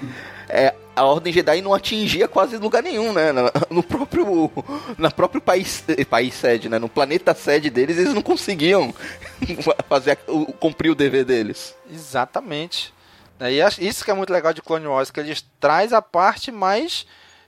É, 0.49 0.75
a 0.95 1.05
Ordem 1.05 1.33
Jedi 1.33 1.61
não 1.61 1.73
atingia 1.75 2.29
quase 2.29 2.57
lugar 2.57 2.83
nenhum, 2.83 3.13
né? 3.13 3.33
No 3.71 3.83
próprio, 3.83 4.51
na 4.99 5.11
próprio 5.11 5.41
país, 5.41 5.85
país 6.09 6.35
sede, 6.35 6.69
né? 6.69 6.79
No 6.79 6.89
planeta 6.89 7.35
sede 7.35 7.71
deles, 7.71 7.97
eles 7.99 8.15
não 8.15 8.23
conseguiam 8.23 8.95
fazer 9.89 10.17
cumprir 10.61 10.91
o 10.91 10.95
dever 10.95 11.25
deles. 11.25 11.75
Exatamente. 11.91 12.93
E 13.41 13.87
isso 13.87 14.05
que 14.05 14.11
é 14.11 14.15
muito 14.15 14.33
legal 14.33 14.53
de 14.53 14.63
Clone 14.63 14.87
Wars, 14.87 15.11
que 15.11 15.19
eles 15.19 15.45
traz 15.59 15.93
a 15.93 16.01
parte 16.01 16.53
mais 16.53 17.07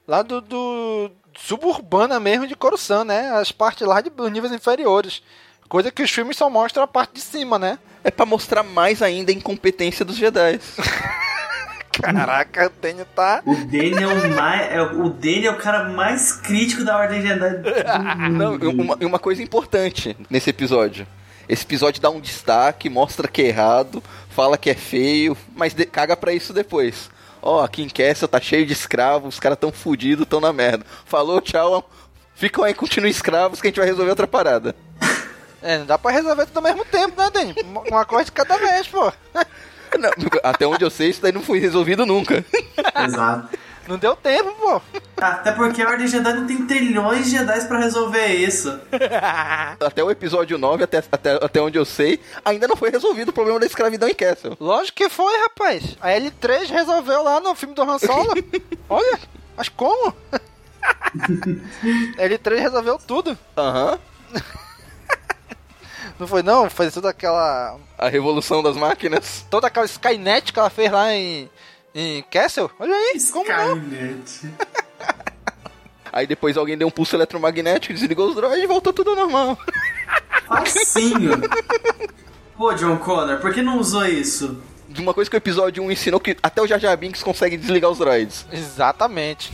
lá 0.08 0.22
do, 0.22 0.40
do 0.40 1.10
suburbana 1.38 2.18
mesmo 2.18 2.46
de 2.46 2.56
Coruscant, 2.56 3.04
né? 3.04 3.30
As 3.30 3.52
partes 3.52 3.86
lá 3.86 4.00
de, 4.00 4.10
níveis 4.30 4.52
inferiores. 4.52 5.22
Coisa 5.68 5.90
que 5.90 6.02
os 6.02 6.10
filmes 6.10 6.36
só 6.36 6.50
mostram 6.50 6.82
a 6.82 6.88
parte 6.88 7.14
de 7.14 7.20
cima, 7.20 7.58
né? 7.58 7.78
É 8.02 8.10
para 8.10 8.26
mostrar 8.26 8.62
mais 8.62 9.02
ainda 9.02 9.30
a 9.30 9.34
incompetência 9.34 10.04
dos 10.04 10.16
Jedi. 10.16 10.60
Caraca, 12.12 12.66
o 12.66 12.82
Daniel 12.82 13.06
tá. 13.14 13.42
O 13.46 13.54
Daniel, 13.54 14.10
é 14.10 14.28
mais, 14.28 14.72
é, 14.72 14.82
o 14.82 15.08
Daniel 15.08 15.52
é 15.52 15.56
o 15.56 15.58
cara 15.58 15.88
mais 15.88 16.32
crítico 16.32 16.84
da 16.84 16.98
Ordem 16.98 17.22
Jedi. 17.22 17.62
Não, 18.30 18.56
uma, 18.56 18.96
uma 18.96 19.18
coisa 19.18 19.42
importante 19.42 20.16
nesse 20.28 20.50
episódio. 20.50 21.06
Esse 21.48 21.64
episódio 21.64 22.00
dá 22.00 22.10
um 22.10 22.20
destaque, 22.20 22.88
mostra 22.88 23.28
que 23.28 23.42
é 23.42 23.46
errado, 23.46 24.02
fala 24.30 24.56
que 24.56 24.70
é 24.70 24.74
feio, 24.74 25.36
mas 25.54 25.74
de, 25.74 25.84
caga 25.84 26.16
pra 26.16 26.32
isso 26.32 26.52
depois. 26.52 27.10
Ó, 27.42 27.60
oh, 27.60 27.64
aqui 27.64 27.82
em 27.82 27.88
Castle 27.88 28.28
tá 28.28 28.40
cheio 28.40 28.64
de 28.64 28.72
escravos, 28.72 29.34
os 29.34 29.40
caras 29.40 29.58
tão 29.58 29.70
fudidos, 29.70 30.26
tão 30.26 30.40
na 30.40 30.52
merda. 30.52 30.84
Falou, 31.04 31.40
tchau, 31.40 31.88
ficam 32.34 32.64
aí, 32.64 32.72
continuem 32.72 33.10
escravos 33.10 33.60
que 33.60 33.66
a 33.66 33.70
gente 33.70 33.78
vai 33.78 33.86
resolver 33.86 34.10
outra 34.10 34.26
parada. 34.26 34.74
É, 35.60 35.78
não 35.78 35.86
dá 35.86 35.98
pra 35.98 36.10
resolver 36.10 36.44
tudo 36.46 36.58
ao 36.58 36.62
mesmo 36.62 36.84
tempo, 36.84 37.18
né, 37.20 37.30
Dani? 37.30 37.54
Uma 37.90 38.04
coisa 38.04 38.26
de 38.26 38.32
cada 38.32 38.56
vez, 38.58 38.86
pô. 38.86 39.10
Não, 39.98 40.10
até 40.42 40.66
onde 40.66 40.84
eu 40.84 40.90
sei, 40.90 41.10
isso 41.10 41.22
daí 41.22 41.32
não 41.32 41.42
foi 41.42 41.58
resolvido 41.58 42.04
nunca. 42.06 42.44
Exato. 43.04 43.58
Não 43.86 43.98
deu 43.98 44.16
tempo, 44.16 44.50
pô. 44.52 44.80
Até 45.16 45.52
porque 45.52 45.82
a 45.82 45.88
Ordem 45.88 46.06
Jedi 46.06 46.32
não 46.32 46.46
tem 46.46 46.66
trilhões 46.66 47.26
de 47.26 47.32
Jedi 47.32 47.68
pra 47.68 47.78
resolver 47.78 48.28
isso. 48.28 48.80
até 49.80 50.02
o 50.02 50.10
episódio 50.10 50.56
9, 50.56 50.84
até, 50.84 51.02
até, 51.12 51.32
até 51.34 51.60
onde 51.60 51.78
eu 51.78 51.84
sei, 51.84 52.18
ainda 52.44 52.66
não 52.66 52.76
foi 52.76 52.90
resolvido 52.90 53.28
o 53.28 53.32
problema 53.32 53.60
da 53.60 53.66
escravidão 53.66 54.08
em 54.08 54.14
Castle. 54.14 54.56
Lógico 54.58 54.96
que 54.96 55.08
foi, 55.10 55.36
rapaz. 55.42 55.96
A 56.00 56.08
L3 56.08 56.70
resolveu 56.70 57.22
lá 57.22 57.40
no 57.40 57.54
filme 57.54 57.74
do 57.74 57.82
Han 57.82 57.98
Solo. 57.98 58.32
Olha, 58.88 59.18
mas 59.56 59.68
como? 59.68 60.14
L3 62.18 62.58
resolveu 62.58 62.98
tudo. 62.98 63.36
Aham. 63.56 63.98
Uhum. 64.32 64.63
Não 66.18 66.26
foi 66.26 66.42
não? 66.42 66.70
Foi 66.70 66.90
toda 66.90 67.10
aquela... 67.10 67.76
A 67.98 68.08
revolução 68.08 68.62
das 68.62 68.76
máquinas. 68.76 69.44
Toda 69.50 69.66
aquela 69.66 69.86
Skynet 69.86 70.52
que 70.52 70.58
ela 70.58 70.70
fez 70.70 70.90
lá 70.90 71.12
em, 71.12 71.50
em 71.94 72.22
Castle. 72.30 72.70
Olha 72.78 72.94
aí, 72.94 73.16
Skynet. 73.16 74.50
Aí 76.14 76.28
depois 76.28 76.56
alguém 76.56 76.78
deu 76.78 76.86
um 76.86 76.92
pulso 76.92 77.16
eletromagnético, 77.16 77.92
desligou 77.92 78.28
os 78.28 78.36
droids 78.36 78.62
e 78.62 78.68
voltou 78.68 78.92
tudo 78.92 79.16
normal. 79.16 79.58
Facinho. 80.46 81.42
Pô, 82.56 82.72
John 82.74 82.98
Connor, 82.98 83.40
por 83.40 83.52
que 83.52 83.60
não 83.60 83.80
usou 83.80 84.06
isso? 84.06 84.62
De 84.88 85.00
uma 85.00 85.12
coisa 85.12 85.28
que 85.28 85.36
o 85.36 85.38
episódio 85.38 85.82
1 85.82 85.90
ensinou 85.90 86.20
que 86.20 86.36
até 86.40 86.62
o 86.62 86.68
Jar 86.68 86.78
Jar 86.78 86.96
Binks 86.96 87.20
consegue 87.20 87.56
desligar 87.56 87.90
os 87.90 87.98
droids. 87.98 88.46
Exatamente. 88.52 89.52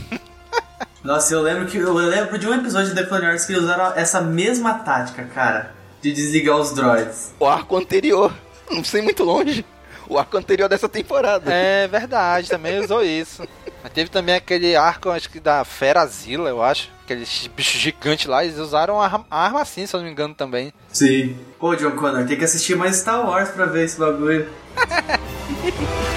Nossa, 1.03 1.33
eu 1.33 1.41
lembro 1.41 1.65
que 1.65 1.77
eu 1.79 1.93
lembro 1.93 2.37
de 2.37 2.47
um 2.47 2.53
episódio 2.53 2.89
de 2.89 2.95
The 2.95 3.07
Clone 3.07 3.25
Wars 3.25 3.45
que 3.45 3.55
usaram 3.55 3.93
essa 3.95 4.21
mesma 4.21 4.75
tática, 4.75 5.23
cara, 5.33 5.73
de 6.01 6.11
desligar 6.11 6.57
os 6.57 6.73
droids. 6.73 7.33
O 7.39 7.45
arco 7.45 7.77
anterior, 7.77 8.33
não 8.69 8.83
sei 8.83 9.01
muito 9.01 9.23
longe. 9.23 9.65
O 10.09 10.17
arco 10.17 10.35
anterior 10.37 10.67
dessa 10.67 10.89
temporada. 10.89 11.53
É 11.53 11.87
verdade, 11.87 12.49
também 12.49 12.79
usou 12.79 13.01
isso. 13.03 13.47
Mas 13.81 13.93
teve 13.93 14.09
também 14.09 14.35
aquele 14.35 14.75
arco, 14.75 15.09
acho 15.09 15.29
que 15.29 15.39
da 15.39 15.63
Ferazila, 15.63 16.49
eu 16.49 16.61
acho. 16.61 16.89
Aquele 17.03 17.25
bicho 17.55 17.77
gigante 17.77 18.27
lá, 18.27 18.43
eles 18.43 18.57
usaram 18.57 19.01
a 19.01 19.25
arma 19.29 19.61
assim, 19.61 19.85
se 19.85 19.95
eu 19.95 19.99
não 19.99 20.05
me 20.05 20.11
engano 20.11 20.35
também. 20.35 20.73
Sim. 20.91 21.37
Pô, 21.59 21.75
John 21.75 21.91
Connor, 21.91 22.25
tem 22.25 22.37
que 22.37 22.43
assistir 22.43 22.75
mais 22.75 22.97
Star 22.97 23.25
Wars 23.25 23.49
pra 23.49 23.65
ver 23.65 23.85
esse 23.85 23.97
bagulho. 23.97 24.49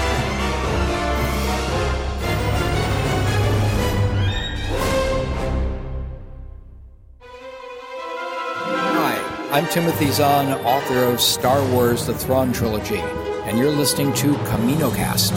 I'm 9.55 9.65
Timothy 9.67 10.11
Zahn, 10.11 10.51
author 10.65 11.13
of 11.13 11.21
Star 11.21 11.61
Wars 11.71 12.05
The 12.05 12.13
Thrawn 12.13 12.51
Trilogy, 12.51 12.99
and 13.47 13.57
you're 13.57 13.71
listening 13.71 14.11
to 14.15 14.33
CaminoCast. 14.49 15.31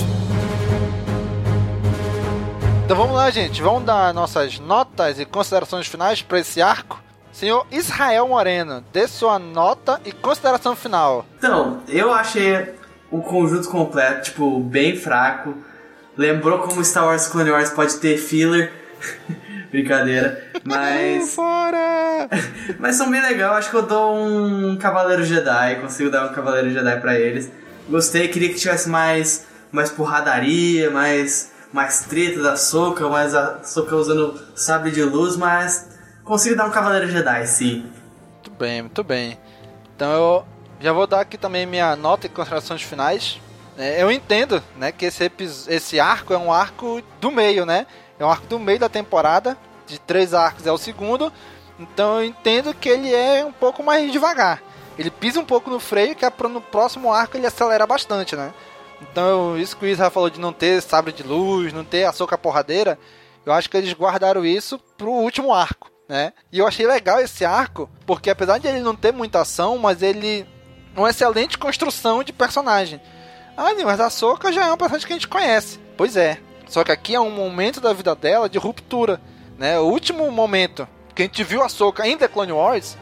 Então 2.84 2.96
vamos 2.96 3.14
lá, 3.14 3.30
gente. 3.30 3.62
Vamos 3.62 3.84
dar 3.84 4.12
nossas 4.12 4.58
notas 4.58 5.20
e 5.20 5.24
considerações 5.24 5.86
finais 5.86 6.20
para 6.20 6.40
esse 6.40 6.60
arco. 6.60 7.00
Senhor 7.30 7.64
Israel 7.70 8.26
Moreno, 8.26 8.82
dê 8.92 9.06
sua 9.06 9.38
nota 9.38 10.00
e 10.04 10.10
consideração 10.10 10.74
final. 10.74 11.24
Então, 11.38 11.80
eu 11.86 12.12
achei 12.12 12.74
o 13.12 13.22
conjunto 13.22 13.68
completo, 13.70 14.30
tipo, 14.30 14.58
bem 14.58 14.96
fraco. 14.96 15.54
Lembrou 16.16 16.58
como 16.58 16.84
Star 16.84 17.04
Wars 17.04 17.28
Clone 17.28 17.52
Wars 17.52 17.70
pode 17.70 17.96
ter 17.98 18.18
filler. 18.18 18.72
Brincadeira. 19.72 20.42
Mas. 20.64 21.34
Fora! 21.34 22.28
Mas 22.78 22.96
são 22.96 23.10
bem 23.10 23.20
legal. 23.20 23.54
Acho 23.54 23.70
que 23.70 23.76
eu 23.76 23.86
dou 23.86 24.16
um 24.16 24.76
Cavaleiro 24.76 25.24
Jedi. 25.24 25.76
Consigo 25.80 26.10
dar 26.10 26.26
um 26.26 26.34
Cavaleiro 26.34 26.70
Jedi 26.70 27.00
para 27.00 27.18
eles. 27.18 27.50
Gostei, 27.88 28.28
queria 28.28 28.50
que 28.50 28.56
tivesse 28.56 28.88
mais, 28.88 29.46
mais 29.72 29.90
porradaria, 29.90 30.90
mais, 30.90 31.52
mais 31.72 32.02
treta 32.02 32.42
da 32.42 32.54
Soca, 32.54 33.08
mais 33.08 33.34
a 33.34 33.62
Soca 33.64 33.96
usando 33.96 34.38
sabre 34.54 34.90
de 34.90 35.02
luz, 35.02 35.36
mas 35.36 35.88
consigo 36.22 36.54
dar 36.54 36.66
um 36.66 36.70
Cavaleiro 36.70 37.10
Jedi, 37.10 37.46
sim. 37.46 37.86
Muito 38.34 38.50
bem, 38.50 38.82
muito 38.82 39.02
bem. 39.02 39.38
Então 39.96 40.12
eu 40.12 40.44
já 40.80 40.92
vou 40.92 41.06
dar 41.06 41.20
aqui 41.20 41.38
também 41.38 41.64
minha 41.64 41.96
nota 41.96 42.26
e 42.26 42.30
considerações 42.30 42.82
finais. 42.82 43.40
É, 43.78 44.02
eu 44.02 44.10
entendo, 44.10 44.62
né, 44.76 44.92
que 44.92 45.06
esse, 45.06 45.30
esse 45.68 45.98
arco 46.00 46.34
é 46.34 46.38
um 46.38 46.52
arco 46.52 47.00
do 47.20 47.30
meio, 47.30 47.64
né? 47.64 47.86
É 48.18 48.24
um 48.24 48.30
arco 48.30 48.46
do 48.46 48.58
meio 48.58 48.78
da 48.78 48.88
temporada, 48.88 49.56
de 49.86 49.98
três 49.98 50.34
arcos 50.34 50.66
é 50.66 50.72
o 50.72 50.78
segundo. 50.78 51.32
Então 51.78 52.20
eu 52.20 52.24
entendo 52.24 52.74
que 52.74 52.88
ele 52.88 53.14
é 53.14 53.44
um 53.44 53.52
pouco 53.52 53.82
mais 53.82 54.10
devagar. 54.10 54.62
Ele 54.98 55.10
pisa 55.10 55.38
um 55.38 55.44
pouco 55.44 55.70
no 55.70 55.78
freio, 55.78 56.16
que 56.16 56.24
é 56.24 56.32
no 56.48 56.60
próximo 56.60 57.12
arco 57.12 57.36
ele 57.36 57.46
acelera 57.46 57.86
bastante, 57.86 58.34
né? 58.34 58.52
Então, 59.00 59.56
isso 59.56 59.76
que 59.76 59.84
o 59.84 59.88
Isra 59.88 60.10
falou 60.10 60.28
de 60.28 60.40
não 60.40 60.52
ter 60.52 60.82
sabre 60.82 61.12
de 61.12 61.22
luz, 61.22 61.72
não 61.72 61.84
ter 61.84 62.04
açúcar 62.04 62.36
porradeira, 62.36 62.98
eu 63.46 63.52
acho 63.52 63.70
que 63.70 63.76
eles 63.76 63.92
guardaram 63.92 64.44
isso 64.44 64.78
pro 64.96 65.10
último 65.10 65.54
arco, 65.54 65.88
né? 66.08 66.32
E 66.52 66.58
eu 66.58 66.66
achei 66.66 66.84
legal 66.84 67.20
esse 67.20 67.44
arco, 67.44 67.88
porque 68.04 68.28
apesar 68.28 68.58
de 68.58 68.66
ele 68.66 68.80
não 68.80 68.96
ter 68.96 69.12
muita 69.12 69.40
ação, 69.40 69.78
mas 69.78 70.02
ele 70.02 70.46
é 70.96 70.98
uma 70.98 71.10
excelente 71.10 71.56
construção 71.56 72.24
de 72.24 72.32
personagem. 72.32 73.00
Ah, 73.56 73.70
mas 73.84 74.00
a 74.00 74.10
Soca 74.10 74.52
já 74.52 74.66
é 74.66 74.72
um 74.72 74.76
personagem 74.76 75.06
que 75.06 75.12
a 75.12 75.16
gente 75.16 75.28
conhece. 75.28 75.78
Pois 75.96 76.16
é. 76.16 76.40
Só 76.68 76.84
que 76.84 76.92
aqui 76.92 77.14
é 77.14 77.20
um 77.20 77.30
momento 77.30 77.80
da 77.80 77.92
vida 77.92 78.14
dela 78.14 78.48
de 78.48 78.58
ruptura, 78.58 79.20
né? 79.58 79.78
O 79.78 79.84
último 79.84 80.30
momento 80.30 80.86
que 81.14 81.22
a 81.22 81.24
gente 81.24 81.42
viu 81.42 81.62
a 81.62 81.68
Soca 81.68 82.06
em 82.06 82.16
The 82.16 82.28
Clone 82.28 82.52
Wars 82.52 82.96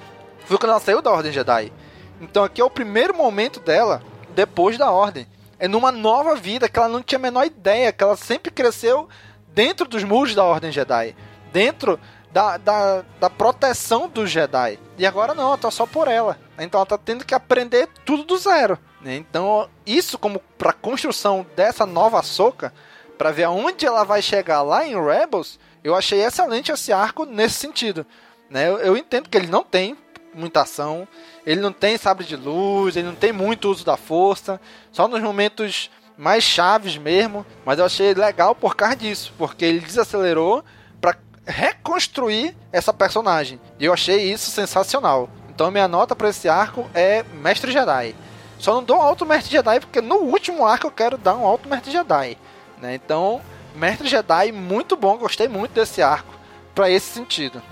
foi 0.47 0.57
quando 0.57 0.71
ela 0.71 0.81
saiu 0.81 1.03
da 1.03 1.11
Ordem 1.11 1.33
Jedi. 1.33 1.73
Então 2.21 2.45
aqui 2.45 2.61
é 2.61 2.65
o 2.65 2.71
primeiro 2.71 3.15
momento 3.15 3.61
dela 3.61 4.03
depois 4.35 4.79
da 4.79 4.91
Ordem. 4.91 5.27
É 5.59 5.67
numa 5.67 5.91
nova 5.91 6.37
vida 6.37 6.69
que 6.69 6.79
ela 6.79 6.89
não 6.89 7.03
tinha 7.03 7.19
a 7.19 7.23
menor 7.23 7.45
ideia, 7.45 7.93
que 7.93 8.05
ela 8.05 8.17
sempre 8.17 8.51
cresceu 8.51 9.09
dentro 9.49 9.89
dos 9.89 10.05
muros 10.05 10.35
da 10.35 10.45
Ordem 10.45 10.71
Jedi. 10.71 11.17
Dentro 11.53 11.99
da, 12.33 12.59
da, 12.59 13.05
da 13.19 13.31
proteção 13.31 14.09
dos 14.09 14.31
Jedi. 14.31 14.79
E 14.99 15.07
agora 15.07 15.35
não, 15.35 15.49
ela 15.49 15.59
tá 15.59 15.71
só 15.71 15.87
por 15.87 16.07
ela. 16.07 16.39
Então 16.59 16.79
ela 16.79 16.87
tá 16.87 16.99
tendo 16.99 17.25
que 17.25 17.35
aprender 17.35 17.89
tudo 18.05 18.25
do 18.25 18.37
zero. 18.37 18.79
Né? 19.01 19.17
Então, 19.17 19.69
isso 19.87 20.19
como 20.19 20.41
para 20.59 20.73
construção 20.73 21.47
dessa 21.57 21.87
nova 21.87 22.23
soca, 22.23 22.73
para 23.17 23.31
ver 23.31 23.45
aonde 23.45 23.87
ela 23.87 24.05
vai 24.05 24.21
chegar 24.23 24.63
lá 24.63 24.87
em 24.87 24.95
Rebels, 24.95 25.59
eu 25.83 25.95
achei 25.95 26.23
excelente 26.23 26.73
esse 26.73 26.93
arco 26.93 27.25
nesse 27.25 27.55
sentido. 27.55 28.07
Né? 28.51 28.69
Eu, 28.69 28.79
eu 28.79 28.97
entendo 28.97 29.29
que 29.29 29.37
ele 29.37 29.47
não 29.47 29.63
tem 29.63 29.97
muita 30.35 30.63
ação, 30.63 31.09
ele 31.47 31.61
não 31.61 31.73
tem 31.73 31.97
sabre 31.97 32.25
de 32.25 32.37
luz, 32.37 32.97
ele 32.97 33.07
não 33.07 33.15
tem 33.15 33.33
muito 33.33 33.71
uso 33.71 33.85
da 33.85 33.97
força, 33.97 34.61
só 34.93 35.09
nos 35.09 35.23
momentos 35.23 35.91
mais 36.17 36.45
chaves 36.45 36.97
mesmo, 36.97 37.45
mas 37.65 37.79
eu 37.79 37.85
achei 37.85 38.15
legal 38.15 38.55
por 38.55 38.75
causa 38.75 38.97
disso, 38.97 39.33
porque 39.37 39.65
ele 39.65 39.81
desacelerou 39.81 40.65
para 41.01 41.17
reconstruir 41.47 42.57
essa 42.73 42.93
personagem. 42.93 43.61
E 43.79 43.85
eu 43.85 43.93
achei 43.93 44.33
isso 44.33 44.51
sensacional. 44.51 45.29
Então 45.51 45.71
minha 45.71 45.89
nota 45.89 46.15
para 46.15 46.29
esse 46.29 46.49
arco 46.49 46.89
é 46.95 47.23
Mestre 47.35 47.73
Jedi. 47.73 48.15
Só 48.59 48.75
não 48.75 48.83
dou 48.83 48.97
um 48.99 49.03
alto 49.03 49.27
Mestre 49.27 49.53
Jedi 49.53 49.81
porque 49.81 50.01
no 50.01 50.17
último 50.17 50.67
arco 50.67 50.87
eu 50.87 50.91
quero 50.91 51.19
dar 51.19 51.37
um 51.37 51.47
alto 51.47 51.69
Mestre 51.69 51.91
Jedi. 51.91 52.37
Né? 52.81 52.95
Então, 52.95 53.41
Mestre 53.75 54.09
Jedi, 54.09 54.53
muito 54.53 54.97
bom, 54.97 55.17
gostei 55.17 55.49
muito 55.49 55.73
desse 55.73 56.03
arco 56.03 56.35
para 56.75 56.91
esse 56.91 57.07
sentido. 57.07 57.63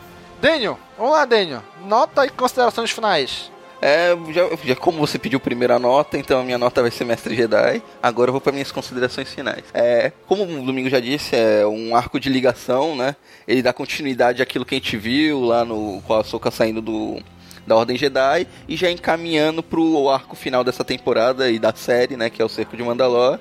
Daniel, 0.40 0.78
vamos 0.96 1.12
lá, 1.12 1.24
Daniel. 1.24 1.62
Nota 1.84 2.26
e 2.26 2.30
considerações 2.30 2.90
finais. 2.90 3.50
É, 3.86 4.16
já, 4.32 4.48
já, 4.64 4.76
como 4.76 4.98
você 4.98 5.18
pediu 5.18 5.38
a 5.70 5.78
nota, 5.78 6.16
então 6.16 6.40
a 6.40 6.42
minha 6.42 6.56
nota 6.56 6.80
vai 6.80 6.90
ser 6.90 7.04
Mestre 7.04 7.36
Jedi. 7.36 7.82
Agora 8.02 8.30
eu 8.30 8.32
vou 8.32 8.40
para 8.40 8.50
minhas 8.52 8.72
considerações 8.72 9.30
finais. 9.32 9.62
É, 9.74 10.10
como 10.26 10.44
o 10.44 10.64
Domingo 10.64 10.88
já 10.88 11.00
disse, 11.00 11.36
é 11.36 11.66
um 11.66 11.94
arco 11.94 12.18
de 12.18 12.30
ligação, 12.30 12.96
né? 12.96 13.14
Ele 13.46 13.60
dá 13.62 13.74
continuidade 13.74 14.40
àquilo 14.40 14.64
que 14.64 14.74
a 14.74 14.78
gente 14.78 14.96
viu 14.96 15.40
lá 15.40 15.66
no 15.66 16.00
com 16.06 16.14
a 16.14 16.24
Soca 16.24 16.50
saindo 16.50 16.80
do 16.80 17.22
da 17.66 17.76
Ordem 17.76 17.96
Jedi 17.96 18.46
e 18.68 18.76
já 18.76 18.90
encaminhando 18.90 19.62
pro 19.62 20.08
arco 20.08 20.36
final 20.36 20.64
dessa 20.64 20.84
temporada 20.84 21.50
e 21.50 21.58
da 21.58 21.74
série, 21.74 22.16
né, 22.16 22.28
que 22.28 22.40
é 22.40 22.44
o 22.44 22.48
Cerco 22.48 22.76
de 22.76 22.82
Mandalor. 22.82 23.38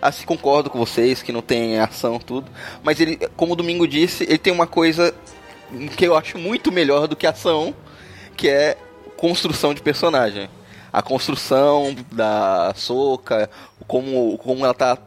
Assim, 0.00 0.24
concordo 0.24 0.70
com 0.70 0.78
vocês 0.78 1.22
que 1.22 1.32
não 1.32 1.42
tem 1.42 1.78
ação 1.78 2.18
tudo, 2.18 2.50
mas 2.82 2.98
ele, 3.00 3.16
como 3.36 3.52
o 3.52 3.56
Domingo 3.56 3.86
disse, 3.86 4.24
ele 4.24 4.38
tem 4.38 4.52
uma 4.52 4.66
coisa 4.66 5.14
que 5.96 6.06
eu 6.06 6.16
acho 6.16 6.38
muito 6.38 6.72
melhor 6.72 7.06
do 7.06 7.14
que 7.14 7.26
ação, 7.26 7.74
que 8.36 8.48
é 8.48 8.76
construção 9.16 9.74
de 9.74 9.82
personagem. 9.82 10.48
A 10.92 11.02
construção 11.02 11.94
da 12.10 12.72
Soca, 12.74 13.50
como, 13.86 14.38
como 14.38 14.64
ela 14.64 14.74
tá 14.74 14.98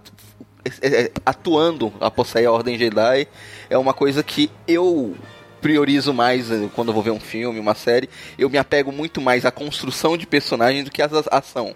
é, 0.81 0.87
é, 0.87 1.11
atuando 1.25 1.91
após 1.99 2.33
a 2.35 2.51
Ordem 2.51 2.77
Jedi, 2.77 3.27
é 3.69 3.77
uma 3.77 3.93
coisa 3.93 4.23
que 4.23 4.49
eu 4.67 5.15
priorizo 5.59 6.13
mais 6.13 6.51
eh, 6.51 6.69
quando 6.75 6.89
eu 6.89 6.93
vou 6.93 7.01
ver 7.01 7.11
um 7.11 7.19
filme, 7.19 7.59
uma 7.59 7.73
série. 7.73 8.09
Eu 8.37 8.49
me 8.49 8.57
apego 8.57 8.91
muito 8.91 9.19
mais 9.19 9.45
à 9.45 9.51
construção 9.51 10.17
de 10.17 10.27
personagem 10.27 10.83
do 10.83 10.91
que 10.91 11.01
à 11.01 11.09
ação. 11.31 11.73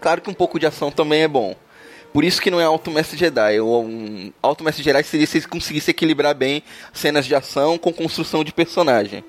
Claro 0.00 0.20
que 0.20 0.30
um 0.30 0.34
pouco 0.34 0.58
de 0.58 0.66
ação 0.66 0.90
também 0.90 1.22
é 1.22 1.28
bom. 1.28 1.54
Por 2.12 2.24
isso 2.24 2.40
que 2.40 2.50
não 2.50 2.60
é 2.60 2.64
Alto 2.64 2.90
Mestre 2.90 3.16
Jedi. 3.16 3.60
Um 3.60 4.32
Alto 4.42 4.64
Mestre 4.64 4.82
Jedi 4.82 5.02
seria 5.04 5.26
se 5.26 5.46
conseguisse 5.46 5.90
equilibrar 5.90 6.34
bem 6.34 6.62
cenas 6.92 7.26
de 7.26 7.34
ação 7.34 7.78
com 7.78 7.92
construção 7.92 8.42
de 8.42 8.52
personagem 8.52 9.24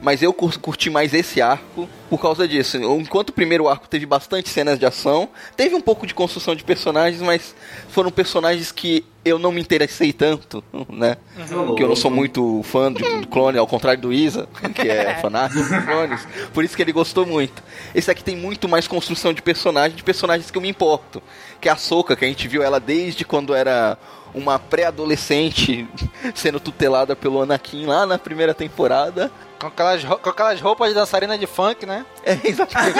mas 0.00 0.22
eu 0.22 0.32
curti 0.32 0.90
mais 0.90 1.14
esse 1.14 1.40
arco 1.40 1.88
por 2.08 2.20
causa 2.20 2.46
disso. 2.46 2.76
Enquanto 2.76 3.30
o 3.30 3.32
primeiro 3.32 3.68
arco 3.68 3.88
teve 3.88 4.06
bastante 4.06 4.48
cenas 4.48 4.78
de 4.78 4.86
ação, 4.86 5.28
teve 5.56 5.74
um 5.74 5.80
pouco 5.80 6.06
de 6.06 6.14
construção 6.14 6.54
de 6.54 6.64
personagens, 6.64 7.20
mas 7.22 7.54
foram 7.88 8.10
personagens 8.10 8.70
que 8.70 9.04
eu 9.24 9.38
não 9.38 9.50
me 9.50 9.60
interessei 9.60 10.12
tanto, 10.12 10.62
né? 10.88 11.16
Uhum. 11.50 11.74
Que 11.74 11.82
eu 11.82 11.88
não 11.88 11.96
sou 11.96 12.10
muito 12.10 12.62
fã 12.62 12.92
de, 12.92 13.02
do 13.02 13.26
clone, 13.26 13.58
ao 13.58 13.66
contrário 13.66 14.00
do 14.00 14.12
Isa, 14.12 14.48
que 14.74 14.88
é 14.88 15.14
fanático 15.20 15.60
dos 15.60 15.84
clones. 15.84 16.26
Por 16.54 16.64
isso 16.64 16.76
que 16.76 16.82
ele 16.82 16.92
gostou 16.92 17.26
muito. 17.26 17.62
Esse 17.94 18.10
aqui 18.10 18.22
tem 18.22 18.36
muito 18.36 18.68
mais 18.68 18.86
construção 18.86 19.32
de 19.32 19.42
personagens, 19.42 19.96
de 19.96 20.04
personagens 20.04 20.50
que 20.50 20.56
eu 20.56 20.62
me 20.62 20.68
importo. 20.68 21.22
Que 21.60 21.68
é 21.68 21.72
a 21.72 21.76
Soca, 21.76 22.14
que 22.14 22.24
a 22.24 22.28
gente 22.28 22.46
viu 22.46 22.62
ela 22.62 22.78
desde 22.78 23.24
quando 23.24 23.54
era 23.54 23.98
uma 24.36 24.58
pré-adolescente 24.58 25.88
sendo 26.34 26.60
tutelada 26.60 27.16
pelo 27.16 27.42
Anakin 27.42 27.86
lá 27.86 28.04
na 28.04 28.18
primeira 28.18 28.52
temporada, 28.52 29.32
com 29.58 29.68
aquelas, 29.68 30.04
com 30.04 30.30
aquelas 30.30 30.60
roupas 30.60 30.90
de 30.90 30.94
dançarina 30.94 31.38
de 31.38 31.46
funk, 31.46 31.86
né? 31.86 32.04
É, 32.22 32.38
exatamente. 32.44 32.98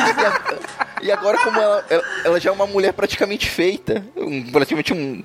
e 1.03 1.13
agora, 1.13 1.37
como 1.39 1.61
ela, 1.61 1.85
ela, 2.25 2.41
já 2.41 2.49
é 2.49 2.53
uma 2.53 2.67
mulher 2.67 2.95
praticamente 2.95 3.51
feita, 3.51 4.03
um, 4.17 4.51
praticamente 4.51 4.95
um, 4.95 5.23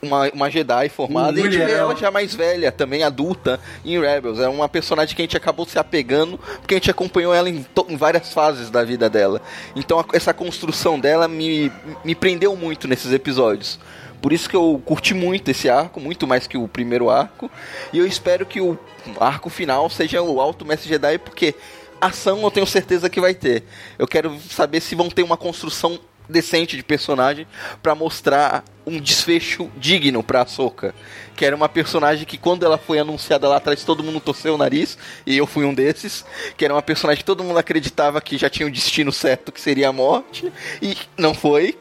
uma, 0.00 0.30
uma 0.30 0.50
Jedi 0.50 0.88
formada, 0.88 1.32
um 1.32 1.44
e 1.44 1.48
a 1.48 1.50
gente 1.50 1.64
vê 1.64 1.72
ela 1.72 1.94
já 1.94 2.10
mais 2.10 2.34
velha, 2.34 2.72
também 2.72 3.02
adulta, 3.02 3.60
em 3.84 4.00
Rebels. 4.00 4.40
É 4.40 4.48
uma 4.48 4.70
personagem 4.70 5.14
que 5.14 5.20
a 5.20 5.24
gente 5.24 5.36
acabou 5.36 5.66
se 5.66 5.78
apegando, 5.78 6.38
porque 6.38 6.74
a 6.74 6.78
gente 6.78 6.90
acompanhou 6.90 7.34
ela 7.34 7.50
em, 7.50 7.66
em 7.88 7.96
várias 7.96 8.32
fases 8.32 8.70
da 8.70 8.82
vida 8.82 9.10
dela. 9.10 9.42
Então, 9.76 10.00
a, 10.00 10.04
essa 10.14 10.32
construção 10.32 10.98
dela 10.98 11.28
me, 11.28 11.70
me 12.02 12.14
prendeu 12.14 12.56
muito 12.56 12.88
nesses 12.88 13.12
episódios. 13.12 13.78
Por 14.22 14.32
isso 14.32 14.48
que 14.48 14.54
eu 14.54 14.80
curti 14.86 15.12
muito 15.12 15.50
esse 15.50 15.68
arco, 15.68 16.00
muito 16.00 16.28
mais 16.28 16.46
que 16.46 16.56
o 16.56 16.68
primeiro 16.68 17.10
arco. 17.10 17.50
E 17.92 17.98
eu 17.98 18.06
espero 18.06 18.46
que 18.46 18.60
o 18.60 18.78
arco 19.18 19.50
final 19.50 19.90
seja 19.90 20.22
o 20.22 20.40
Alto 20.40 20.64
Mestre 20.64 20.88
Jedi, 20.88 21.18
porque 21.18 21.56
ação 22.00 22.40
eu 22.40 22.50
tenho 22.50 22.66
certeza 22.66 23.10
que 23.10 23.20
vai 23.20 23.34
ter. 23.34 23.64
Eu 23.98 24.06
quero 24.06 24.38
saber 24.48 24.80
se 24.80 24.94
vão 24.94 25.10
ter 25.10 25.24
uma 25.24 25.36
construção 25.36 25.98
decente 26.28 26.76
de 26.76 26.84
personagem 26.84 27.48
para 27.82 27.96
mostrar 27.96 28.64
um 28.86 29.00
desfecho 29.00 29.68
digno 29.76 30.22
para 30.22 30.42
Ahsoka, 30.42 30.94
que 31.36 31.44
era 31.44 31.54
uma 31.54 31.68
personagem 31.68 32.24
que 32.24 32.38
quando 32.38 32.64
ela 32.64 32.78
foi 32.78 33.00
anunciada 33.00 33.48
lá 33.48 33.56
atrás 33.56 33.84
todo 33.84 34.04
mundo 34.04 34.20
torceu 34.20 34.54
o 34.54 34.58
nariz 34.58 34.96
e 35.26 35.36
eu 35.36 35.48
fui 35.48 35.64
um 35.64 35.74
desses, 35.74 36.24
que 36.56 36.64
era 36.64 36.72
uma 36.72 36.82
personagem 36.82 37.18
que 37.18 37.24
todo 37.26 37.42
mundo 37.42 37.58
acreditava 37.58 38.20
que 38.20 38.38
já 38.38 38.48
tinha 38.48 38.68
o 38.68 38.70
destino 38.70 39.12
certo, 39.12 39.50
que 39.50 39.60
seria 39.60 39.88
a 39.88 39.92
morte 39.92 40.52
e 40.80 40.96
não 41.18 41.34
foi. 41.34 41.76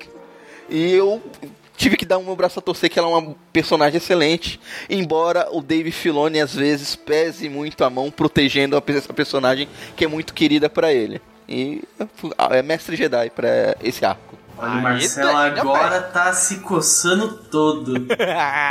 E 0.67 0.91
eu 0.91 1.21
tive 1.81 1.97
que 1.97 2.05
dar 2.05 2.19
o 2.19 2.23
meu 2.23 2.35
braço 2.35 2.59
a 2.59 2.61
torcer 2.61 2.91
que 2.91 2.99
ela 2.99 3.09
é 3.09 3.11
uma 3.11 3.35
personagem 3.51 3.97
excelente, 3.97 4.59
embora 4.87 5.47
o 5.51 5.61
Dave 5.61 5.91
Filoni 5.91 6.39
às 6.39 6.53
vezes 6.53 6.95
pese 6.95 7.49
muito 7.49 7.83
a 7.83 7.89
mão 7.89 8.11
protegendo 8.11 8.81
essa 8.87 9.11
personagem 9.11 9.67
que 9.95 10.05
é 10.05 10.07
muito 10.07 10.33
querida 10.33 10.69
para 10.69 10.93
ele. 10.93 11.19
E 11.49 11.83
é 12.51 12.61
mestre 12.61 12.95
Jedi 12.95 13.31
para 13.31 13.75
esse 13.81 14.05
arco. 14.05 14.37
Olha, 14.57 14.71
o 14.73 14.81
Marcelo 14.81 15.37
agora 15.37 16.01
tá 16.03 16.31
se 16.33 16.59
coçando 16.59 17.45
todo. 17.49 18.07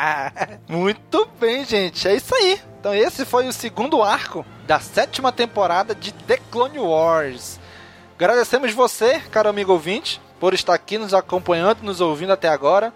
Muito 0.68 1.28
bem, 1.40 1.64
gente. 1.64 2.06
É 2.06 2.14
isso 2.14 2.32
aí. 2.32 2.60
Então 2.78 2.94
esse 2.94 3.24
foi 3.24 3.48
o 3.48 3.52
segundo 3.52 4.00
arco 4.00 4.46
da 4.68 4.78
sétima 4.78 5.32
temporada 5.32 5.94
de 5.94 6.12
The 6.12 6.38
Clone 6.48 6.78
Wars. 6.78 7.58
Agradecemos 8.16 8.72
você, 8.72 9.20
caro 9.32 9.48
amigo 9.48 9.72
ouvinte, 9.72 10.20
por 10.40 10.54
estar 10.54 10.74
aqui 10.74 10.96
nos 10.96 11.12
acompanhando, 11.12 11.82
nos 11.82 12.00
ouvindo 12.00 12.32
até 12.32 12.48
agora. 12.48 12.92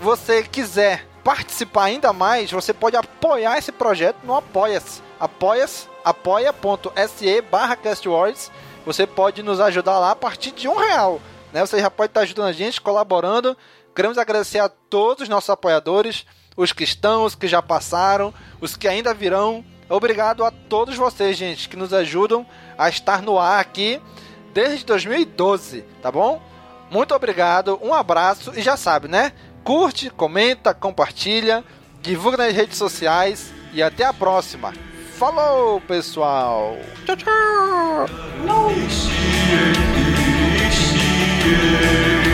Você 0.00 0.42
quiser 0.42 1.06
participar 1.24 1.84
ainda 1.84 2.12
mais, 2.12 2.52
você 2.52 2.74
pode 2.74 2.96
apoiar 2.96 3.56
esse 3.56 3.72
projeto 3.72 4.18
no 4.22 4.34
Apoia-se. 4.34 5.02
Apoia-se, 5.18 5.88
apoia.se 6.04 7.40
barra 7.50 7.74
castwords. 7.74 8.52
Você 8.84 9.06
pode 9.06 9.42
nos 9.42 9.58
ajudar 9.60 9.98
lá 9.98 10.10
a 10.10 10.16
partir 10.16 10.50
de 10.50 10.68
um 10.68 10.76
real. 10.76 11.20
Né? 11.50 11.64
Você 11.64 11.80
já 11.80 11.90
pode 11.90 12.10
estar 12.10 12.20
ajudando 12.20 12.48
a 12.48 12.52
gente, 12.52 12.80
colaborando. 12.80 13.56
Queremos 13.96 14.18
agradecer 14.18 14.58
a 14.58 14.68
todos 14.68 15.22
os 15.22 15.28
nossos 15.28 15.48
apoiadores, 15.48 16.26
os 16.56 16.72
que 16.72 16.84
estão, 16.84 17.24
os 17.24 17.34
que 17.34 17.48
já 17.48 17.62
passaram, 17.62 18.34
os 18.60 18.76
que 18.76 18.86
ainda 18.86 19.14
virão. 19.14 19.64
Obrigado 19.88 20.44
a 20.44 20.50
todos 20.50 20.96
vocês, 20.96 21.36
gente, 21.36 21.68
que 21.68 21.76
nos 21.76 21.94
ajudam 21.94 22.46
a 22.76 22.88
estar 22.88 23.22
no 23.22 23.38
ar 23.38 23.60
aqui 23.60 24.00
desde 24.52 24.84
2012, 24.84 25.82
tá 26.02 26.10
bom? 26.10 26.42
Muito 26.94 27.12
obrigado, 27.12 27.76
um 27.82 27.92
abraço 27.92 28.52
e 28.54 28.62
já 28.62 28.76
sabe, 28.76 29.08
né? 29.08 29.32
Curte, 29.64 30.10
comenta, 30.10 30.72
compartilha, 30.72 31.64
divulga 32.00 32.36
nas 32.36 32.54
redes 32.54 32.78
sociais 32.78 33.52
e 33.72 33.82
até 33.82 34.04
a 34.04 34.12
próxima. 34.12 34.72
Falou, 35.18 35.80
pessoal! 35.80 36.76
Tchau, 37.04 37.16
tchau! 37.16 38.06
Esse 40.68 42.33